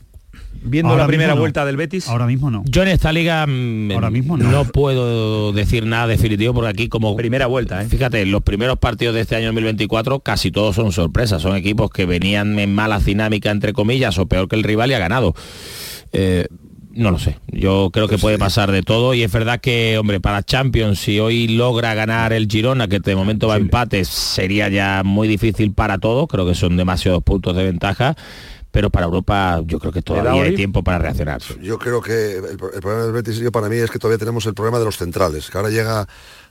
[0.64, 1.40] Viendo Ahora la primera no.
[1.40, 2.08] vuelta del Betis.
[2.08, 2.64] Ahora mismo no.
[2.66, 4.50] Yo en esta liga mm, Ahora mismo no.
[4.52, 4.66] no.
[4.66, 7.88] puedo decir nada definitivo porque aquí como primera vuelta, ¿eh?
[7.88, 12.06] fíjate, los primeros partidos de este año 2024 casi todos son sorpresas, son equipos que
[12.06, 15.34] venían en mala dinámica entre comillas o peor que el rival y ha ganado.
[16.14, 16.48] Eh,
[16.94, 20.20] no lo sé, yo creo que puede pasar de todo y es verdad que, hombre,
[20.20, 24.68] para Champions, si hoy logra ganar el Girona, que de momento va a empate, sería
[24.70, 28.16] ya muy difícil para todos, creo que son demasiados puntos de ventaja,
[28.72, 31.42] pero para Europa yo creo que todavía hay tiempo para reaccionar.
[31.62, 34.18] Yo creo que el, pro- el problema del Betis yo para mí es que todavía
[34.18, 36.08] tenemos el problema de los centrales, que ahora llega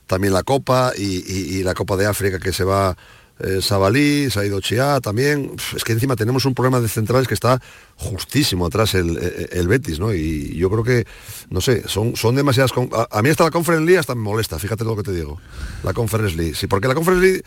[0.07, 2.95] también la Copa y, y- y la Copa de África que se va
[3.43, 5.51] eh, Sabalí, se ha ido Chiá también.
[5.75, 7.61] Es que encima tenemos un problema de centrales que está
[7.95, 10.13] justísimo atrás el, el- el Betis, ¿no?
[10.13, 11.05] Y yo creo que,
[11.49, 12.71] no sé, son, son demasiadas...
[12.93, 15.39] A, a mí hasta la Conference League hasta me molesta, fíjate lo que te digo.
[15.83, 16.55] La Conference League.
[16.55, 17.43] Sí, porque la Conference League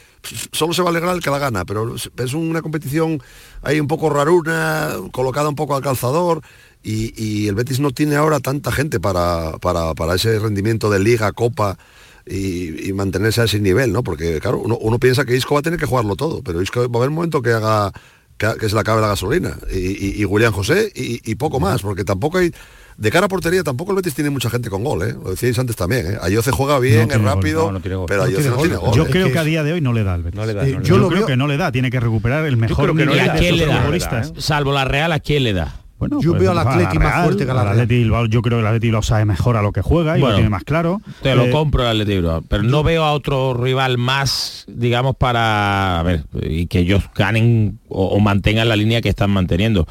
[0.52, 3.20] solo se va a alegrar el que la gana, pero es- es una competición
[3.62, 6.40] ahí un poco raruna, colocada un poco al calzador.
[6.86, 10.98] Y, y el Betis no tiene ahora tanta gente para, para, para ese rendimiento de
[10.98, 11.78] liga, copa
[12.26, 14.02] y, y mantenerse a ese nivel, ¿no?
[14.02, 16.80] Porque claro, uno, uno piensa que Isco va a tener que jugarlo todo, pero Isco
[16.88, 17.92] va a haber un momento que haga
[18.36, 19.56] que, se le acabe la gasolina.
[19.72, 22.52] Y, y- y William José y, y poco más, porque tampoco hay.
[22.96, 25.12] De cara a portería tampoco el Betis tiene mucha gente con gol, ¿eh?
[25.20, 26.18] Lo decíais antes también, ¿eh?
[26.22, 28.06] Ayoce juega bien, No es gol, rápido, no, no tiene gol.
[28.06, 28.94] pero No Ayoce tiene no tiene gol.
[28.96, 29.08] Yo ¿eh?
[29.10, 30.38] creo que a día de hoy no le da al Betis.
[30.38, 31.98] No le da, Eh, no le yo lo creo que no le da, tiene que
[31.98, 33.80] recuperar el mejor nivel de ¿A quién sus le da?
[33.80, 34.32] futbolistas.
[34.38, 35.74] Salvo la Real, ¿a quién le da?
[36.08, 37.58] Bueno, Yo pues, veo al Atleti más Real, fuerte que al.
[37.68, 40.20] Atleti Bilbao, yo creo que el Atleti Bilbao sabe mejor a lo que juega y
[40.20, 41.00] Bueno, lo tiene más claro.
[41.22, 45.16] Te lo Eh, compro el Athletic Bilbao, pero no veo a otro rival más, digamos,
[45.16, 49.86] para a ver y que ellos ganen o, o mantengan la línea que están manteniendo.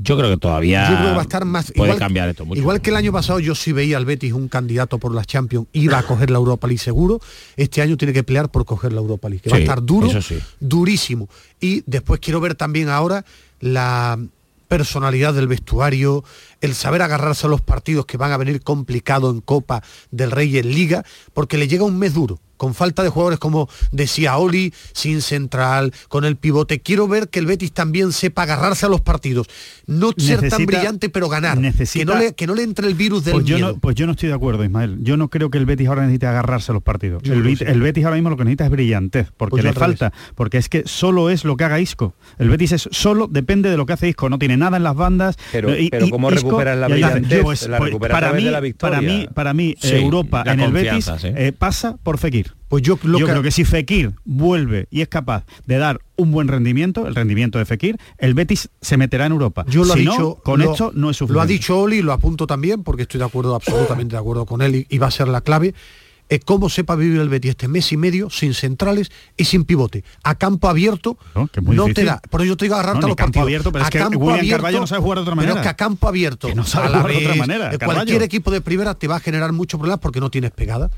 [0.00, 2.44] Yo creo que todavía Yo creo que va a estar más puede igual, cambiar esto
[2.44, 2.60] mucho.
[2.60, 5.66] Igual que el año pasado yo sí veía al Betis un candidato por las Champions,
[5.72, 7.20] iba a coger la Europa League seguro,
[7.56, 10.08] este año tiene que pelear por coger la Europa League, que va a estar duro,
[10.22, 10.38] sí.
[10.60, 11.28] durísimo.
[11.60, 13.24] Y después quiero ver también ahora
[13.58, 14.16] la
[14.68, 16.24] personalidad del vestuario,
[16.60, 20.54] el saber agarrarse a los partidos que van a venir complicados en Copa del Rey
[20.54, 21.04] y en Liga,
[21.34, 25.94] porque le llega un mes duro, con falta de jugadores como decía Oli, sin central,
[26.08, 26.80] con el pivote.
[26.80, 29.46] Quiero ver que el Betis también sepa agarrarse a los partidos,
[29.86, 32.94] no ser tan brillante pero ganar, necesita- que, no le, que no le entre el
[32.94, 33.72] virus del Pues yo, miedo.
[33.72, 34.98] no, pues yo no estoy de acuerdo, Ismael.
[35.00, 37.22] Yo no creo que el Betis ahora necesite agarrarse a los partidos.
[37.24, 37.42] El,
[37.80, 40.82] Betis ahora mismo lo que necesita es brillantez, porque Pues le falta, porque es que
[40.86, 42.14] solo es lo que haga Isco.
[42.38, 44.96] El Betis es solo depende de lo que hace Isco, no tiene nada en las
[44.96, 45.36] bandas.
[45.52, 47.42] Pero- Y- pero ¿cómo Isco- recuperas la brillantez?
[47.42, 48.96] pues- La pues recupera a para mí, de la victoria.
[48.98, 51.28] para mí, para mí Sí, Europa la en el Betis sí.
[51.34, 52.47] eh, pasa por Fekir.
[52.68, 56.00] Pues yo, lo Yo que- creo que si Fekir vuelve y es capaz de dar
[56.16, 59.64] un buen rendimiento, el rendimiento de Fekir, el Betis se meterá en Europa.
[59.68, 61.34] Yo lo si ha no, dicho, con lo- esto no es suficiente.
[61.34, 64.60] Lo ha dicho Oli, lo apunto también, porque estoy de acuerdo, absolutamente de acuerdo con
[64.60, 65.74] él, y, y va a ser la clave.
[66.28, 70.04] Eh, cómo sepa vivir el Betis este mes y medio sin centrales y sin pivote.
[70.22, 72.20] A campo abierto No, es te da.
[72.30, 73.46] Por eso yo te digo agarrarte No, a los campo partidos.
[73.46, 75.52] abierto, pero es a que campo William abierto, no sabe jugar de otra manera.
[75.54, 77.74] Pero es que a campo abierto, Que no sabe a la jugar de otra manera,
[77.74, 80.90] eh, cualquier equipo de primera te va a generar muchos problemas porque no tienes pegada.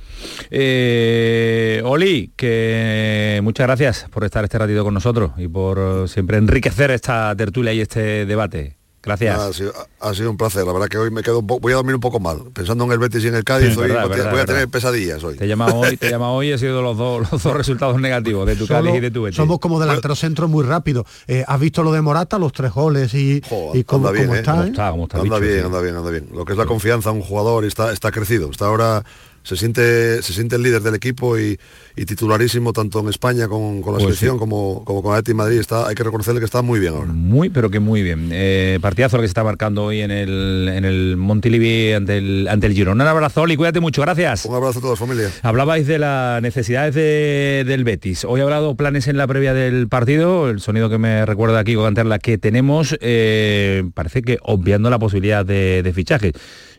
[0.50, 6.90] Eh, Oli, que muchas gracias por estar este ratito con nosotros y por siempre enriquecer
[6.90, 8.79] esta tertulia y este debate.
[9.02, 9.38] Gracias.
[9.40, 11.72] Ha sido, ha sido un placer, la verdad que hoy me quedo un poco, voy
[11.72, 13.88] a dormir un poco mal, pensando en el Betis y en el Cádiz, Sí, hoy
[13.88, 14.54] verdad, voy a- verdad, voy a verdad.
[14.54, 15.36] tener pesadillas hoy.
[15.36, 18.46] Te llama hoy, te llama hoy y ha sido los dos, los dos resultados negativos
[18.46, 19.36] de tu Solo Cádiz y de tu Betis.
[19.36, 21.06] somos como delantero centro muy rápido.
[21.26, 24.38] Eh, ¿Has visto lo de Morata, los tres goles y, y cómo, bien, cómo ¿eh?
[24.40, 24.52] está?
[24.90, 25.06] ¿Cómo eh?
[25.08, 25.18] está?
[25.20, 26.28] anda bien, anda bien, anda bien.
[26.34, 28.50] Lo que es la confianza en un jugador está, está crecido.
[28.50, 29.02] Está ahora
[29.42, 31.58] se siente, se siente el líder del equipo y,
[31.96, 34.38] y titularísimo tanto en España con, con la Pues selección sí.
[34.38, 35.58] como, como con Atleti Madrid.
[35.58, 37.12] Está, hay que reconocerle que está muy bien ahora.
[37.12, 38.28] Muy, pero que muy bien.
[38.32, 42.66] Eh, partidazo que se está marcando hoy en el, en el Montilivi ante el, ante
[42.66, 43.02] el Girona.
[43.04, 44.44] Un abrazo, Oli, cuídate mucho, gracias.
[44.44, 45.30] Un abrazo a todos, familia.
[45.42, 48.24] Hablabais de las necesidades de- del Betis.
[48.24, 51.74] Hoy he hablado planes en la previa del partido, el sonido que me recuerda aquí
[51.76, 56.32] Canterla que tenemos, eh, parece que obviando la posibilidad de, de fichajes.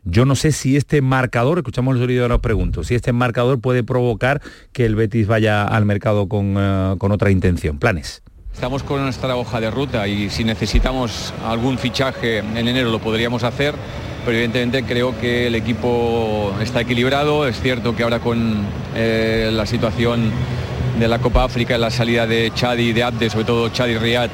[0.03, 3.83] Yo no sé si este marcador, escuchamos el sonido ahora pregunto, si este marcador puede
[3.83, 4.41] provocar
[4.73, 7.77] que el Betis vaya al mercado con, eh, con otra intención.
[7.77, 8.23] Planes.
[8.51, 13.43] Estamos con nuestra hoja de ruta y si necesitamos algún fichaje en enero lo podríamos
[13.43, 13.75] hacer,
[14.25, 17.47] pero evidentemente creo que el equipo está equilibrado.
[17.47, 18.65] Es cierto que ahora con
[18.95, 20.31] eh, la situación
[20.99, 23.97] de la Copa África, la salida de Chad y de Abde, sobre todo Chad y
[23.97, 24.29] Riyad,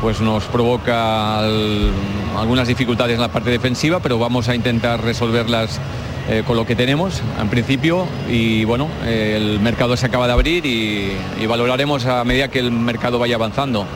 [0.00, 1.90] pues nos provoca al-
[2.36, 5.80] algunas dificultades en la parte defensiva, pero vamos a intentar resolverlas
[6.28, 10.32] eh, con lo que tenemos en principio y bueno, eh, el mercado se acaba de
[10.34, 13.86] abrir y valoraremos a medida que el mercado vaya avanzando.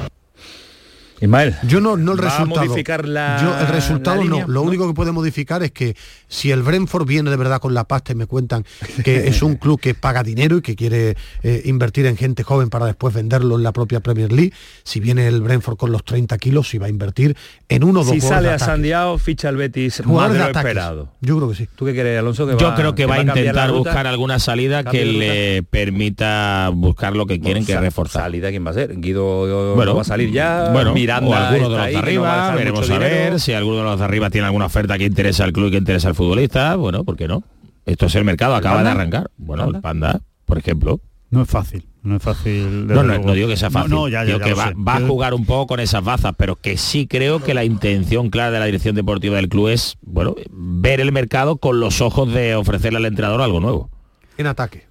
[1.23, 1.55] Ismael.
[1.67, 2.67] Yo no, no el ¿Va a resultado.
[2.67, 4.31] modificar la- Yo el resultado la no.
[4.31, 4.47] línea?
[4.49, 5.97] Lo único que puede modificar es que
[6.29, 8.65] si el Brentford viene de verdad con la pasta y me cuentan
[9.05, 12.69] que es un club que paga dinero y que quiere eh, invertir en gente joven
[12.71, 16.37] para después venderlo en la propia Premier League, si viene el Brentford con los 30
[16.39, 17.37] kilos y va a invertir
[17.69, 18.59] en uno o dos Si sale de a.
[18.59, 21.13] Sandiao, ficha el Betis más de lo esperado.
[21.21, 21.69] Yo creo que sí.
[21.77, 22.47] ¿Tú qué crees, Alonso?
[22.47, 26.71] Que Yo va- creo que va a intentar buscar alguna salida ¿Cambio que le permita
[26.75, 28.23] buscar lo que quieren, que es Sa- reforzar.
[28.23, 28.99] ¿Salida quién va a ser?
[29.01, 30.71] Guido Bueno, va a salir ya.
[30.73, 33.39] bueno, Miranda o alguno de los ahí, de no arriba, dejar veremos a ver dinero.
[33.39, 35.77] si alguno de los de arriba tiene alguna oferta que interesa al club y que
[35.79, 37.43] interesa al futbolista, bueno, ¿por qué no?
[37.85, 39.01] Esto es el mercado, acaba de Panda?
[39.01, 39.31] arrancar.
[39.37, 41.01] Bueno, el Panda, por ejemplo.
[41.31, 42.87] No es fácil, no es fácil.
[42.87, 43.91] No, no, no digo que sea No, fácil.
[43.91, 46.35] No, ya, ya, Digo ya que va, va a jugar un poco con esas bazas,
[46.37, 49.97] pero que sí creo que la intención clara de la dirección deportiva del club es,
[50.03, 53.91] bueno, ver el mercado con los ojos de ofrecerle al entrenador algo nuevo.
[54.37, 54.87] En ataque.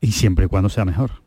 [0.00, 1.23] Y siempre y cuando sea mejor.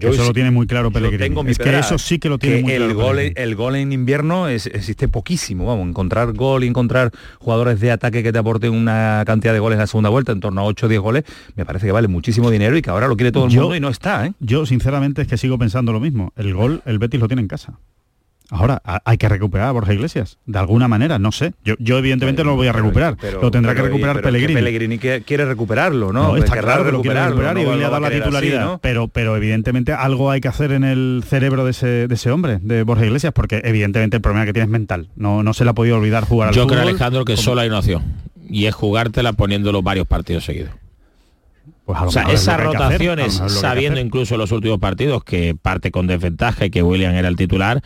[0.00, 1.18] Yo eso lo tiene muy claro Pellegrini.
[1.22, 2.94] tengo es que eso sí que lo tiene que muy el claro.
[2.94, 3.42] gol, Pellegrini.
[3.42, 5.66] el gol en invierno es- existe poquísimo.
[5.66, 9.76] Vamos, encontrar gol y encontrar jugadores de ataque que te aporten una cantidad de goles
[9.76, 11.24] en la segunda vuelta, en torno a 8 o 10 goles,
[11.56, 13.76] me parece que vale muchísimo dinero y que ahora lo quiere todo el Yo- mundo
[13.76, 14.32] y no está, ¿eh?
[14.40, 16.32] Yo sinceramente es que sigo pensando lo mismo.
[16.36, 17.78] El gol, el Betis lo tiene en casa.
[18.50, 20.36] Ahora, hay que recuperar a Borja Iglesias.
[20.44, 21.54] De alguna manera, no sé.
[21.64, 23.16] Yo, yo evidentemente no lo voy a recuperar.
[23.18, 24.98] Pero- lo tendrá pero- que recuperar pero es que Pellegrini.
[24.98, 26.22] Pellegrini quiere recuperarlo, ¿no?
[26.28, 28.08] No, está Querrá claro que lo quiere recuperar y no hoy le ha dado la
[28.08, 28.64] así, titularidad.
[28.64, 28.78] ¿no?
[28.78, 32.58] pero, pero evidentemente algo hay que hacer en el cerebro de ese, de ese hombre,
[32.60, 35.08] de Borja Iglesias, porque evidentemente el problema que tiene es mental.
[35.16, 36.76] No, no se le ha podido olvidar jugar al Yo fútbol.
[36.78, 38.02] creo, Alejandro, que solo hay una opción.
[38.50, 40.72] Y es jugártela poniéndolo varios partidos seguidos.
[41.86, 45.56] Pues a lo o sea, esas hacer, rotaciones, sabiendo incluso en los últimos partidos que
[45.60, 47.82] parte con desventaja y que William era el titular,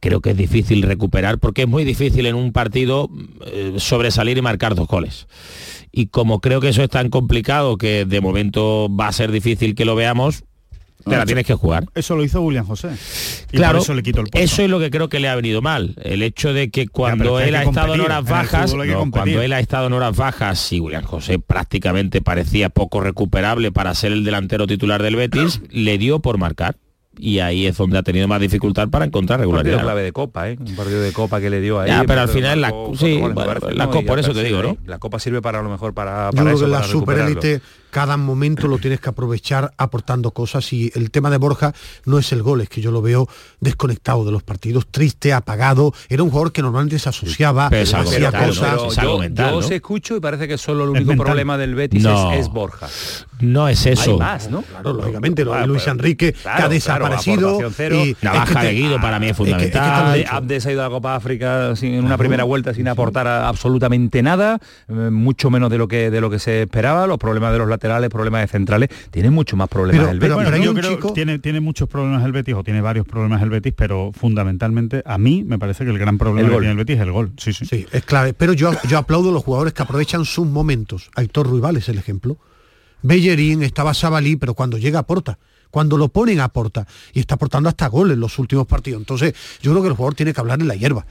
[0.00, 3.08] creo que es difícil recuperar porque es muy difícil en un partido
[3.46, 5.26] eh, sobresalir y marcar dos goles.
[5.92, 9.74] Y como creo que eso es tan complicado que de momento va a ser difícil
[9.74, 10.44] que lo veamos,
[11.04, 11.86] te No, la eso- tienes que jugar.
[11.94, 12.88] Eso lo hizo William José.
[13.52, 15.36] Y claro, por eso le quito el eso es lo que creo que le ha
[15.36, 15.94] venido mal.
[16.02, 19.10] El hecho de que cuando que él ha estado en competir, horas en bajas, no,
[19.10, 23.94] cuando él ha estado en horas bajas y William José prácticamente parecía poco recuperable para
[23.94, 26.76] ser el delantero titular del Betis, le dio por marcar.
[27.18, 29.82] Y ahí es donde ha tenido más dificultad para encontrar Un partido regularidad.
[29.84, 30.56] clave de Copa, ¿eh?
[30.60, 31.88] Un partido de Copa que le dio ahí.
[31.88, 33.90] Ya, pero al final la- sí, goles, me bueno, parece, la ¿no?
[33.90, 34.76] Copa, por eso te digo, ¿no?
[34.86, 36.78] La Copa sirve para a lo mejor para, Yo para creo eso, que en la
[36.80, 37.28] para recuperarlo.
[37.40, 37.64] superélite
[37.96, 41.72] cada momento lo tienes que aprovechar aportando cosas y el tema de Borja
[42.04, 43.26] no es el gol, es que yo lo veo
[43.58, 48.48] desconectado de los partidos, triste, apagado, era un jugador que normalmente se asociaba, hacía mental,
[48.48, 48.96] cosas.
[49.02, 49.56] yo, mental, yo ¿no?
[49.56, 52.32] os escucho y parece que solo el único problema del Betis No.
[52.34, 52.86] es, es Borja.
[53.40, 54.12] No es eso.
[54.12, 54.60] Hay más, ¿no?
[54.62, 57.96] Claro, lógicamente, lo de Ah, Luis Enrique claro, que ha claro, desaparecido cero.
[58.04, 59.66] y La es baja que te- de Guido para mí es es que- es que
[59.70, 60.36] te lo he fundamental.
[60.36, 64.22] Abdes ha ido a la Copa África sin, en una primera vuelta sin aportar absolutamente
[64.22, 64.58] nada,
[64.88, 67.68] eh, mucho menos de lo que de lo que se esperaba, los problemas de los
[67.68, 70.36] laterales, problemas de centrales, tiene mucho más problemas Pero- el Betis.
[70.44, 73.42] pero yo creo chico- que tiene, tiene muchos problemas el Betis o tiene varios problemas
[73.42, 76.70] el Betis, pero fundamentalmente a mí me parece que el gran problema El que tiene
[76.72, 77.32] el Betis es el gol.
[77.36, 77.64] Sí, sí.
[77.66, 78.34] Sí, es clave.
[78.34, 81.10] Pero yo, yo aplaudo a los jugadores que aprovechan sus momentos.
[81.16, 82.38] Aitor Ruibal es el ejemplo.
[83.02, 85.38] Bellerín, estaba Sabalí, pero cuando llega aporta.
[85.70, 86.86] Cuando lo ponen aporta.
[87.12, 89.00] Y está aportando hasta gol en los últimos partidos.
[89.00, 91.06] Entonces, yo creo que el jugador tiene que hablar en la hierba.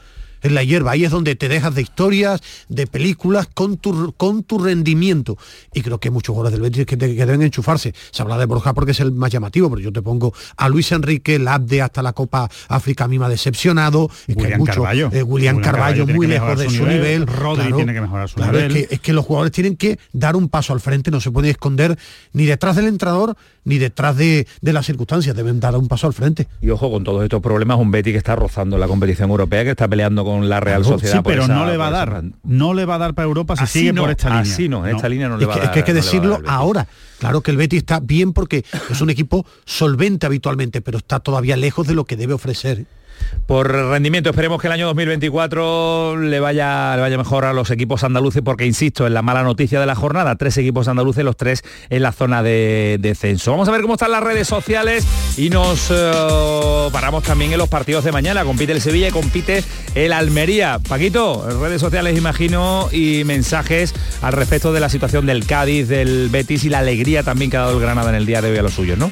[0.45, 4.43] En la hierba, ahí es donde te dejas de historias, de películas con tu, con
[4.43, 5.37] tu rendimiento.
[5.73, 7.93] Y creo que hay muchos jugadores del Betis que, te- que deben enchufarse.
[8.11, 10.91] Se habla de Borja porque es el más llamativo, pero yo te pongo a Luis
[10.91, 14.09] Enrique, el Abde hasta la Copa África a mí me ha decepcionado.
[14.27, 15.07] Es que hay mucho- Carballo.
[15.11, 17.21] eh, William, William Carballo, muy lejos de su nivel.
[17.21, 17.27] nivel.
[17.27, 18.75] Rodri tiene que mejorar su claro, nivel.
[18.77, 21.31] Es que, es que los jugadores tienen que dar un paso al frente, no se
[21.31, 21.97] pueden esconder
[22.33, 26.13] ni detrás del entrenador ni detrás de, de las circunstancias, deben dar un paso al
[26.13, 26.47] frente.
[26.61, 29.71] Y ojo con todos estos problemas, un Betis que está rozando la competición europea, que
[29.71, 31.15] está peleando con la Real Sociedad.
[31.17, 32.23] sí, pero esa- no le va a dar.
[32.43, 34.41] No le va a dar para Europa si Así sigue no, por esta línea.
[34.41, 35.73] así no, en esta línea no le Es va que, a es dar.
[35.73, 36.87] que hay que no le va decirlo ahora.
[37.19, 41.55] Claro que el Betis está bien porque es un equipo solvente habitualmente, pero está todavía
[41.55, 42.85] lejos de lo que debe ofrecer.
[43.45, 48.03] Por rendimiento, esperemos que el año 2024 le vaya, le vaya mejor a los equipos
[48.03, 51.63] andaluces, porque insisto, en la mala noticia de la jornada, tres equipos andaluces, los tres
[51.91, 53.51] en la zona de descenso.
[53.51, 55.05] Vamos a ver cómo están las redes sociales
[55.37, 58.43] y nos eh, paramos también en los partidos de mañana.
[58.43, 59.63] Compite el Sevilla y compite
[59.93, 60.79] el Almería.
[60.79, 63.93] Paquito, redes sociales imagino y mensajes
[64.23, 67.61] al respecto de la situación del Cádiz, del Betis y la alegría también que ha
[67.61, 69.11] dado el Granada en el día de hoy a los suyos, ¿no?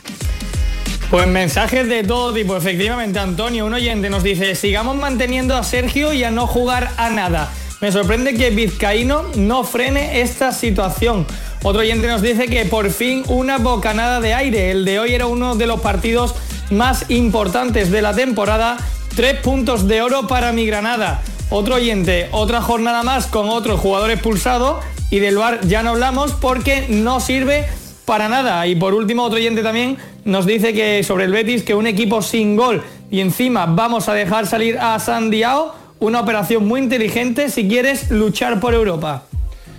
[1.10, 6.12] Pues mensajes de todo tipo, efectivamente, Antonio, un oyente nos dice, sigamos manteniendo a Sergio
[6.12, 7.52] y a no jugar a nada.
[7.82, 11.28] Me sorprende que Vizcaíno no frene esta situación.
[11.64, 14.72] Otro oyente nos dice que por fin una bocanada de aire.
[14.72, 16.34] El de hoy era uno de los partidos
[16.72, 18.78] más importantes de la temporada.
[19.16, 21.22] Tres puntos de oro para mi Granada.
[21.50, 24.80] Otro oyente, otra jornada más con otro jugador expulsado.
[25.10, 27.68] Y del VAR ya no hablamos porque no sirve
[28.06, 28.66] para nada.
[28.68, 32.22] Y por último, otro oyente también nos dice que sobre el Betis, que un equipo
[32.22, 32.82] sin gol
[33.12, 38.60] y encima vamos a dejar salir a Sandiao, una operación muy inteligente si quieres luchar
[38.60, 39.24] por Europa.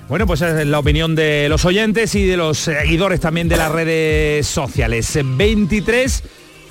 [0.08, 3.72] Bueno, pues es la opinión de los oyentes y de los seguidores también de las
[3.72, 5.18] redes sociales.
[5.24, 6.22] 23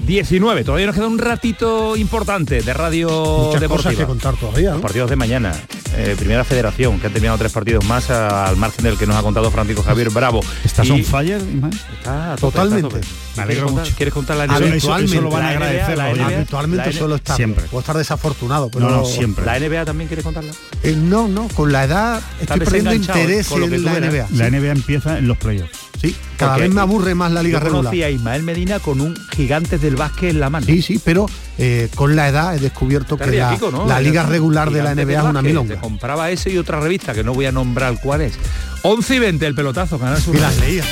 [0.06, 0.64] 19.
[0.64, 3.10] Todavía nos queda un ratito importante de radio
[3.48, 3.92] Muchas deportiva.
[3.92, 4.70] cosas que contar todavía.
[4.70, 4.76] ¿no?
[4.76, 5.54] Los partidos de mañana.
[5.96, 9.16] Eh, primera federación, que han terminado tres partidos más a- al margen del que nos
[9.16, 10.42] ha contado Francisco Javier Bravo.
[10.64, 11.74] ¿Estás Y- on fire, Ismael?
[11.98, 13.00] Está a tope, Totalmente.
[13.00, 13.08] está.
[13.38, 13.96] Me alegro ¿Quieres contar- mucho.
[13.98, 14.76] ¿Quieres contar la NBA?
[14.76, 17.36] eso lo van a La NBA, agradecer la los NBA, Habitualmente la suelo estar.
[17.36, 17.66] Siempre.
[17.66, 19.46] Puedo estar desafortunado, pero No, no, siempre.
[19.46, 20.52] ¿La NBA también quieres contarla?
[20.82, 23.94] Eh, no, no, con la edad estoy perdiendo desenganchado interés con lo que en la.
[24.00, 24.28] NBA.
[24.32, 25.80] La NBA empieza en los playoffs.
[26.04, 27.84] Sí, cada Porque vez me aburre más la liga Yo regular.
[27.86, 30.66] conocí a Ismael Medina con un Gigantes del Básquet en la mano.
[30.66, 31.28] Sí, sí, pero
[31.58, 33.88] eh, con la edad he descubierto que la, Kiko, ¿no?
[33.88, 35.76] la liga regular de la NBA es una milonga.
[35.76, 38.34] Te compraba ese y otra revista que no voy a nombrar cuál es.
[38.82, 40.84] 11 y 20 el pelotazo, Canal Sur Y las leía.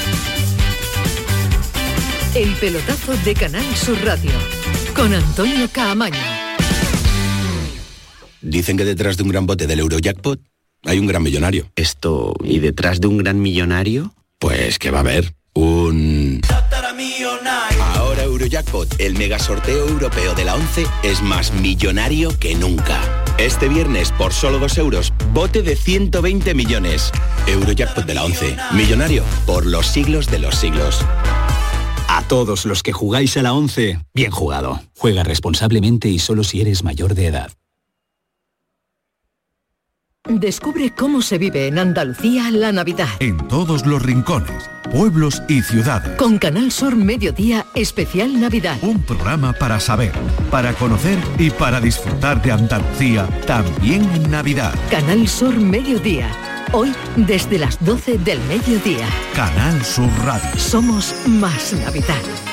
[2.33, 4.31] El pelotazo de Canal Sur Radio
[4.95, 6.15] con Antonio Caamaño.
[8.41, 10.39] Dicen que detrás de un gran bote del Eurojackpot
[10.85, 11.69] hay un gran millonario.
[11.75, 14.13] Esto, ¿y detrás de un gran millonario?
[14.41, 16.41] Pues que va a haber un...
[17.93, 22.99] Ahora Eurojackpot, el mega sorteo europeo de la 11, es más millonario que nunca.
[23.38, 27.11] Este viernes, por solo 2 euros, bote de 120 millones.
[27.45, 31.05] Eurojackpot de la 11, millonario por los siglos de los siglos.
[32.07, 34.81] A todos los que jugáis a la 11, bien jugado.
[34.97, 37.51] Juega responsablemente y solo si eres mayor de edad.
[40.30, 43.07] Descubre cómo se vive en Andalucía la Navidad.
[43.19, 46.15] En todos los rincones, pueblos y ciudades.
[46.15, 48.77] Con Canal Sur Mediodía Especial Navidad.
[48.84, 50.11] Un programa para saber,
[50.52, 54.76] para conocer y para disfrutar de Andalucía también en Navidad.
[54.91, 56.30] Canal Sur Mediodía.
[56.72, 59.07] Hoy desde las 12 del mediodía.
[59.35, 60.60] Canal Sur Radio.
[60.60, 62.51] Somos más Navidad.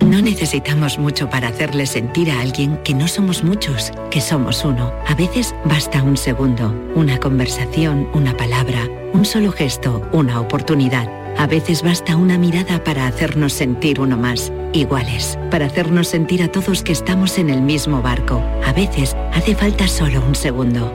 [0.00, 4.92] No necesitamos mucho para hacerle sentir a alguien que no somos muchos, que somos uno.
[5.06, 11.08] A veces basta un segundo, una conversación, una palabra, un solo gesto, una oportunidad.
[11.38, 16.48] A veces basta una mirada para hacernos sentir uno más, iguales, para hacernos sentir a
[16.48, 18.42] todos que estamos en el mismo barco.
[18.64, 20.92] A veces hace falta solo un segundo.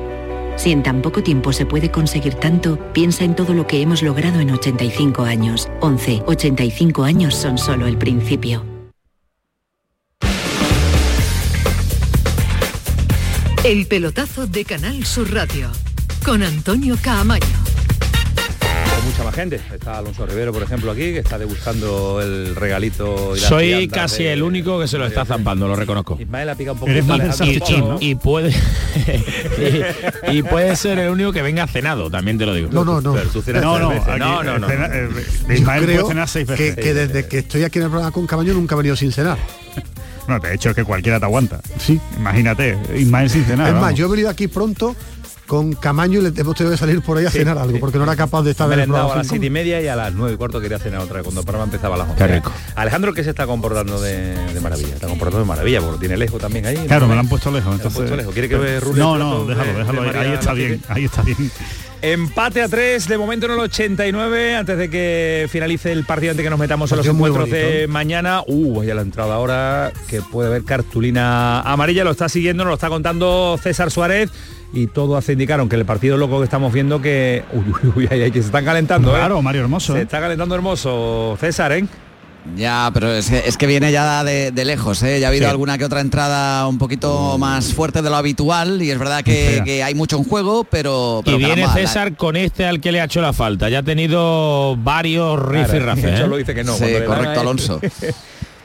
[0.57, 4.01] Si en tan poco tiempo se puede conseguir tanto, piensa en todo lo que hemos
[4.01, 5.69] logrado en 85 años.
[5.81, 8.74] 11, 85 años son solo el principio.
[13.65, 15.69] El pelotazo de Canal Sur Radio
[16.23, 17.45] con Antonio Caamaño.
[19.05, 19.59] Mucha más gente.
[19.73, 23.35] Está Alonso Rivero, por ejemplo, aquí, que está degustando el regalito.
[23.35, 26.17] Y las Soy casi de- el único que se lo está zampando, lo reconozco.
[26.19, 26.91] Ismael ha picado un poco.
[26.91, 27.97] Eres más y, ¿no?
[27.99, 28.51] y puede
[30.31, 32.69] y, y puede ser el único que venga cenado, también te lo digo.
[32.71, 33.13] No, no, no.
[33.13, 34.07] Pero tú cenas No, no, veces.
[34.07, 34.67] aquí, no, no, no.
[34.67, 35.09] cena- eh,
[35.55, 36.75] Ismael puede creo cenar seis que, veces.
[36.75, 39.37] que desde que estoy aquí en el programa con Cabaño nunca he venido sin cenar.
[40.27, 41.59] No, de hecho es que cualquiera te aguanta.
[41.79, 41.99] Sí.
[42.17, 43.67] Imagínate, Ismael sin cenar.
[43.67, 43.99] es más, vamos.
[43.99, 44.95] yo he venido aquí pronto
[45.45, 47.77] con Camaño y le hemos tenido que salir por ahí a Sí, cenar algo, sí.
[47.79, 49.21] porque no era capaz de estar en el merendado a programa.
[49.21, 51.41] las siete y media y a las nueve y cuarto quería cenar otra vez cuando
[51.41, 52.17] el programa empezaba a las once.
[52.25, 52.51] Qué rico.
[52.75, 56.17] Alejandro que se está comportando de, de maravilla, está comportando de maravilla porque lo tiene
[56.17, 56.77] lejos también ahí.
[56.87, 57.09] Claro, ¿no?
[57.09, 57.67] me lo han puesto lejos.
[57.67, 58.33] Han Entonces, puesto lejos.
[58.33, 58.55] ¿Quiere que
[58.95, 60.01] No, no, déjalo, de- déjalo.
[60.01, 61.51] de ahí, está bien, ahí está bien.
[62.01, 66.37] Empate a 3 de momento en el 89 antes de que finalice el partido antes
[66.37, 68.41] de que nos metamos en los encuentros de mañana.
[68.45, 72.75] Uh, ya la entrada ahora que puede haber cartulina amarilla, lo está siguiendo, nos lo
[72.75, 74.29] está contando César Suárez
[74.73, 78.31] y todo hace indicar, aunque el partido loco que estamos viendo que uy, uy, uy,
[78.31, 79.19] que se están calentando, ¿eh?
[79.19, 79.93] Claro, Mario Hermoso.
[79.93, 80.03] Se ¿eh?
[80.03, 81.85] está calentando hermoso César, ¿eh?
[82.55, 85.19] Ya, pero es que, es que viene ya de, de lejos, ¿eh?
[85.19, 85.49] Ya ha habido Sí.
[85.49, 89.81] alguna que otra entrada un poquito más fuerte de lo habitual y es verdad que,
[89.83, 91.21] hay mucho en juego, pero...
[91.21, 93.67] Y pero viene caramba, la- César con este al que le ha hecho la falta.
[93.69, 96.03] Ya ha tenido varios Claro, rifirrafes.
[96.03, 96.27] de hecho, ¿eh?
[96.27, 96.75] lo dice que no.
[96.77, 97.39] Sí, correcto.
[97.41, 97.81] Alonso.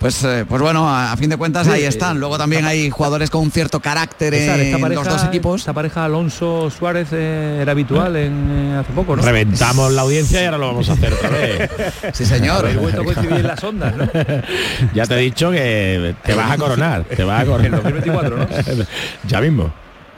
[0.01, 2.19] Pues, eh, pues bueno, a, a fin de cuentas ahí están.
[2.19, 5.61] Luego también hay jugadores con un cierto carácter esta en pareja, los dos equipos.
[5.61, 9.23] Esta pareja Alonso Suárez eh, era habitual en, eh, hace poco, ¿no?
[9.23, 11.71] Reventamos la audiencia y ahora lo vamos a hacer otra vez.
[12.15, 12.65] Sí, señor.
[12.65, 14.09] Habéis vuelto a coincidir en las ondas, ¿no?
[14.95, 17.05] Ya te he dicho que te vas a coronar.
[17.05, 17.67] Te vas a coronar.
[17.67, 18.47] En 2024, ¿no?
[19.29, 19.71] ya mismo.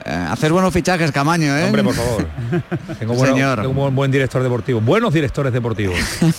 [0.05, 1.63] Eh, hacer buenos fichajes, Camaño, ¿eh?
[1.63, 2.27] Hombre, por favor.
[2.99, 3.61] Tengo, bueno- Señor.
[3.61, 4.81] tengo un buen director deportivo.
[4.81, 5.95] Buenos directores deportivos.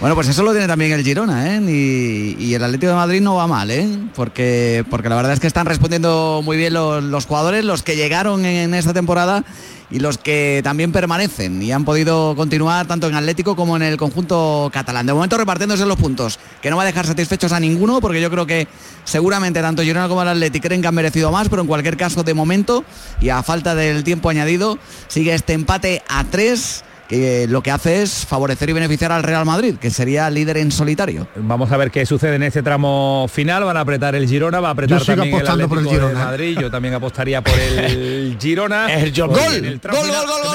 [0.00, 1.60] Bueno, pues eso lo tiene también el Girona, ¿eh?
[1.60, 3.86] Y, y el Atlético de Madrid no va mal, ¿eh?
[4.14, 7.96] Porque, porque la verdad es que están respondiendo muy bien los, los jugadores, los que
[7.96, 9.44] llegaron en esta temporada
[9.90, 13.96] y los que también permanecen y han podido continuar tanto en Atlético como en el
[13.96, 15.06] conjunto catalán.
[15.06, 18.30] De momento repartiéndose los puntos, que no va a dejar satisfechos a ninguno, porque yo
[18.30, 18.68] creo que
[19.04, 22.22] seguramente tanto Girona como el Atlético creen que han merecido más, pero en cualquier caso
[22.22, 22.84] de momento
[23.20, 28.02] y a falta del tiempo añadido, sigue este empate a tres que lo que hace
[28.02, 31.26] es favorecer y beneficiar al Real Madrid, que sería líder en solitario.
[31.34, 33.64] Vamos a ver qué sucede en este tramo final.
[33.64, 36.26] Van a apretar el Girona, va a apretar también el por el Girona.
[36.26, 36.56] Madrid.
[36.60, 38.94] Yo también apostaría por el Girona.
[38.94, 39.90] el gol, el gol, gol, gol, gol, gol,
[40.38, 40.48] gol,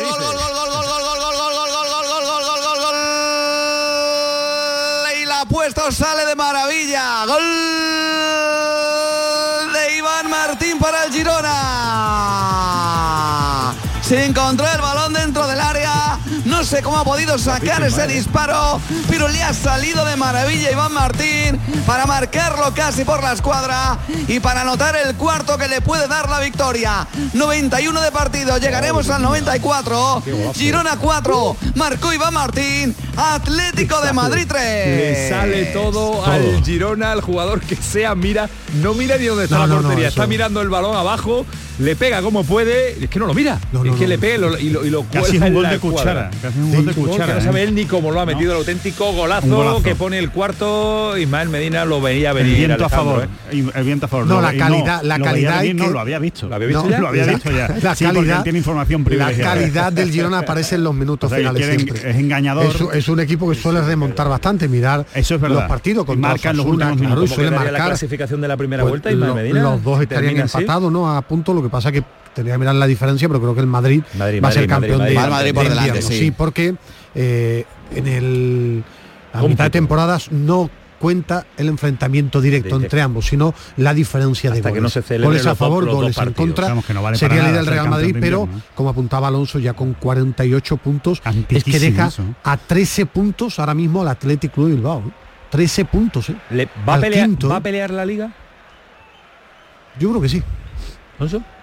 [2.64, 2.72] gol.
[5.50, 7.26] puesto sale de maravilla.
[7.26, 7.44] Gol
[17.06, 23.06] podido sacar ese disparo, pero le ha salido de maravilla Iván Martín para marcarlo casi
[23.06, 27.08] por la escuadra y para anotar el cuarto que le puede dar la victoria.
[27.34, 30.24] 91 de partido, llegaremos al 94.
[30.56, 34.60] Girona 4, marcó Iván Martín, Atlético de Madrid 3.
[34.98, 38.50] Le sale todo, al Girona, al jugador que sea, mira,
[38.82, 41.46] no mira ni dónde está No, la no, no, portería, está mirando el balón abajo,
[41.78, 44.08] le pega como puede, es que no lo mira, No, es que no.
[44.08, 45.76] le pega y lo, y lo, y lo Casi cuelga un en gol la de
[45.76, 46.00] escuadra.
[46.00, 46.32] cuchara.
[46.42, 47.26] Casi un Sí, gol de un Un gol cuchara.
[47.28, 47.44] que no ¿eh?
[47.44, 51.50] sabe él ni cómo lo ha metido, el auténtico golazo, que pone el cuarto, Ismael
[51.50, 52.58] Medina lo veía El venir.
[52.68, 53.24] viento a favor.
[53.52, 53.56] ¿eh?
[53.56, 54.26] y El viento a favor.
[54.28, 56.48] No, Lo- la calidad- la calidad venir, no lo había visto.
[56.48, 57.00] ¿Lo había visto No, ya?
[57.00, 57.68] Lo había La- visto ya.
[57.82, 59.54] la sí, porque calidad- tiene información La privilegiada.
[59.54, 62.10] calidad del Girona aparece en los minutos O sea, finales quieren- siempre.
[62.12, 62.66] es engañador.
[62.66, 65.60] Es, un- es un equipo que suele remontar bastante, mirar Eso es verdad.
[65.62, 67.16] los partidos con marca en los últimos minutos.
[67.26, 67.88] ¿Cómo suele quedaría la marcar.
[67.90, 69.62] clasificación de la primera Pues vuelta, Ismael lo- Medina?
[69.62, 71.12] Los dos estarían empatados, ¿no?
[71.16, 72.04] A punto, lo que pasa que
[72.36, 74.70] tendría que mirar la diferencia, pero creo que el Madrid, Madrid, va a ser Madrid,
[74.70, 75.32] campeón Madrid, de, Madrid.
[75.34, 76.32] Madrid por de delante, sí.
[76.32, 76.76] porque
[77.16, 78.84] eh, en el
[79.30, 79.50] a Cómputo.
[79.50, 84.70] mitad de temporadas no cuenta el enfrentamiento directo entre ambos, sino la diferencia de que
[84.70, 84.84] goles.
[84.84, 86.70] no se celebren goles a favor, dos goles en contra.
[86.70, 88.72] Vamos, que no vale sería para líder el ser Real Madrid, pero invierno, ¿eh?
[88.76, 92.34] como apuntaba Alonso ya con 48 puntos, es que deja eso, ¿eh?
[92.44, 95.00] a 13 puntos ahora mismo al Athletic Club de Bilbao.
[95.08, 95.12] ¿eh?
[95.52, 96.36] 13 puntos, ¿eh?
[96.50, 97.50] Le- ¿va, a pelear, quinto.
[97.50, 98.32] ¿Va a pelear la liga?
[100.00, 100.44] Yo creo que sí.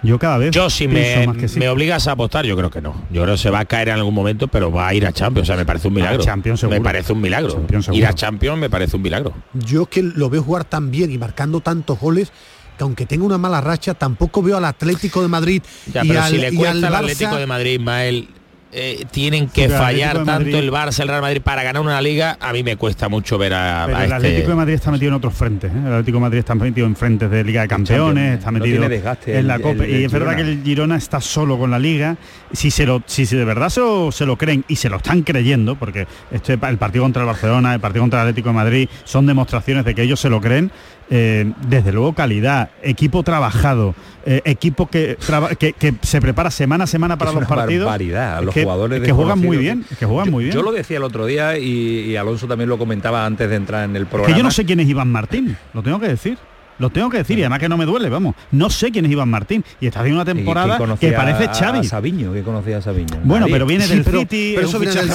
[0.01, 1.59] Yo cada vez Yo si me, más que sí.
[1.59, 2.93] me obligas a apostar, yo creo que no.
[3.11, 5.11] Yo creo que se va a caer en algún momento, pero va a ir a
[5.11, 5.47] Champions.
[5.47, 6.23] O sea, me parece un milagro.
[6.23, 7.53] Champions me parece un milagro.
[7.53, 9.33] Champions ir a Champions me parece un milagro.
[9.53, 12.31] Yo que lo veo jugar tan bien y marcando tantos goles
[12.77, 15.61] que aunque tenga una mala racha, tampoco veo al Atlético de Madrid
[15.93, 18.29] Ya, y, pero al, si le cuesta al Atlético de Madrid, Ismael,
[18.73, 22.01] eh, tienen que Porque fallar tanto Madrid- el Barça, el Real Madrid para ganar una
[22.01, 22.37] liga.
[22.39, 24.91] A mí me cuesta mucho ver a, Pero a el este- Atlético de Madrid está
[24.91, 25.71] metido en otros frentes.
[25.71, 25.77] ¿eh?
[25.77, 28.83] El Atlético de Madrid está metido en frentes de Liga de Campeones, Champions, está metido
[28.85, 29.83] en la el- Copa.
[29.85, 32.17] el- y es verdad que el Girona está solo con la Liga.
[32.51, 35.21] Si se lo, si de verdad se lo, se lo creen y se lo están
[35.23, 38.89] creyendo, porque este, el partido contra el Barcelona, el partido contra el Atlético de Madrid
[39.03, 40.71] son demostraciones de que ellos se lo creen.
[41.09, 46.85] Eh, desde luego calidad, equipo trabajado, eh, equipo que, traba- que, que se prepara semana
[46.85, 47.85] a semana para Es los una partidos.
[47.85, 48.41] barbaridad.
[48.43, 50.55] Los que, jugadores es que juegan muy bien, que juegan Yo- muy bien.
[50.55, 53.83] Yo lo decía el otro día y, y Alonso también lo comentaba antes de entrar
[53.85, 54.33] en el programa.
[54.33, 56.37] Que yo no sé quién es Iván Martín, lo tengo que decir.
[56.79, 58.35] Lo tengo que decir y además que no me duele, vamos.
[58.51, 61.79] No sé quién es Iván Martín y está haciendo una temporada que parece Xavi.
[61.79, 63.19] A Sabiño, que conocía a Sabiño.
[63.23, 65.09] Bueno, pero viene Sí, del pero- City, pero es eso viene del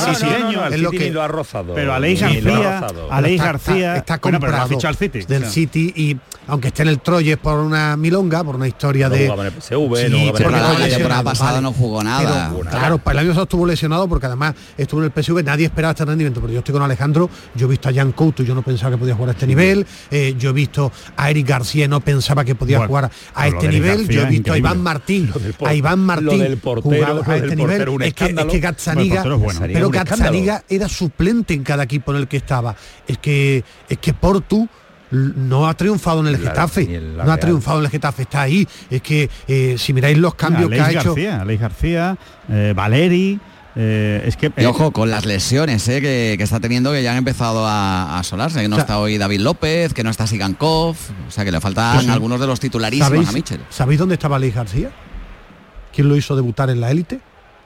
[0.75, 1.75] es lo que- ha rozado.
[1.75, 2.87] pero Aleix García.
[3.11, 5.21] Aleix está, García, está, está bueno, pero lo ha comprado fichado al City.
[5.27, 5.51] del o sea.
[5.53, 6.17] City y
[6.47, 9.47] aunque esté en el Troyes por una milonga, por una historia No de jugaba en
[9.49, 11.63] el PSV, no Sí, jugaba en el porque Pero la temporada pasada vale.
[11.63, 12.51] no jugó nada.
[12.57, 15.67] Pero, claro, para el año pasado estuvo lesionado porque además estuvo en el PSV, nadie
[15.67, 18.47] esperaba este rendimiento, pero yo estoy con Alejandro, yo he visto a Jan Couto y
[18.47, 21.48] yo no pensaba que podía jugar a este nivel, eh, yo he visto a Eric
[21.49, 24.59] García no pensaba que podía Bueno, jugar a este nivel, García yo he visto a.
[24.59, 25.33] Iván Martín,
[25.66, 29.61] a Iván Martín portero, a este nivel, portero, es que, es que Gazzaniga, Bueno, bueno.
[29.62, 29.91] Pero.
[29.91, 32.77] Gazzaniga era suplente en cada equipo en el que estaba,
[33.07, 34.69] es que es que Portu
[35.11, 38.69] no ha triunfado en el la- Getafe, no ha triunfado en el Getafe, está ahí,
[38.91, 42.16] es que eh, si miráis los cambios que ha hecho Aleix García,
[42.51, 43.41] eh, Valeri,
[43.81, 47.13] eh, es que Y ojo con las lesiones eh, que, que está teniendo que ya
[47.13, 50.11] han empezado a, a asolarse, que no O sea- está hoy David López, que no
[50.11, 50.97] está Sigankov,
[51.29, 52.09] o sea que le faltan Sí.
[52.11, 53.61] algunos de los titularísimos ¿Sabéis, a Michel.
[53.71, 54.91] ¿Sabéis dónde estaba Alex García?
[55.95, 57.21] ¿Quién lo hizo debutar en la élite?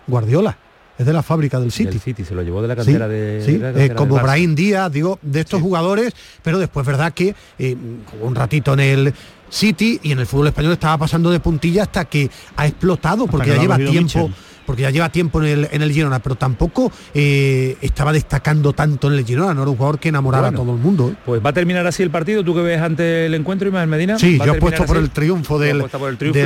[0.07, 0.59] Guardiola.
[0.99, 1.89] Es de la fábrica del City.
[1.95, 3.43] El City se lo llevó de la Sí, cantera de.
[3.45, 4.23] sí, de la eh, cantera como del.
[4.25, 6.13] Brahim Díaz, digo, de estos jugadores,
[6.43, 7.77] pero después verdad que eh,
[8.11, 9.15] jugó un ratito en el
[9.49, 13.51] City y en el fútbol español estaba pasando de puntilla hasta que ha explotado, porque
[13.51, 14.01] que ya lleva tiempo.
[14.03, 14.35] Mitchell.
[14.67, 19.09] Porque ya lleva tiempo en el, en el Girona, pero tampoco eh, estaba destacando tanto
[19.09, 20.59] en el Girona, no era un jugador que enamorara Bueno.
[20.61, 21.11] a todo el mundo.
[21.11, 21.17] ¿eh?
[21.25, 22.45] Pues va a terminar así el partido.
[22.45, 24.19] ¿Tú que ves ante el encuentro, Ismael Medina?
[24.19, 26.43] Sí, ¿Va a yo terminar apuesto por el triunfo del, apuestas por el triunfo y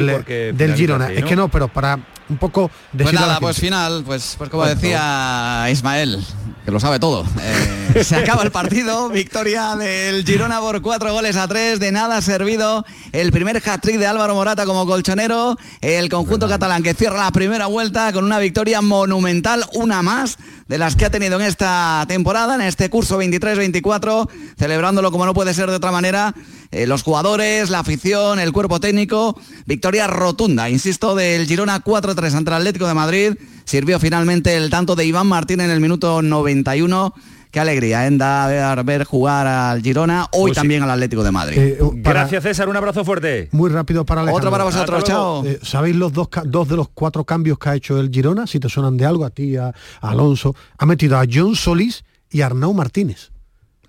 [0.52, 1.06] del, Girona.
[1.06, 4.34] así, Es que no, pero para un poco Pues a la nada, pues final, pues,
[4.36, 6.24] pues como decía Ismael,
[6.64, 7.24] que lo sabe todo.
[7.40, 12.16] eh, se acaba el partido, victoria del Girona por cuatro goles a tres, de nada
[12.16, 17.24] ha servido el primer hat-trick de Álvaro Morata como colchonero, el conjunto catalán que cierra
[17.24, 21.46] la primera vuelta con una victoria monumental, una más de las que ha tenido en
[21.46, 24.28] esta temporada, en este curso 23-24,
[24.58, 26.34] celebrándolo como no puede ser de otra manera,
[26.72, 31.80] eh, los jugadores, la afición, el cuerpo técnico, victoria rotunda, insisto, del Girona
[32.16, 33.32] 4-3 ante el Atlético de Madrid,
[33.64, 37.14] sirvió finalmente el tanto de Iván Martín en el minuto 91.
[37.50, 38.10] Qué alegría, ¿eh?
[38.12, 40.54] Da ver, ver jugar al Girona, hoy Pues sí.
[40.56, 41.56] también al Atlético de Madrid.
[41.58, 42.68] Eh, para- Gracias, César.
[42.68, 43.48] Un abrazo fuerte.
[43.52, 44.38] Muy rápido para Alejandro.
[44.48, 45.44] Otro para vosotros, chao.
[45.46, 48.46] Eh, ¿Sabéis los dos, dos de los cuatro cambios que ha hecho el Girona?
[48.46, 50.54] Si te suenan de algo, a ti, a, a Alonso.
[50.76, 53.30] Ha metido a John Solís y a Arnau Martínez.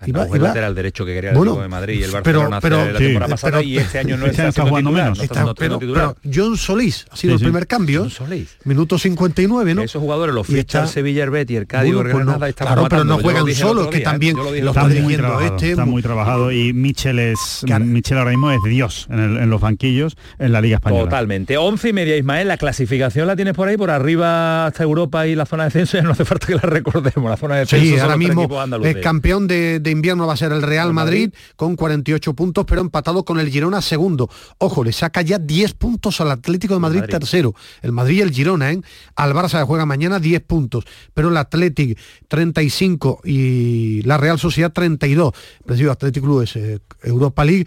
[0.06, 2.60] Iba- el iba- lateral derecho que quería el Bueno, de Madrid y el pero- Barcelona
[2.60, 4.90] pero- la sí, temporada pasada pero- y este año no está, año está siendo jugando
[4.90, 5.18] titular, menos.
[5.18, 6.14] no está Está- siendo pero, titular.
[6.22, 7.44] pero John Solís ha sido Sí, el sí.
[7.44, 8.00] primer cambio.
[8.02, 8.56] John Solís.
[8.64, 9.82] Minuto 59, ¿no?
[9.82, 13.04] Esos jugadores los ficha el Sevilla, el Betis, el Cádiz, Bueno, pues Granada, claro, pero
[13.04, 16.02] no lo juegan el solos, que también lo lo está muy trabajado, este, está muy-
[16.02, 17.84] trabajado y Michel es Claro.
[17.84, 21.04] Michel ahora mismo es Dios en, el- en los banquillos en la Liga Española.
[21.04, 21.56] Totalmente.
[21.58, 22.48] Once y media, Ismael.
[22.48, 25.96] La clasificación la tienes por ahí, por arriba hasta Europa y la zona de descenso.
[25.98, 27.28] Ya no hace falta que la recordemos.
[27.30, 28.48] La zona de descenso Sí, ahora mismo
[28.84, 32.80] el campeón de, de invierno va a ser el Real Madrid, con 48 puntos, pero
[32.80, 34.28] empatado con el Girona segundo.
[34.58, 37.12] Ojo, le saca ya 10 puntos al Atlético de Madrid, Madrid.
[37.12, 37.54] tercero.
[37.82, 38.80] El Madrid y el Girona, ¿eh?
[39.16, 40.84] Al Barça juega mañana 10 puntos,
[41.14, 45.32] pero el Atlético 35 y la Real Sociedad 32.
[45.64, 47.66] Presidio Atlético Club es eh, Europa League.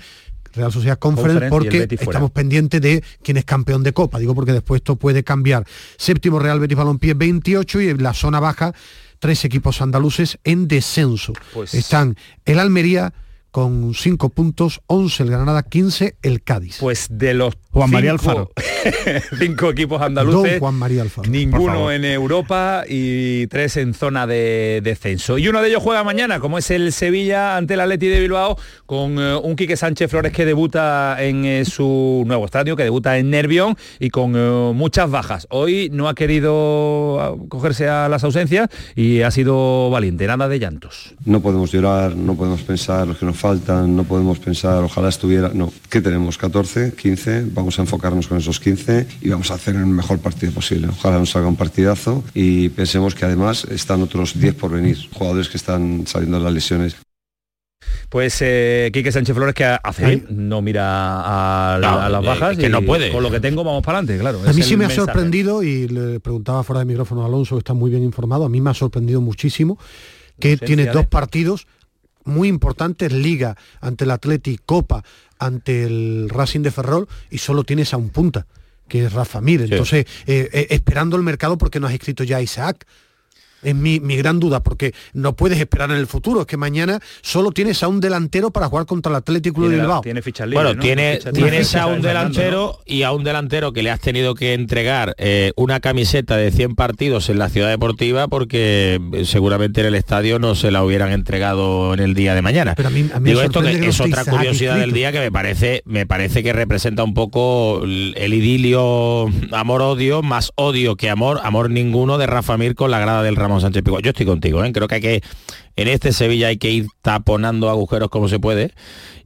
[0.53, 4.79] Real Sociedad Conference, porque estamos pendientes de quién es campeón de Copa, digo porque después
[4.79, 5.65] esto puede cambiar.
[5.97, 8.73] Séptimo Real Betis Balompié 28 y en la zona baja
[9.21, 11.31] tres equipos andaluces en descenso.
[11.53, 13.13] Pues- Están el Almería
[13.51, 16.77] con 5 puntos, 11 el Granada, 15 el Cádiz.
[16.79, 18.51] Pues de los Juan María cinco-
[19.39, 21.29] cinco equipos Don andaluces, Juan María Alfaro.
[21.29, 25.37] Ninguno en Europa y tres en zona de descenso.
[25.37, 28.57] Y uno de ellos juega mañana, como es el Sevilla ante el Atleti de Bilbao,
[28.85, 33.17] con eh, un Quique Sánchez Flores que debuta en eh, su nuevo estadio, que debuta
[33.17, 35.47] en Nervión y con eh, muchas bajas.
[35.49, 40.59] Hoy no ha querido ah, cogerse a las ausencias y ha sido valiente, nada de
[40.59, 41.15] llantos.
[41.23, 45.73] No podemos llorar, no podemos pensar que nos faltan, no podemos pensar, ojalá estuviera, no,
[45.89, 46.37] ¿qué tenemos?
[46.37, 50.51] 14, 15, vamos a enfocarnos con esos 15 y vamos a hacer el mejor partido
[50.53, 50.87] posible.
[50.87, 55.49] Ojalá nos salga un partidazo y pensemos que además están otros 10 por venir, jugadores
[55.49, 56.95] que están saliendo de las lesiones.
[58.09, 62.23] Pues eh, Quique Sánchez Flores que hace bien, no mira a, la- No, a las
[62.23, 63.11] eh, bajas que y no puede.
[63.11, 64.41] Con lo que tengo vamos para adelante, claro.
[64.47, 67.59] A mí sí me ha sorprendido y le preguntaba fuera de micrófono a Alonso, que
[67.59, 69.77] está muy bien informado, a mí me ha sorprendido muchísimo
[70.39, 71.67] que tiene dos partidos
[72.25, 75.03] muy importantes, Liga ante el Atleti, Copa
[75.39, 78.45] ante el Racing de Ferrol y solo tienes a un punta,
[78.87, 79.61] que es Rafa Mir.
[79.61, 82.85] Entonces, eh, eh, esperando el mercado porque no has escrito ya a Isaac.
[83.63, 86.41] Es mi, mi gran duda, porque no puedes esperar en el futuro.
[86.41, 90.01] Es que mañana solo tienes a un delantero para jugar contra el Atlético de Bilbao.
[90.01, 90.81] tiene fichas libres, Bueno, ¿no?
[90.81, 95.13] tiene, tienes a un delantero y a un delantero que le has tenido que entregar
[95.17, 99.95] eh, una camiseta de 100 partidos en la ciudad deportiva porque eh, seguramente en el
[99.95, 102.73] estadio no se la hubieran entregado en el día de mañana.
[102.75, 105.19] Pero a mí- a mí me Digo esto que es otra curiosidad del día que
[105.19, 111.09] me parece, me parece que representa un poco el, el idilio amor-odio, más odio que
[111.09, 114.71] amor, amor ninguno de Rafa Mir con la grada del Ramón Yo estoy contigo, ¿eh?
[114.71, 115.23] creo que hay que
[115.75, 118.73] en este Sevilla hay que ir taponando agujeros como se puede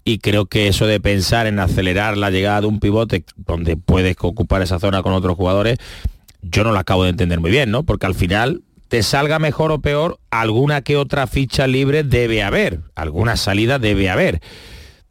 [0.04, 4.16] y creo que eso de pensar en acelerar la llegada de un pivote donde puedes
[4.20, 5.78] ocupar esa zona con otros jugadores,
[6.42, 7.84] yo no lo acabo de entender muy bien, ¿no?
[7.84, 12.82] Porque al final te salga mejor o peor, alguna que otra ficha libre debe haber,
[12.94, 14.42] alguna salida debe haber.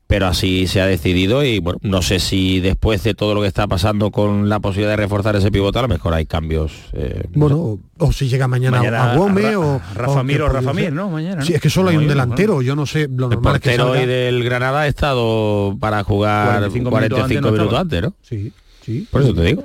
[0.06, 3.46] Pero así se ha decidido y bueno, no sé si después de todo lo que
[3.48, 6.72] está pasando con la posibilidad de reforzar ese pivote, a lo mejor hay cambios.
[6.92, 10.42] eh, Bueno, o, o si llega mañana, Mañana a Gómez Ra- o Rafa o Mir
[10.42, 10.92] o Rafa Mir.
[10.92, 11.08] ¿no?
[11.08, 11.42] Mañana, ¿no?
[11.42, 13.76] Sí, es que solo hay un delantero, yo no sé, lo el normal es que
[13.76, 18.30] salga- hoy del Granada ha estado para jugar 45 45, minutos minutos, antes, ¿no antes?
[18.30, 18.38] ¿no?
[18.38, 18.52] Sí,
[18.84, 19.08] sí.
[19.10, 19.64] Por eso te digo.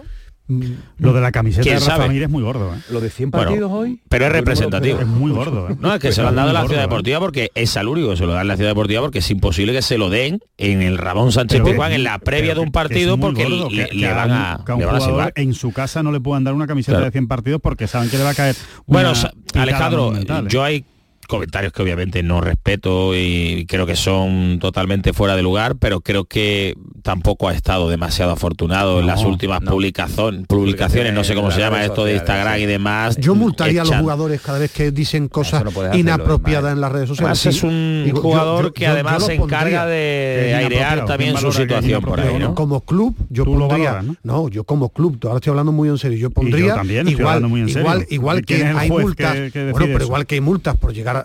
[0.97, 2.09] Lo de la camiseta ¿Quién de Rafa sabe?
[2.09, 2.79] Mir es muy gordo, ¿eh?
[2.89, 4.01] Lo de 100 Bueno, partidos hoy.
[4.09, 4.99] Pero es representativo.
[4.99, 5.75] Es muy gordo, ¿eh?
[5.79, 6.87] No, es que se lo han dado muy la ciudad gordo, ¿eh?
[6.89, 9.29] deportiva porque es al único que se lo da en la ciudad deportiva porque es
[9.29, 12.71] imposible que se lo den en el Ramón Sánchez Pizjuán en la previa de un
[12.71, 14.95] partido porque gordo, le, que- le que van un- a, que a un le van
[14.95, 15.33] a jugador silbar.
[15.35, 17.05] en su casa no le puedan dar una camiseta Claro.
[17.05, 18.55] de 100 partidos porque saben que le va a caer
[18.87, 19.13] Bueno,
[19.53, 20.25] Alejandro, ¿eh?
[20.47, 20.83] yo hay
[21.29, 26.25] comentarios que obviamente no respeto y creo que son totalmente fuera de lugar, pero creo
[26.25, 29.71] que tampoco ha estado demasiado afortunado en las últimas no.
[29.71, 33.15] publicación- publicaciones, no sé cómo se llama esto de Instagram y demás.
[33.17, 37.09] Yo multaría a los jugadores cada vez que dicen cosas no inapropiadas en las redes
[37.09, 37.39] sociales.
[37.39, 41.05] Además es un digo, yo- jugador yo- que yo- yo además se encarga de airear
[41.05, 42.39] también ¿Quién su situación por ahí.
[42.55, 43.93] Como club, yo Tú lo pondría.
[43.93, 44.49] valoras, ¿no?
[44.49, 46.17] yo como club, ahora estoy hablando muy en serio.
[46.17, 47.81] Yo pondría también estoy igual, hablando muy en serio.
[47.81, 49.33] igual, igual ¿Quién que hay multas.
[49.33, 50.05] que- que decide bueno, pero eso?
[50.05, 51.18] igual que hay multas por llegar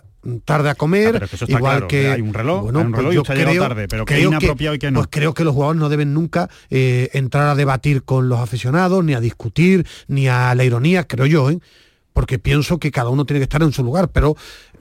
[0.46, 2.98] tarde a comer, Ah, eso igual claro, que hay un reloj, bueno, hay un pues
[3.02, 5.00] reloj y usted llegado creo- tarde, pero que creo es inapropiado y que no.
[5.00, 9.04] Pues creo que los jugadores no deben nunca eh, entrar a debatir con los aficionados,
[9.04, 11.58] ni a discutir, ni a la ironía, creo yo, ¿eh?
[12.14, 14.36] porque pienso que cada uno tiene que estar en su lugar, pero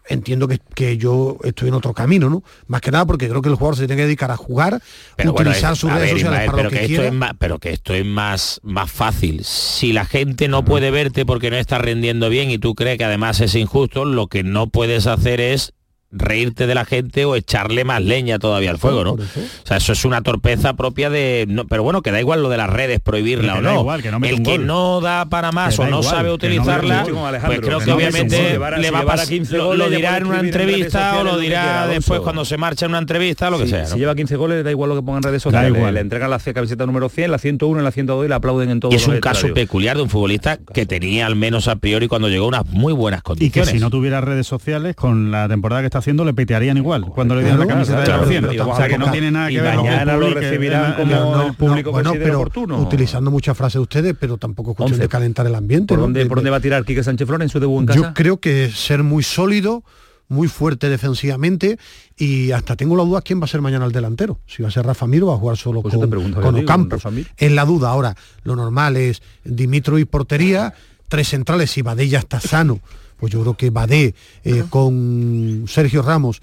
[0.07, 2.43] entiendo que, que yo estoy en otro camino, ¿no?
[2.67, 4.81] Más que nada porque creo que el jugador se tiene que dedicar a jugar,
[5.15, 7.31] Pero utilizar sus redes ver, sociales Ismael, para pero lo que, que esto es más,
[7.39, 9.43] pero que esto es más, más fácil.
[9.43, 13.05] Si la gente no puede verte porque no está rendiendo bien y tú crees que
[13.05, 15.73] además es injusto, lo que no puedes hacer es
[16.13, 19.15] reírte de la gente o echarle más leña todavía al fuego, ¿no?
[19.15, 19.39] Por eso.
[19.39, 21.45] O sea, eso es una torpeza propia de...
[21.47, 23.79] no, pero bueno, que da igual lo de las redes, prohibirla o da no.
[23.81, 26.29] igual, que no mete el que no da para más o da no igual, sabe
[26.29, 27.03] no utilizarla,
[27.45, 28.81] pues creo que no obviamente gol.
[28.81, 31.23] Le va a pasar, 15 lo, goles, lo ya dirá en una en entrevista o
[31.23, 33.85] lo dirá después cuando se marcha en una entrevista, lo que Sí, sea.
[33.85, 33.97] Si ¿no?
[33.97, 35.71] lleva 15 goles, da igual lo que pongan en redes sociales.
[35.71, 35.93] Le, igual.
[35.93, 38.93] le entregan la camiseta número 100, la 101, la 102 y la aplauden en todos
[38.93, 42.27] Y es un caso peculiar de un futbolista que tenía al menos a priori cuando
[42.29, 43.69] llegó unas muy buenas Y que condiciones.
[43.71, 47.05] si no tuviera redes sociales, con la temporada que está haciendo, le petearían igual.
[47.05, 48.61] Cuando le dieran la Claro, camiseta claro, de la 100.
[48.61, 51.91] O sea, que no tiene nada que ver mañana lo recibirán como la- el público
[51.91, 52.79] bueno, considere pero oportuno.
[52.79, 55.01] utilizando muchas frases de ustedes, pero tampoco es cuestión Once.
[55.01, 55.87] de calentar el ambiente.
[55.87, 56.03] ¿Por, ¿no?
[56.03, 57.85] dónde, De- ¿Por dónde de- va a tirar Quique Sánchez Flores en su debut en
[57.87, 57.99] casa?
[57.99, 59.83] Yo creo que ser muy sólido,
[60.29, 61.77] muy fuerte defensivamente
[62.17, 64.39] y hasta tengo la duda quién va a ser mañana el delantero.
[64.47, 66.55] Si va a ser Rafa Mir o va a jugar solo Pues con, pregunto, con
[66.59, 66.97] Ocampo.
[67.37, 67.89] Es la duda.
[67.89, 70.73] Ahora, lo normal es Dimitro y portería,
[71.07, 72.79] tres centrales, si Badé ya está sano,
[73.23, 76.41] pues yo creo que Badé eh, con Sergio Ramos,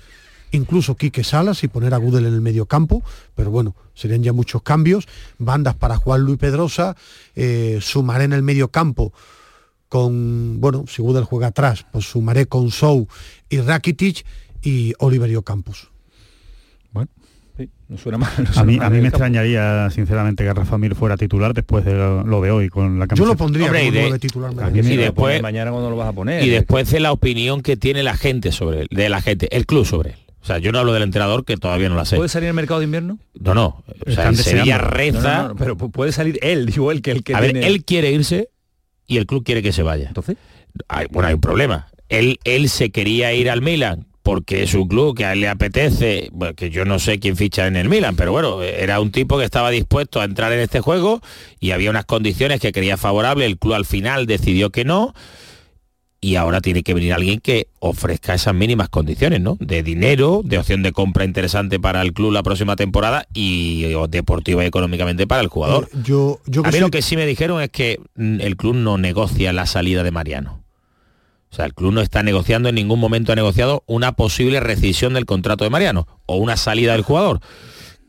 [0.50, 3.02] incluso Quique Salas y poner a Gudel en el medio campo,
[3.34, 6.96] pero bueno, serían ya muchos cambios, bandas para Juan Luis Pedrosa,
[7.36, 9.12] eh, sumaré en el medio campo
[9.90, 13.08] con, bueno, si Gudel juega atrás, pues sumaré con Sou
[13.50, 14.24] y Rakitic
[14.62, 15.90] y Oliverio Campos.
[17.60, 18.30] Sí, no suena mal.
[18.54, 19.16] no A mí, mal a mí me campo.
[19.16, 23.04] extrañaría, sinceramente, que Rafa Mir fuera titular después de lo, lo de hoy con la
[23.04, 23.28] Yo camiseta.
[23.28, 24.54] lo pondría Hombre, como y de- titular.
[24.54, 26.42] después mañana cuando lo vas a poner.
[26.42, 29.66] y después de la opinión que tiene la gente sobre él, de la gente, el
[29.66, 30.16] club sobre él.
[30.42, 32.16] O sea, yo no hablo del entrenador que todavía no la sé.
[32.16, 33.18] ¿Puede salir el mercado de invierno?
[33.38, 33.84] No, no.
[34.06, 35.36] O sea, Sevilla reza.
[35.36, 37.58] No, no, no, pero pu- puede salir él, digo él que el que a ver,
[37.58, 38.48] él quiere irse
[39.06, 40.08] y el club quiere que se vaya.
[40.08, 40.38] Entonces,
[40.88, 41.88] Hay- bueno, hay un problema.
[42.08, 45.48] Él, él se quería ir al Milan porque es un club que a él le
[45.48, 49.10] apetece, bueno, que yo no sé quién ficha en el Milan, pero bueno, era un
[49.12, 51.20] tipo que estaba dispuesto a entrar en este juego
[51.58, 55.14] y había unas condiciones que quería favorable, el club al final decidió que no
[56.22, 59.56] y ahora tiene que venir alguien que ofrezca esas mínimas condiciones, ¿no?
[59.58, 64.62] De dinero, de opción de compra interesante para el club la próxima temporada y deportiva
[64.62, 65.88] y económicamente para el jugador.
[65.94, 68.56] Eh, yo, yo a mí soy- lo que sí me dijeron es que mm, el
[68.58, 70.59] club no negocia la salida de Mariano.
[71.50, 75.14] O sea, el club no está negociando, en ningún momento ha negociado una posible rescisión
[75.14, 77.40] del contrato de Mariano o una salida del jugador.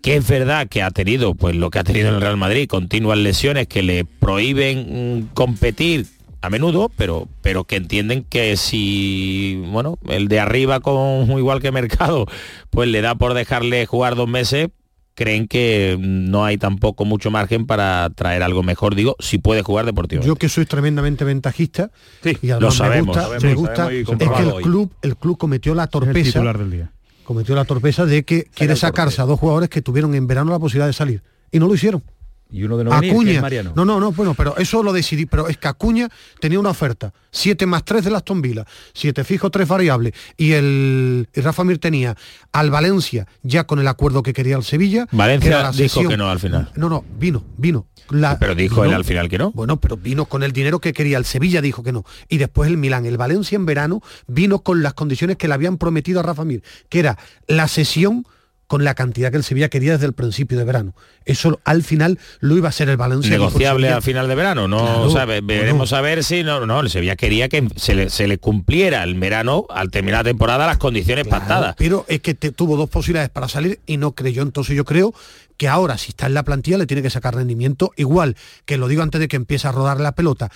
[0.03, 2.67] Que es verdad que ha tenido, pues lo que ha tenido en el Real Madrid,
[2.67, 6.05] continuas lesiones que le prohíben mm, competir
[6.41, 11.71] a menudo, pero, pero que entienden que si, bueno, el de arriba con igual que
[11.71, 12.25] Mercado,
[12.69, 14.69] pues le da por dejarle jugar dos meses,
[15.13, 19.85] creen que no hay tampoco mucho margen para traer algo mejor, digo, si puede jugar
[19.85, 20.27] deportivamente.
[20.27, 21.91] Yo que soy tremendamente ventajista
[22.23, 24.49] y además lo sabemos, me gusta, sabemos, me lo gusta sabemos y es que el
[24.49, 24.63] hoy.
[24.63, 26.91] club, el club cometió la el torpeza, del día.
[27.23, 30.59] cometió la torpeza de que quiere sacarse a dos jugadores que tuvieron en verano la
[30.59, 32.03] posibilidad de salir y no lo hicieron.
[32.51, 33.73] Y uno de los venir, que Acuña, es Mariano.
[33.75, 36.09] no, no, no, bueno, pero eso lo decidí, pero es que Acuña
[36.39, 41.29] tenía una oferta, 7 más 3 de Aston Villa, 7 fijo, 3 variables, y el
[41.33, 42.15] y Rafa Mir tenía
[42.51, 45.07] al Valencia ya con el acuerdo que quería el Sevilla.
[45.11, 46.71] Valencia dijo que no al final.
[46.75, 47.87] No, no, vino, vino.
[48.09, 49.51] La- Pero dijo vino- él al final que no.
[49.53, 52.03] Bueno, pero vino con el dinero que quería, el Sevilla dijo que no.
[52.27, 55.77] Y después el Milán, el Valencia en verano, vino con las condiciones que le habían
[55.77, 57.17] prometido a Rafa Mir, que era
[57.47, 58.25] la sesión
[58.71, 60.95] con la cantidad que el Sevilla quería desde el principio de verano.
[61.25, 63.29] Eso al final lo iba a ser el Valencia.
[63.31, 66.79] negociable al final de verano no Claro, o sea, veremos a ver si no no
[66.79, 70.65] el Sevilla quería que se le, se le cumpliera el verano al terminar la temporada
[70.67, 74.41] las condiciones pactadas Pero es que te- tuvo dos posibilidades para salir y no creyó.
[74.41, 75.13] Entonces yo creo
[75.57, 77.91] que ahora, si está en la plantilla, le tiene que sacar rendimiento.
[77.97, 80.49] Igual que lo digo antes de que empiece a rodar la pelota.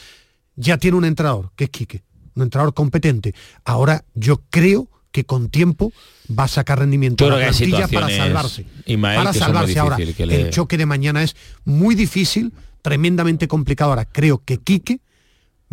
[0.55, 3.35] Ya tiene un entrenador, que es Quique, un entrenador competente.
[3.65, 5.91] Ahora yo creo que con tiempo
[6.27, 8.65] va a sacar rendimiento Yo a la plantilla para salvarse.
[9.17, 9.97] Para salvarse ahora.
[10.25, 11.35] le- El choque de mañana es
[11.65, 13.91] muy difícil, tremendamente complicado.
[13.91, 14.99] Ahora creo que Quique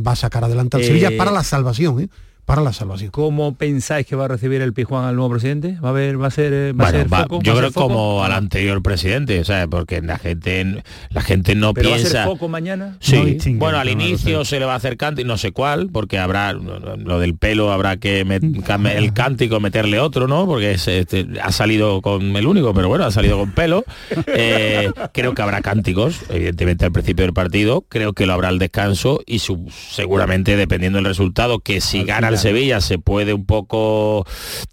[0.04, 2.08] va a sacar adelante al Eh, Sevilla para la salvación, ¿eh?
[2.44, 3.10] Para la salvación.
[3.12, 5.76] ¿Cómo pensáis que va a recibir el Pijuán al nuevo presidente?
[5.82, 7.40] ¿Va a haber, va a ser, eh, va a Bueno, ser va- foco?
[7.40, 7.88] yo ¿Va a creo ser foco?
[7.88, 11.98] como al anterior presidente, o sea, porque la gente la gente no ¿Pero va a
[11.98, 12.96] piensa ser foco mañana?
[12.98, 15.88] Sí, No bueno, al no inicio se le va a hacer cántico, no sé cuál,
[15.92, 20.44] porque habrá lo del pelo, habrá que met- cam- el cántico meterle otro, ¿no?
[20.44, 23.84] Porque es, este, ha salido con el único, pero bueno, ha salido con pelo.
[24.34, 28.58] Eh, creo que habrá cánticos, evidentemente al principio del partido, creo que lo habrá al
[28.58, 34.26] descanso y su- seguramente dependiendo del resultado, que si gana Sevilla se puede un poco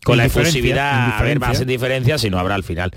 [0.04, 2.92] con la efusividad haber más indiferencia, si no habrá al final.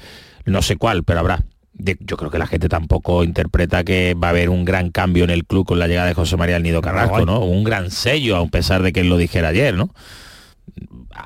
[0.44, 1.44] No sé cuál, pero habrá.
[1.74, 5.30] Yo creo que la gente tampoco interpreta que va a haber un gran cambio en
[5.30, 7.24] el club con la llegada de José María El Nido Carrasco.
[7.24, 7.40] ¿no?
[7.40, 9.94] Un gran sello, a pesar de que él lo dijera ayer, ¿no?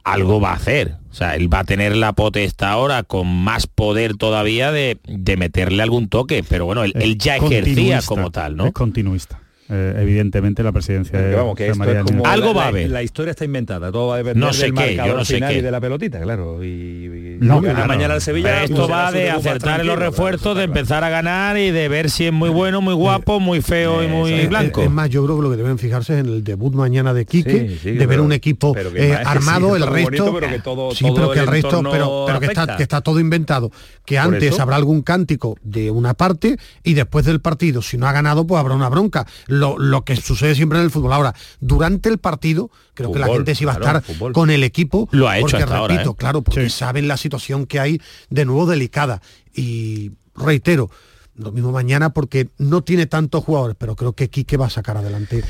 [0.04, 0.96] Algo va a hacer.
[1.10, 5.36] O sea, él va a tener la potestad ahora con más poder todavía de, de
[5.36, 6.44] meterle algún toque.
[6.48, 8.66] Pero bueno, él, él ya ejercía como tal, ¿no?
[8.66, 9.40] Es continuista.
[9.68, 12.30] Eh, evidentemente la presidencia de Que vamos, que José esto María es como Nieto.
[12.30, 12.90] Algo la- va a la- haber.
[12.90, 15.24] La historia está inventada, todo va a depender No sé del qué, yo marcador no
[15.24, 15.58] sé final qué.
[15.58, 16.62] y de la pelotita, claro.
[16.62, 18.48] Y, y- No, mañana el Sevilla.
[18.50, 21.70] Pero esto pues va de acertar en los refuerzos, claro, de empezar a ganar y
[21.72, 24.82] de ver si es muy bueno, muy guapo, muy feo y muy Eh, blanco.
[24.82, 27.26] Es más, yo creo que lo que deben fijarse es en el debut mañana de
[27.26, 30.02] Quique, Sí, sí, de ver pero- un equipo eh, armado, sí, el resto.
[30.24, 32.76] bonito, pero que todo- sí, todo pero que el resto, pero, que, está, afecta.
[32.76, 33.70] que está todo inventado.
[34.04, 38.12] Que antes habrá algún cántico de una parte y después del partido, si no ha
[38.12, 39.26] ganado, pues habrá una bronca.
[39.58, 41.12] Lo, lo que sucede siempre en el fútbol.
[41.12, 44.32] Ahora, durante el partido, creo que la gente sí va a claro, estar fútbol.
[44.32, 45.08] con el equipo.
[45.12, 46.16] Lo ha hecho porque, hasta ahora, repito, ¿eh?
[46.18, 48.00] claro, porque saben la situación que hay
[48.30, 49.20] de nuevo delicada.
[49.54, 50.90] Y reitero,
[51.34, 54.96] lo mismo mañana porque no tiene tantos jugadores, pero creo que Quique va a sacar
[54.96, 55.44] adelante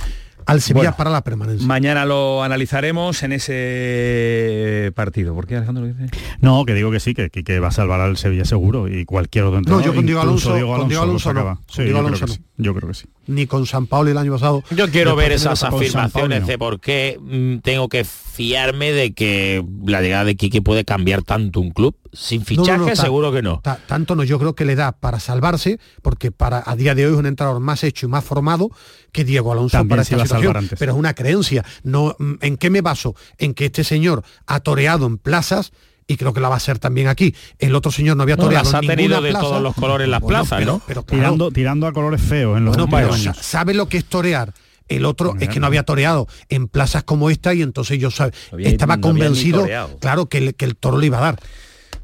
[0.46, 1.66] al Sevilla Bueno, para la permanencia.
[1.66, 5.34] Mañana lo analizaremos en ese partido.
[5.34, 6.06] ¿Por qué Alejandro lo dice?
[6.40, 9.44] No, que digo que sí, que, que, va a salvar al Sevilla seguro y cualquier
[9.44, 9.86] otro No, entrenador.
[9.86, 11.40] yo con Diego incluso Alonso- con Diego lo Alonso no.
[11.40, 11.54] sacaba.
[11.56, 12.32] Con Sí, Diego Alonso no.
[12.32, 12.40] sí.
[12.58, 13.06] Yo creo que sí.
[13.26, 14.62] Ni con San Paulo el año pasado.
[14.74, 16.46] Yo quiero ver esas afirmaciones no.
[16.46, 21.22] de por qué mm, tengo que fiarme de que la llegada de Quique puede cambiar
[21.22, 21.96] tanto un club.
[22.12, 23.60] Sin No, no, fichaje no, seguro que no.
[23.60, 27.06] ta- tanto no, yo creo que le da para salvarse, porque para a día de
[27.06, 28.70] hoy es un entrenador más hecho y más formado
[29.12, 30.40] que Diego Alonso También para esta situación.
[30.42, 30.78] salvar antes.
[30.78, 31.64] Pero es una creencia.
[31.82, 33.14] No, mm, ¿En qué me baso?
[33.38, 35.72] En que este señor ha toreado en plazas
[36.06, 37.34] y creo que la va a hacer también aquí.
[37.58, 39.44] El otro señor no había No, toreado las ha tenido de plaza.
[39.46, 40.82] todos los colores en las Bueno, plazas, pero- ¿no?
[40.86, 43.36] pero claro, Tirando, tirando a colores feos en los bueno, pero años.
[43.40, 44.52] sabe lo que es torear.
[44.88, 48.32] El otro es que no había toreado en plazas como esta y entonces yo sabe,
[48.58, 49.66] estaba no convencido,
[50.00, 51.40] claro, que el, que el toro le iba a dar.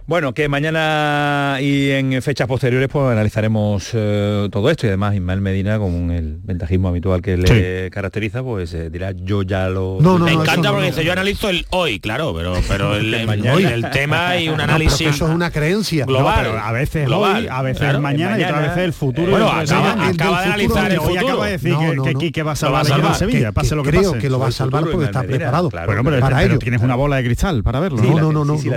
[0.05, 5.41] Bueno, que mañana y en fechas posteriores pues analizaremos eh, todo esto y además Ismael
[5.41, 10.33] Medina con el ventajismo habitual que le caracteriza pues eh, dirá yo ya lo me
[10.33, 14.49] encanta porque dice yo analizo el hoy claro pero pero el, el, el tema y
[14.49, 16.05] un análisis No, eso es una creencia.
[16.05, 18.93] global No, pero a veces global, hoy, a veces claro, mañana, y otras veces el
[18.93, 19.31] futuro.
[19.31, 22.43] bueno acaba, de analizar el Hoy futuro acaba de decir que, No, que no, Quique
[22.43, 22.57] va a no.
[22.57, 24.19] salvar va a salvar, Sevilla, que- pase que lo que creo pase.
[24.19, 25.70] que lo va a salvar porque está preparado.
[25.70, 28.03] Bueno, pero, tienes una bola de cristal para verlo.
[28.03, 28.19] ¿no?
[28.20, 28.69] No, no, no, Sí,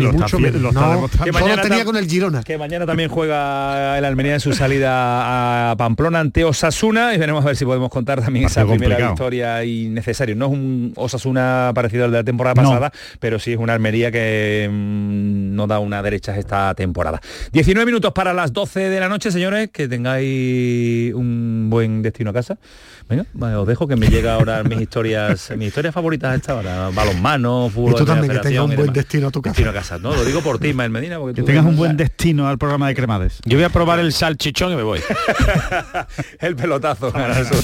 [0.00, 0.12] no.
[0.69, 2.42] lo está, que mañana tenía con el Girona.
[2.42, 7.44] Que mañana también juega el Almería en su salida a Pamplona ante Osasuna y veremos
[7.44, 10.34] a ver si podemos contar también esa primera victoria innecesaria.
[10.34, 12.68] No es un Osasuna parecido al de la temporada No.
[12.68, 17.20] pasada, pero sí es una Almería que mm, no da una derecha esta temporada.
[17.52, 22.32] 19 minutos para las 12 de la noche, señores, que tengáis un buen destino a
[22.32, 22.58] casa.
[23.08, 23.24] Venga,
[23.58, 26.90] os dejo que me llega ahora mis historias, mis historias favoritas a esta hora.
[26.94, 27.92] Balonmano, fútbol.
[27.92, 28.94] Y tú también, que tengas un buen demás.
[28.94, 29.50] destino a tu casa.
[29.52, 30.14] Destino a casa, ¿no?
[30.14, 32.86] Lo digo por ti, Ismael Medina, porque Que tú- tengas un buen destino al programa
[32.88, 33.38] de Cremades.
[33.44, 35.00] yo voy a probar el salchichón y me voy
[36.40, 37.12] el pelotazo.
[37.12, 37.58] Canal Sur.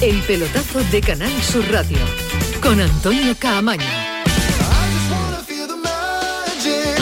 [0.00, 1.98] El pelotazo de Canal Sur Radio
[2.62, 4.07] con Antonio Caamaño.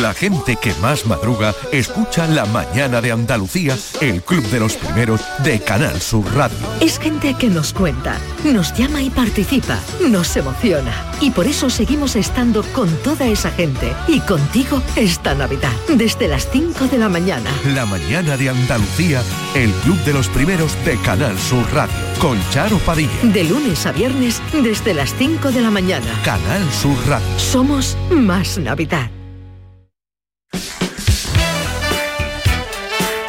[0.01, 5.23] La gente que más madruga escucha La Mañana de Andalucía, el club de los primeros
[5.43, 6.59] de Canal Sur Radio.
[6.83, 10.93] Es gente que nos cuenta, nos llama y participa, nos emociona.
[11.23, 16.47] Y por eso seguimos estando con toda esa gente y contigo esta Navidad, desde las
[16.51, 17.49] 5 de la mañana.
[17.75, 19.23] La Mañana de Andalucía,
[19.55, 23.11] el club de los primeros de Canal Sur Radio, con Charo Padilla.
[23.23, 26.07] De lunes a viernes, desde las 5 de la mañana.
[26.23, 27.27] Canal Sur Radio.
[27.39, 29.11] Somos más Navidad.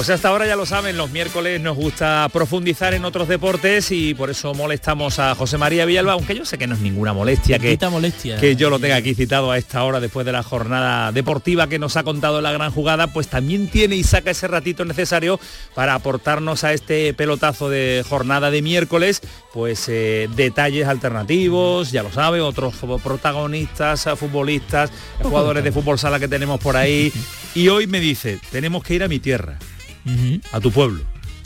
[0.00, 4.14] Pues hasta ahora ya lo saben, los miércoles nos gusta profundizar en otros deportes y
[4.14, 7.58] por eso molestamos a José María Villalba, aunque yo sé que no es ninguna molestia
[7.58, 8.38] que, molestia.
[8.38, 11.78] que yo lo tenga aquí citado a esta hora después de la jornada deportiva que
[11.78, 15.38] nos ha contado la gran jugada, pues también tiene y saca ese ratito necesario
[15.74, 19.20] para aportarnos a este pelotazo de jornada de miércoles,
[19.52, 22.74] pues eh, detalles alternativos, ya lo sabe, otros
[23.04, 24.90] protagonistas, futbolistas,
[25.22, 27.12] jugadores de fútbol sala que tenemos por ahí.
[27.52, 29.58] Y hoy me dice, tenemos que ir a mi tierra,
[30.52, 31.00] A tu pueblo.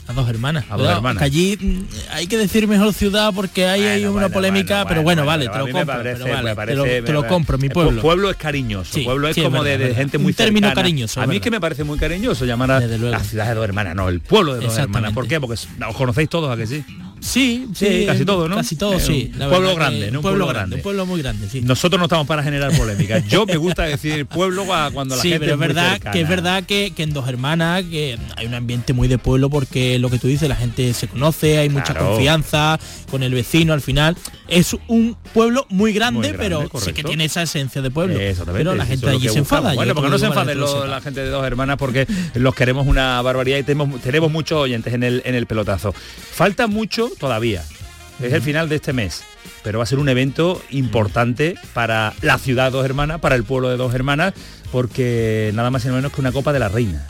[0.07, 0.65] A dos hermanas.
[0.69, 1.17] A dos hermanas.
[1.17, 5.25] que allí mm, hay que decir mejor ciudad porque ahí hay una polémica, pero bueno,
[5.25, 5.85] vale, te lo compro.
[5.87, 8.01] parece- pero vale, te lo- te lo me- compro, mi el pueblo.
[8.03, 10.67] pueblo es cariñoso, Sí, pueblo es sí, es como verdad, de, gente Un muy término
[10.67, 10.83] cercana.
[10.83, 13.63] cariñoso, A mí es que me parece muy cariñoso llamar a la ciudad de dos
[13.63, 15.11] hermanas, no, el pueblo de dos hermanas.
[15.11, 15.39] ¿Por qué?
[15.41, 16.83] Porque os conocéis todos, ¿a que sí?
[17.19, 18.55] Sí, Sí, casi todo, ¿no?
[18.57, 19.31] Casi todo, Eh, sí.
[19.37, 20.19] la pueblo grande, ¿no?
[20.19, 21.61] Un pueblo grande, un pueblo muy grande, sí.
[21.61, 23.19] Nosotros no estamos para generar polémica.
[23.27, 26.11] Yo me gusta decir pueblo cuando la sí, gente pero es verdad cercana.
[26.11, 29.49] que es verdad que, que en dos hermanas que hay un ambiente muy de pueblo
[29.49, 32.09] porque lo que tú dices la gente se conoce hay mucha Claro.
[32.11, 32.79] confianza
[33.09, 34.15] con el vecino al final
[34.47, 38.19] es un pueblo muy grande, Muy grande, pero sí que tiene esa esencia de pueblo
[38.53, 41.45] pero la gente allí se enfada Bueno, porque no se enfaden la gente de dos
[41.45, 45.45] hermanas porque los queremos una barbaridad y tenemos, tenemos muchos oyentes en el, en el
[45.45, 45.93] pelotazo.
[45.93, 47.63] Falta mucho todavía.
[48.21, 49.23] Es el final de este mes.
[49.63, 53.43] Pero va a ser un evento importante para la ciudad de dos hermanas, para el
[53.43, 54.33] pueblo de dos hermanas,
[54.71, 57.05] porque nada más y nada menos que una Copa de la Reina.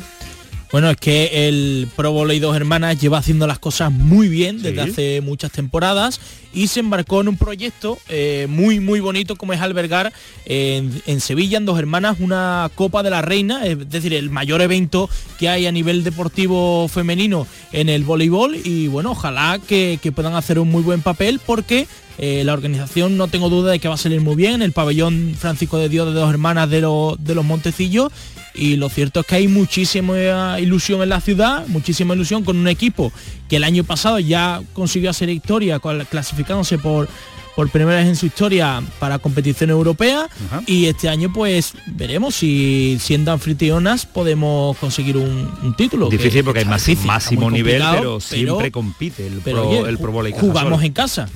[0.76, 4.84] Bueno, es que el Pro Volley Dos Hermanas lleva haciendo las cosas muy bien desde
[4.84, 4.90] Sí.
[4.92, 6.20] hace muchas temporadas
[6.54, 10.12] y se embarcó en un proyecto eh, muy muy bonito como es albergar
[10.46, 14.60] en, en Sevilla, en Dos Hermanas, una Copa de la Reina, es decir, el mayor
[14.62, 20.12] evento que hay a nivel deportivo femenino en el voleibol y bueno, ojalá que, que
[20.12, 21.88] puedan hacer un muy buen papel porque
[22.18, 24.54] eh, la organización no tengo duda de que va a salir muy bien.
[24.56, 28.12] En el pabellón Francisco de Dios de Dos Hermanas de, los de los Montecillos.
[28.54, 32.70] Y lo cierto es que hay muchísima ilusión en la ciudad, muchísima ilusión con un
[32.70, 33.12] equipo
[33.50, 35.80] que el año pasado ya consiguió hacer historia
[36.10, 37.10] clasificándose por
[37.56, 40.28] por primera vez en su historia para competición europea.
[40.68, 46.10] Y este año pues veremos si siendo anfitrionas podemos conseguir un, un título.
[46.10, 49.98] que Difícil porque hay máximo, máximo nivel, pero siempre compite el pero, pro, oye, el
[49.98, 51.30] pro volley jugamos en casa.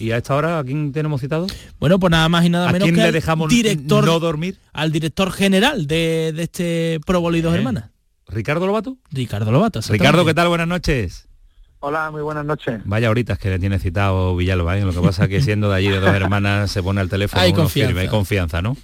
[0.00, 1.46] ¿Y a esta hora a quién tenemos citado?
[1.78, 4.18] Bueno, pues nada más y nada ¿A menos quién que le al dejamos director, no
[4.18, 4.56] dormir?
[4.72, 7.90] Al director general de, de este Pro Volley Dos Eh, Hermanas.
[8.26, 8.96] ¿Ricardo Lobato?
[9.10, 9.80] Ricardo Lobato.
[9.88, 10.48] Ricardo, ¿qué tal?
[10.48, 11.28] Buenas noches.
[11.80, 12.80] Hola, muy buenas noches.
[12.84, 14.82] Vaya horitas que le tiene citado Villalba, ¿eh?
[14.84, 17.50] lo que pasa que siendo de allí de dos hermanas se pone al teléfono Hay
[17.52, 17.88] uno confianza.
[17.88, 18.76] firme, hay confianza, ¿no?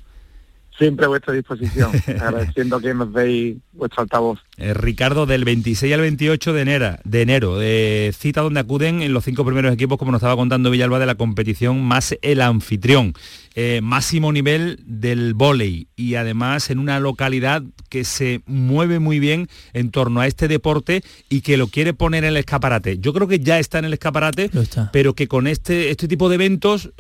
[0.78, 4.40] Siempre a vuestra disposición, agradeciendo que nos deis vuestro altavoz.
[4.58, 9.12] Eh, Ricardo, del 26 al 28 de enero, de enero eh, cita donde acuden en
[9.12, 13.14] los cinco primeros equipos, como nos estaba contando Villalba, de la competición más el anfitrión.
[13.54, 19.48] Eh, máximo nivel del vóley y además en una localidad que se mueve muy bien
[19.72, 22.98] en torno a este deporte y que lo quiere poner en el escaparate.
[22.98, 24.50] Yo creo que ya está en el escaparate,
[24.92, 26.90] pero que con este, este tipo de eventos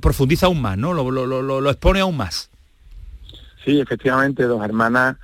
[0.00, 0.94] profundiza aún más, ¿no?
[0.94, 2.48] Lo, lo, lo, lo expone aún más.
[3.64, 5.16] Sí, efectivamente, dos hermanas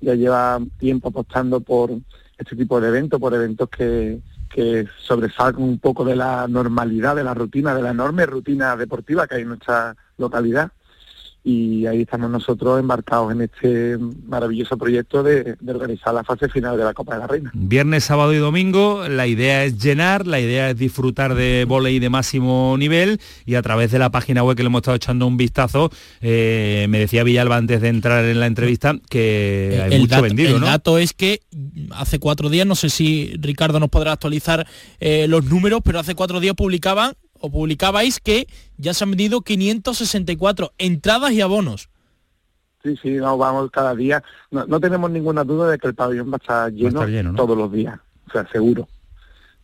[0.00, 1.90] ya lleva tiempo apostando por
[2.38, 7.24] este tipo de eventos, por eventos que, que sobresalgan un poco de la normalidad, de
[7.24, 10.72] la rutina, de la enorme rutina deportiva que hay en nuestra localidad
[11.46, 16.84] y ahí estamos nosotros embarcados en este maravilloso proyecto de, organizar la fase final de
[16.84, 17.50] la Copa de la Reina.
[17.52, 22.08] Viernes, sábado y domingo, la idea es llenar, la idea es disfrutar de volei de
[22.08, 25.36] máximo nivel y a través de la página web que le hemos estado echando un
[25.36, 25.90] vistazo,
[26.22, 30.62] eh, me decía Villalba antes de entrar en la entrevista que hay mucho vendido, El
[30.62, 31.42] dato es que
[31.90, 34.66] hace cuatro días, no sé si Ricardo nos podrá actualizar
[34.98, 37.12] eh, los números, pero hace cuatro días publicaban
[37.44, 38.48] o publicabais que
[38.78, 41.90] ya se han vendido 564 entradas y abonos.
[42.82, 44.22] Sí, sí, no, vamos cada día.
[44.50, 47.98] No, tenemos ninguna duda de que el pabellón va a estar lleno, todos los días,
[48.28, 48.88] o sea, seguro.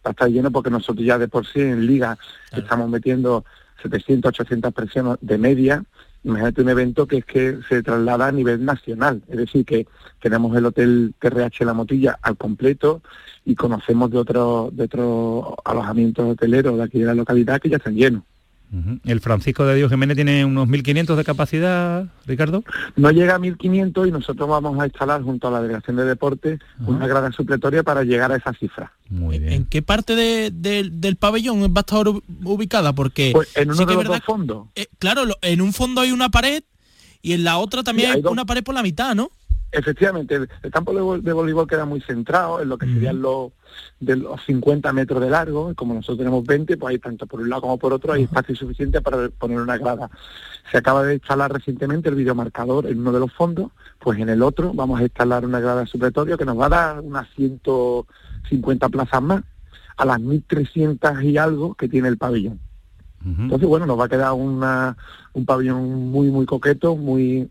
[0.05, 2.19] Va a estar lleno porque nosotros ya de por sí en liga
[2.53, 3.45] estamos metiendo
[3.83, 5.83] 700, 800 personas de media.
[6.23, 9.87] Imagínate un evento que es que se traslada a nivel nacional, es decir, que
[10.21, 13.03] tenemos el hotel TRH La Motilla al completo,
[13.45, 17.79] y conocemos de otros de otros alojamientos hoteleros de aquí de la localidad que ya
[17.79, 18.23] están llenos.
[19.05, 22.63] ¿El Francisco de Dios Jiménez tiene unos 1.500 de capacidad, Ricardo?
[22.95, 26.61] No llega a 1.500 y nosotros vamos a instalar junto a la Delegación de Deportes
[26.87, 28.93] una grada supletoria para llegar a esa cifra.
[29.09, 29.53] Muy bien.
[29.53, 32.07] ¿En qué parte del pabellón va a estar
[32.45, 32.95] ubicada?
[32.95, 34.69] Porque pues en uno de los dos fondos.
[34.77, 36.63] Eh, claro, en un fondo hay una pared
[37.23, 39.31] y en la otra también hay, una pared por la mitad, ¿no?
[39.73, 43.53] Efectivamente, el campo de, voleibol queda muy centrado en lo que serían los,
[44.01, 47.49] de los 50 metros de largo, como nosotros tenemos 20, pues hay tanto por un
[47.49, 50.11] lado como por otro, hay espacio suficiente para poner una grada.
[50.73, 53.71] Se acaba de instalar recientemente el videomarcador en uno de los fondos,
[54.01, 57.01] pues en el otro vamos a instalar una grada supletoria que nos va a dar
[57.01, 59.45] unas 150 plazas más
[59.97, 62.59] a las 1.300 y algo que tiene el pabellón.
[63.23, 64.97] Entonces, bueno, nos va a quedar una,
[65.35, 67.51] un pabellón muy, muy coqueto, muy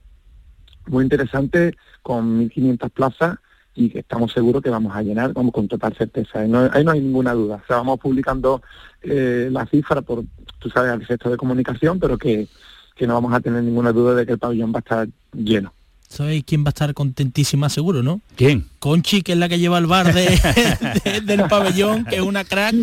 [0.87, 3.37] muy interesante con 1.500 plazas
[3.75, 6.39] y que estamos seguros que vamos a llenar, vamos con total certeza.
[6.39, 7.61] Ahí no, hay ninguna duda.
[7.63, 8.61] O sea, vamos publicando
[9.01, 10.23] eh, la cifra por,
[10.59, 12.47] tú sabes, al sector de comunicación, pero que,
[12.95, 15.73] que no vamos a tener ninguna duda de que el pabellón va a estar lleno.
[16.09, 18.19] ¿Sabéis quién va a estar contentísima seguro, no?
[18.35, 18.65] ¿Quién?
[18.79, 22.73] Conchi, que es la que lleva el bar de, del pabellón, que es una crack.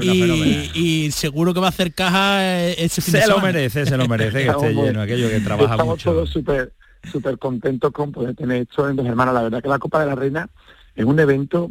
[0.00, 4.06] y, seguro que va a hacer caja eh, ese fin Se lo merece, se lo
[4.06, 6.12] merece que esté lleno, aquello que trabaja estamos mucho.
[6.12, 6.72] Todos súper
[7.10, 9.34] súper contentos con poder tener esto en Dos Hermanas.
[9.34, 10.48] La verdad que la Copa de la Reina
[10.94, 11.70] es un evento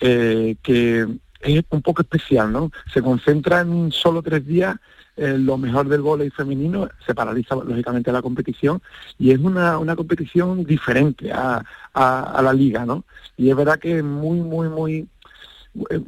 [0.00, 1.06] eh, que
[1.40, 2.70] es un poco especial, ¿no?
[2.92, 4.76] Se concentra en solo tres días
[5.16, 8.80] lo mejor del voleibol femenino, se paraliza lógicamente la competición
[9.18, 13.04] y es una, una competición diferente a, a, la liga, ¿no?
[13.36, 15.08] Y es verdad que es muy, muy, muy...
[15.90, 16.00] Eh,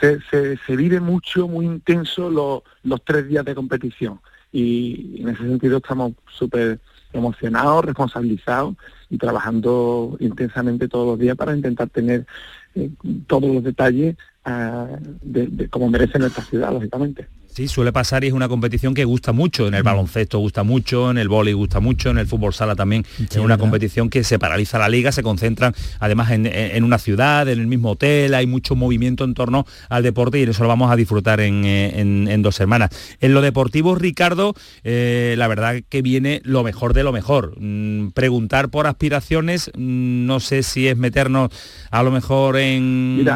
[0.00, 4.20] se, se, se vive mucho, muy intenso los, los tres días de competición
[4.52, 6.80] y en ese sentido estamos súper
[7.12, 8.76] emocionados, responsabilizados
[9.10, 12.26] y trabajando intensamente todos los días para intentar tener
[12.74, 12.90] eh,
[13.26, 14.88] todos los detalles ah,
[15.22, 17.28] de, como merece nuestra ciudad, lógicamente.
[17.56, 19.66] Sí, suele pasar y es una competición que gusta mucho.
[19.66, 19.86] En el mm.
[19.86, 23.06] baloncesto gusta mucho, en el vóley gusta mucho, en el fútbol sala también.
[23.18, 27.58] es una competición que se paraliza la liga, se concentran además en, una ciudad, en
[27.58, 30.96] el mismo hotel, hay mucho movimiento en torno al deporte y eso lo vamos a
[30.96, 32.90] disfrutar en, eh, dos semanas.
[33.22, 34.52] En lo deportivo, Ricardo,
[34.84, 37.54] eh, la verdad que viene lo mejor de lo mejor.
[37.58, 41.48] Mm, preguntar por aspiraciones, mm, no sé si es meternos
[41.90, 43.26] a lo mejor en,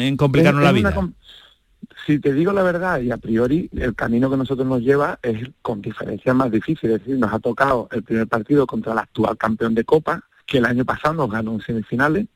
[0.00, 0.94] en complicarnos la vida
[2.06, 5.48] si te digo la verdad, y a priori el camino que nosotros nos lleva es
[5.62, 6.96] con diferencias más difíciles.
[6.96, 10.58] Es decir, nos ha tocado el primer partido contra el actual campeón de Copa, que
[10.58, 12.26] el año pasado nos ganó en semifinales,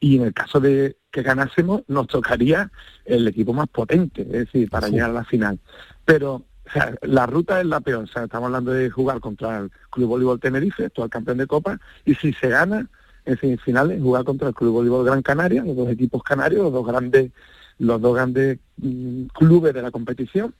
[0.00, 2.70] y en el caso de que ganásemos, nos tocaría
[3.04, 5.58] el equipo más potente, es decir, para llegar a la final.
[6.04, 8.04] Pero o sea, la ruta es la peor.
[8.04, 11.80] O sea, estamos hablando de jugar contra el Club Voleibol Tenerife, actual campeón de Copa,
[12.04, 12.88] y si se gana
[13.24, 16.86] en semifinales, jugar contra el Club Voleibol Gran Canaria, los dos equipos canarios, los dos
[16.86, 17.32] grandes
[17.78, 20.54] los dos grandes mm, clubes de la competición.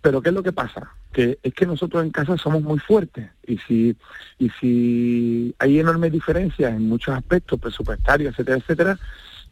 [0.00, 0.92] Pero ¿qué es lo que pasa?
[1.12, 3.96] Que es que nosotros en casa somos muy fuertes y si,
[4.38, 8.98] y si hay enormes diferencias en muchos aspectos presupuestarios, etcétera, etcétera,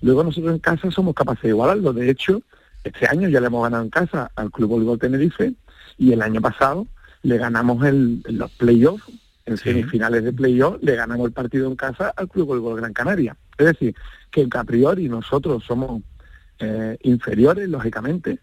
[0.01, 1.93] luego nosotros en casa somos capaces de igualarlo.
[1.93, 2.43] De hecho,
[2.85, 5.55] este año ya le hemos ganado en casa al Club Voleibol Tenerife
[5.99, 6.87] y el año pasado
[7.23, 9.11] le ganamos el, los playoffs
[9.47, 13.37] en semifinales de playoff le ganamos el partido en casa al Club Voleibol Gran Canaria.
[13.59, 13.95] Es decir,
[14.31, 16.03] que a priori nosotros somos
[16.59, 18.39] eh, inferiores, lógicamente,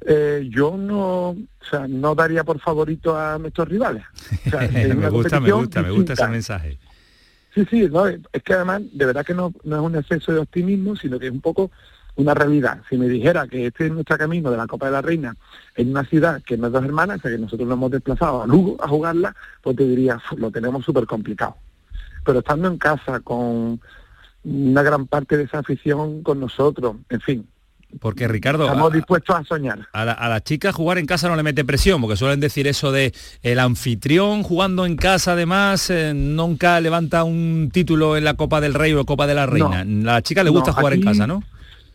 [0.00, 1.36] eh, yo no, o
[1.68, 4.04] sea, no daría por favorito a nuestros rivales.
[4.46, 6.78] O sea, es me gusta, me gusta, me gusta ese mensaje.
[7.54, 10.40] Sí, sí, no, es que además de verdad que no, no es un exceso de
[10.40, 11.70] optimismo, sino que es un poco
[12.16, 12.82] una realidad.
[12.88, 15.34] Si me dijera que este es nuestro camino de la Copa de la Reina
[15.74, 18.42] en una ciudad que no es dos hermanas, o sea que nosotros nos hemos desplazado
[18.42, 21.56] a Lugo a jugarla, pues te diría, "Fu, lo tenemos súper complicado.
[22.24, 23.80] Pero estando en casa con
[24.46, 27.46] una gran parte de esa afición con nosotros, en fin,
[28.00, 29.88] Porque Ricardo, estamos a, dispuestos a soñar.
[29.92, 32.66] a la, a la chica jugar en casa no le mete presión, porque suelen decir
[32.66, 33.12] eso de
[33.42, 38.74] el anfitrión jugando en casa además eh, nunca levanta un título en la Copa del
[38.74, 39.84] Rey o Copa de la Reina.
[39.84, 40.10] No.
[40.10, 41.42] a la chica le gusta No, jugar en casa, ¿no?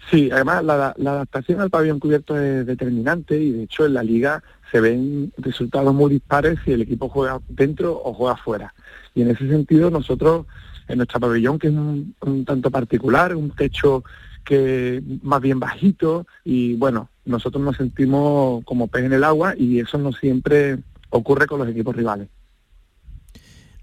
[0.09, 4.03] Sí, además la, la adaptación al pabellón cubierto es determinante y de hecho en la
[4.03, 8.73] liga se ven resultados muy dispares si el equipo juega dentro o juega fuera.
[9.15, 10.45] Y en ese sentido nosotros,
[10.87, 14.03] en nuestro pabellón, que es un, tanto particular, un techo
[14.43, 19.79] que más bien bajito y bueno, nosotros nos sentimos como pez en el agua y
[19.79, 20.79] eso no siempre
[21.09, 22.27] ocurre con los equipos rivales.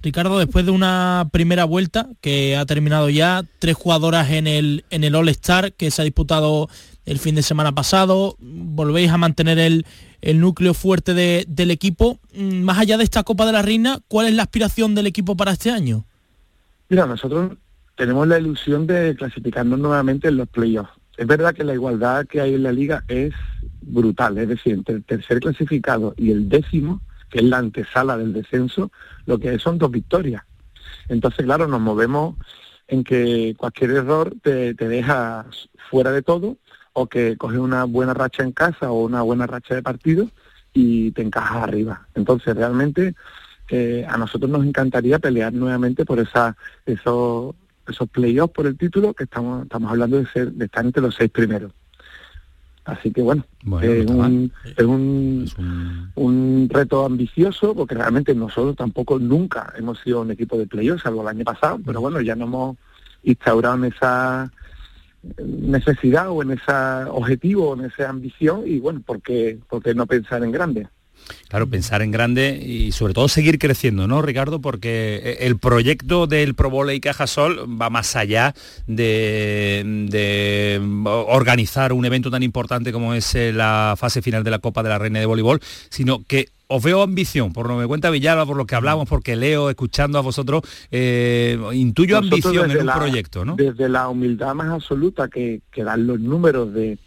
[0.01, 5.03] Ricardo, después de una primera vuelta que ha terminado ya, tres jugadoras en el, en
[5.03, 6.69] el All Star que se ha disputado
[7.05, 9.87] el fin de semana pasado, volvéis a mantener el,
[10.21, 12.21] el núcleo fuerte de- del equipo.
[12.33, 15.37] Mm, Más allá de esta Copa de la Reina, ¿cuál es la aspiración del equipo
[15.37, 16.05] para este año?
[16.91, 17.53] Mira, nosotros
[17.97, 20.93] tenemos la ilusión de clasificarnos nuevamente en los playoffs.
[21.19, 23.35] Es verdad que la igualdad que hay en la liga es
[23.83, 28.33] brutal, es decir, entre el tercer clasificado y el décimo, que es la antesala del
[28.33, 28.91] descenso,
[29.27, 30.45] lo que son dos victorias.
[31.09, 32.37] Entonces, claro, nos movemos
[32.87, 35.45] en que cualquier error te, te deja
[35.91, 36.57] fuera de todo
[36.95, 40.31] o que coges una buena racha en casa o una buena racha de partido
[40.73, 42.07] y te encajas arriba.
[42.15, 43.15] Entonces, realmente
[43.69, 47.55] eh, a nosotros nos encantaría pelear nuevamente por esa, esos,
[47.87, 51.15] esos playoffs por el título, que estamos, estamos hablando de, ser, de estar entre los
[51.15, 51.73] seis primeros.
[52.85, 58.77] Así que bueno, Bueno, es, no un, es un, un reto ambicioso, porque realmente nosotros
[58.77, 62.35] tampoco nunca hemos sido un equipo de playoffs, salvo el año pasado, pero bueno, ya
[62.35, 62.77] nos hemos
[63.25, 64.51] instaurado en esa
[65.45, 66.73] necesidad o en ese
[67.11, 70.89] objetivo, en esa ambición, y bueno, ¿por qué, por qué no pensar en grande?
[71.49, 74.61] Claro, pensar en grande y sobre todo seguir creciendo, ¿no, Ricardo?
[74.61, 78.55] Porque eh, el proyecto del Pro Voley Cajasol va más allá
[78.87, 80.81] de, de
[81.29, 84.89] organizar un evento tan importante como es eh, la fase final de la Copa de
[84.91, 85.61] la Reina de Voleibol,
[85.91, 89.09] sino que os veo ambición, por lo que me cuenta Villalba, por lo que hablamos,
[89.09, 90.61] porque leo, escuchando a vosotros,
[90.91, 93.57] eh, intuyo Nosotros ambición en un la- proyecto, ¿no?
[93.57, 96.99] Desde la humildad más absoluta que, que dan los números de,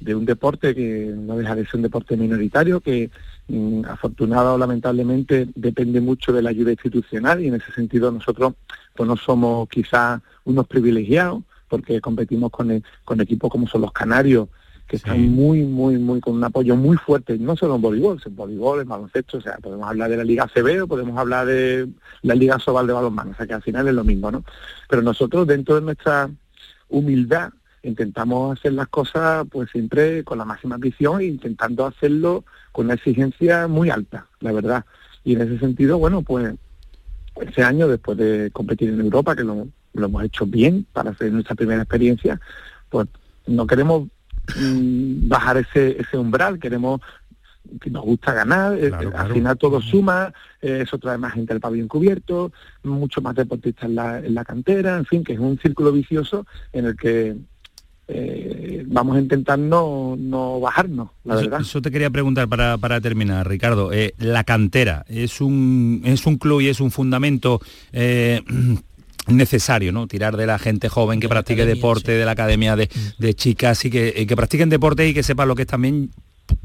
[0.00, 3.10] de un deporte que no deja de ser un deporte minoritario, que
[3.48, 8.54] mm, afortunado o lamentablemente depende mucho de la ayuda institucional y en ese sentido nosotros
[8.94, 13.92] pues no somos quizás unos privilegiados porque competimos con, e- con equipos como son los
[13.92, 14.48] canarios
[14.86, 18.36] que están muy, muy, muy con un apoyo muy fuerte, no solo en voleibol, en
[18.36, 21.88] voleibol, en baloncesto, o sea, podemos hablar de la Liga CB o podemos hablar de
[22.20, 24.44] la Liga Sobal de balonmano, o sea que al final es lo mismo, ¿no?
[24.88, 26.28] Pero nosotros dentro de nuestra
[26.90, 27.50] humildad
[27.84, 32.94] intentamos hacer las cosas pues siempre con la máxima ambición e intentando hacerlo con una
[32.94, 34.84] exigencia muy alta, la verdad.
[35.22, 36.54] Y en ese sentido, bueno, pues
[37.40, 41.32] ese año después de competir en Europa, que lo, lo hemos hecho bien para hacer
[41.32, 42.40] nuestra primera experiencia,
[42.88, 43.08] pues
[43.46, 44.08] no queremos
[44.56, 47.00] mm, bajar ese, ese umbral, queremos
[47.80, 51.60] que nos gusta ganar, eh, al final todo suma, eh, eso trae más gente al
[51.60, 52.52] pabellón cubierto,
[52.82, 56.46] mucho más deportistas en la, en la cantera, en fin, que es un círculo vicioso
[56.72, 57.36] en el que
[58.08, 61.60] eh, vamos a intentar no, no bajarnos, la Eso, verdad.
[61.62, 63.92] eso te quería preguntar para, para terminar, Ricardo.
[63.92, 67.60] Eh, la cantera es un, es un club y es un fundamento
[67.92, 68.42] eh,
[69.28, 70.06] necesario, ¿no?
[70.06, 73.90] Tirar de la gente joven que practique deporte, de la academia de, de chicas y
[73.90, 76.10] que, eh, que practiquen deporte y que sepan lo que es también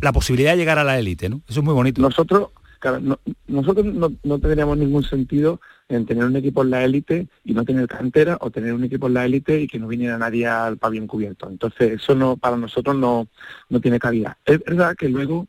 [0.01, 1.41] la posibilidad de llegar a la élite, ¿no?
[1.47, 2.01] Eso es muy bonito.
[2.01, 2.49] Nosotros,
[2.79, 7.27] claro, no- nosotros no, no tendríamos ningún sentido en tener un equipo en la élite
[7.43, 10.17] y no tener cantera o tener un equipo en la élite y que no viniera
[10.17, 11.49] nadie al pabellón cubierto.
[11.49, 13.27] Entonces eso no para nosotros no,
[13.69, 14.37] no tiene cabida.
[14.45, 15.47] Es verdad que luego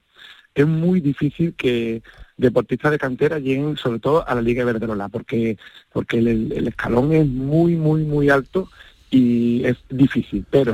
[0.54, 2.02] es muy difícil que
[2.36, 5.56] deportistas de cantera lleguen sobre todo a la Liga Iberdrola porque
[5.92, 8.68] porque el, el escalón es muy muy muy alto
[9.10, 10.72] y es difícil pero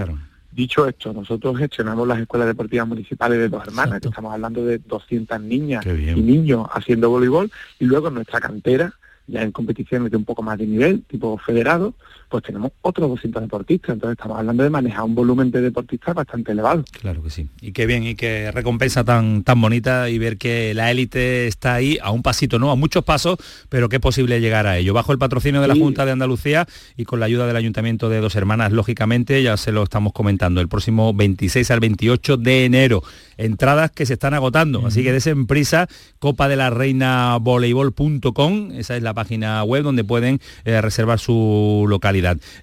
[0.57, 4.78] dicho esto nosotros gestionamos las escuelas deportivas municipales de dos hermanas que estamos hablando de
[4.78, 8.95] 200 niñas y niños haciendo voleibol y luego en nuestra cantera
[9.27, 11.95] ya en competiciones de un poco más de nivel, tipo federado,
[12.28, 13.94] pues tenemos otros 200 deportistas.
[13.94, 16.85] Entonces estamos hablando de manejar un volumen de deportistas bastante elevado.
[17.01, 17.48] Claro que sí.
[17.61, 21.74] Y qué bien, y qué recompensa tan, tan bonita y ver que la élite está
[21.74, 23.39] ahí a un pasito, no, a muchos pasos,
[23.69, 24.94] pero que es posible llegar a ello.
[24.94, 26.66] Bajo el patrocinio de la Junta de Andalucía
[26.97, 30.61] y con la ayuda del Ayuntamiento de Dos Hermanas, lógicamente, ya se lo estamos comentando,
[30.61, 33.03] el próximo 26 al 28 de enero.
[33.39, 35.89] Entradas que se están agotando, así que desen prisa,
[36.19, 41.85] copa de la reina voleibol.com, esa es la página web donde pueden eh, reservar su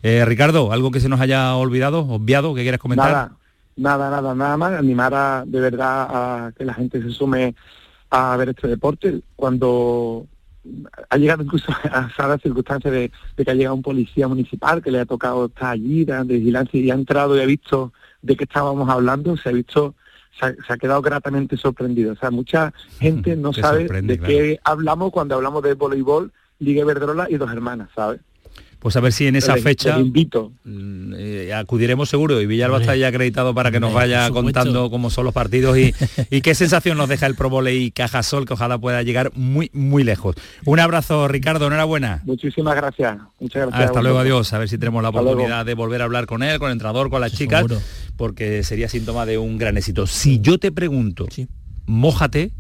[0.02, 3.12] Eh, Ricardo, ¿algo que se nos haya olvidado, obviado, que quieras comentar?
[3.12, 3.38] Nada,
[3.76, 7.56] nada, nada, nada más, animar a, de verdad a que la gente se sume
[8.10, 9.22] a ver este deporte.
[9.36, 10.28] Cuando
[11.10, 14.92] ha llegado incluso a la circunstancia de, de, que ha llegado un policía municipal que
[14.92, 18.46] le ha tocado estar allí de vigilancia y ha entrado y ha visto de qué
[18.46, 19.96] estábamos hablando, se ha visto
[20.40, 22.14] se ha, se ha, quedado gratamente sorprendido.
[22.14, 24.24] O sea, mucha gente no sabe de claro.
[24.24, 28.22] qué hablamos cuando hablamos de voleibol, Liga Verdrola y dos hermanas, ¿sabes?
[28.84, 30.52] Pues a ver si en esa Les- fecha les invito.
[30.66, 35.10] mm, eh, acudiremos seguro y Villalba está ya acreditado para que nos vaya contando cómo
[35.10, 35.94] son los partidos y,
[36.30, 40.04] y qué sensación nos deja el Pro Voley Cajasol que ojalá pueda llegar muy muy
[40.04, 40.36] lejos.
[40.66, 42.22] Un abrazo Ricardo, enhorabuena.
[42.26, 43.18] Muchísimas gracias.
[43.40, 43.86] Muchas gracias.
[43.88, 44.52] Hasta a luego, adiós.
[44.52, 45.32] A ver si tenemos la Hasta luego.
[45.38, 47.64] oportunidad de volver a hablar con él, con el entrenador, con las chicas,
[48.18, 50.08] porque sería síntoma de un gran éxito.
[50.08, 51.26] Si yo te pregunto,
[51.86, 52.52] mójate,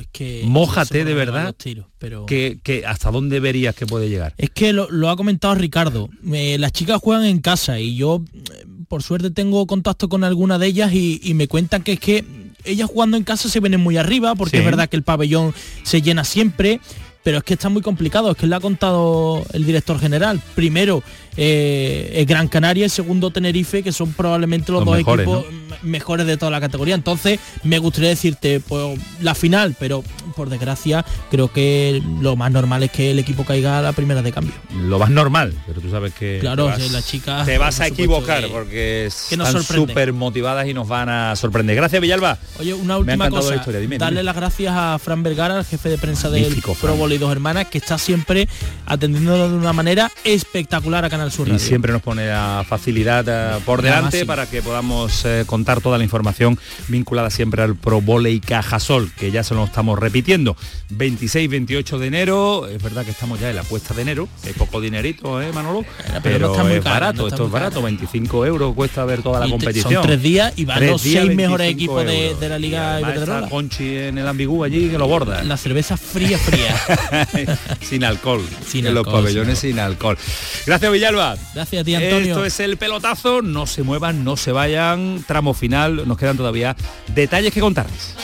[0.00, 4.34] Es que mójate de verdad, tiros, pero que, que ¿hasta dónde verías que puede llegar?
[4.38, 6.08] Es que lo, lo ha comentado Ricardo.
[6.32, 10.58] Eh, las chicas juegan en casa y yo, eh, por suerte, tengo contacto con alguna
[10.58, 12.24] de ellas y, y me cuentan que es que
[12.64, 14.60] ellas jugando en casa se vienen muy arriba, porque Sí.
[14.60, 15.52] es verdad que el pabellón
[15.82, 16.80] se llena siempre.
[17.22, 20.42] Pero es que está muy complicado, es que le ha contado el director general.
[20.54, 21.02] Primero,
[21.36, 25.44] eh, el Gran Canaria y segundo Tenerife, que son probablemente los, Los dos mejores, equipos
[25.82, 26.94] mejores de toda la categoría.
[26.94, 30.02] Entonces, me gustaría decirte, pues, la final, pero
[30.36, 34.22] por desgracia, creo que lo más normal es que el equipo caiga a la primera
[34.22, 34.54] de cambio.
[34.86, 37.86] Lo más normal, pero tú sabes que Claro, te sí, las chicas, te vas a
[37.86, 41.76] equivocar que- porque que nos están súper motivadas y nos van a sorprender.
[41.76, 42.38] Gracias Villalba.
[42.58, 43.50] Oye, una última cosa.
[43.50, 44.24] la historia, dime, darle dime.
[44.24, 46.80] las gracias a Fran Vergara, el jefe de prensa Magnífico, del.
[46.80, 48.48] Pro Volley Dos Hermanas, que está siempre
[48.86, 53.60] atendiéndonos de una manera espectacular a Canal Sur Y siempre nos pone la facilidad eh,
[53.64, 58.00] por La delante para que podamos eh, contar toda la información vinculada siempre al Pro
[58.00, 60.56] Voley Cajasol, que ya se lo estamos repitiendo.
[60.90, 64.80] 26-28 de enero, es verdad que estamos ya en la puesta de enero, hay poco
[64.80, 65.84] dinerito, ¿eh, Manolo?
[66.22, 69.04] pero no está muy es caro, barato, no está esto es barato, 25 euros cuesta
[69.04, 69.94] ver toda la Y competición.
[69.94, 73.48] son tres días y van los seis mejores 25 equipos de, la Liga Iberdrola.
[73.48, 75.42] Conchi en el ambigú allí que lo borda.
[75.44, 77.56] La cerveza fría, fría.
[77.80, 78.42] sin alcohol.
[78.66, 80.18] Sin en los pabellones sin alcohol.
[80.66, 81.36] Gracias Villalba.
[81.54, 82.34] Gracias a ti, Antonio.
[82.34, 85.24] Esto es el pelotazo, no se muevan, no se vayan.
[85.26, 86.76] Tramo final, nos quedan todavía
[87.14, 88.14] detalles que contarles.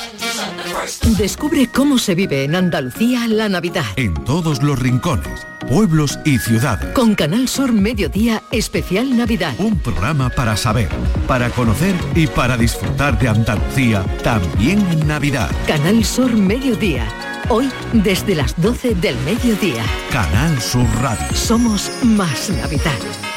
[1.19, 3.85] Descubre cómo se vive en Andalucía la Navidad.
[3.97, 6.93] En todos los rincones, pueblos y ciudades.
[6.95, 9.55] Con Canal Sur Mediodía Especial Navidad.
[9.59, 10.89] Un programa para saber,
[11.27, 15.51] para conocer y para disfrutar de Andalucía también en Navidad.
[15.67, 17.07] Canal Sur Mediodía.
[17.52, 19.85] Hoy desde las 12 del mediodía.
[20.12, 21.35] Canal Sur Radio.
[21.35, 23.30] Somos más Navidad.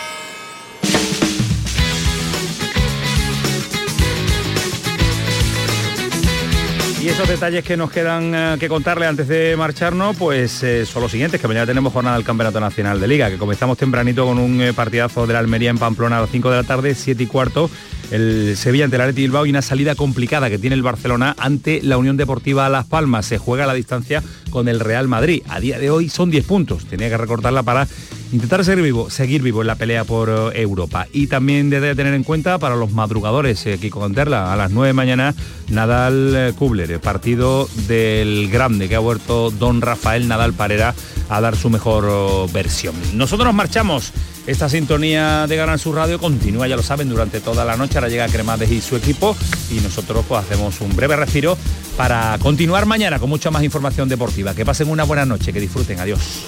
[7.03, 11.01] Y esos detalles que nos quedan eh, que contarle antes de marcharnos, pues eh, son
[11.01, 14.37] los siguientes, que mañana tenemos jornada del Campeonato Nacional de Liga, que comenzamos tempranito con
[14.37, 17.21] un eh, partidazo de la Almería en Pamplona a las 5 de la tarde, 7
[17.21, 17.69] y cuarto,
[18.09, 21.81] el Sevilla ante el Athletic Bilbao y una salida complicada que tiene el Barcelona ante
[21.83, 23.25] la Unión Deportiva Las Palmas.
[23.25, 25.43] Se juega a la distancia con el Real Madrid.
[25.49, 27.85] A día de hoy son 10 puntos, tenía que recortarla para
[28.33, 31.07] intentar seguir vivo, seguir vivo en la pelea por eh, Europa.
[31.13, 34.87] Y también debe tener en cuenta para los madrugadores, eh, Kiko Conterla, a las 9
[34.87, 35.35] de mañana,
[35.69, 40.95] Nadal eh, Kubler, el partido del grande que ha vuelto don Rafael Nadal Parera
[41.29, 42.95] a dar su mejor oh, versión.
[43.13, 44.11] Nosotros nos marchamos.
[44.45, 47.97] Esta sintonía de Ganar su Radio continúa, ya lo saben, durante toda la noche.
[47.97, 49.37] Ahora llega Cremades y su equipo
[49.71, 51.57] y nosotros pues hacemos un breve respiro
[51.95, 54.53] para continuar mañana con mucha más información deportiva.
[54.53, 55.97] Que pasen una buena noche, que disfruten.
[56.01, 56.43] Adiós.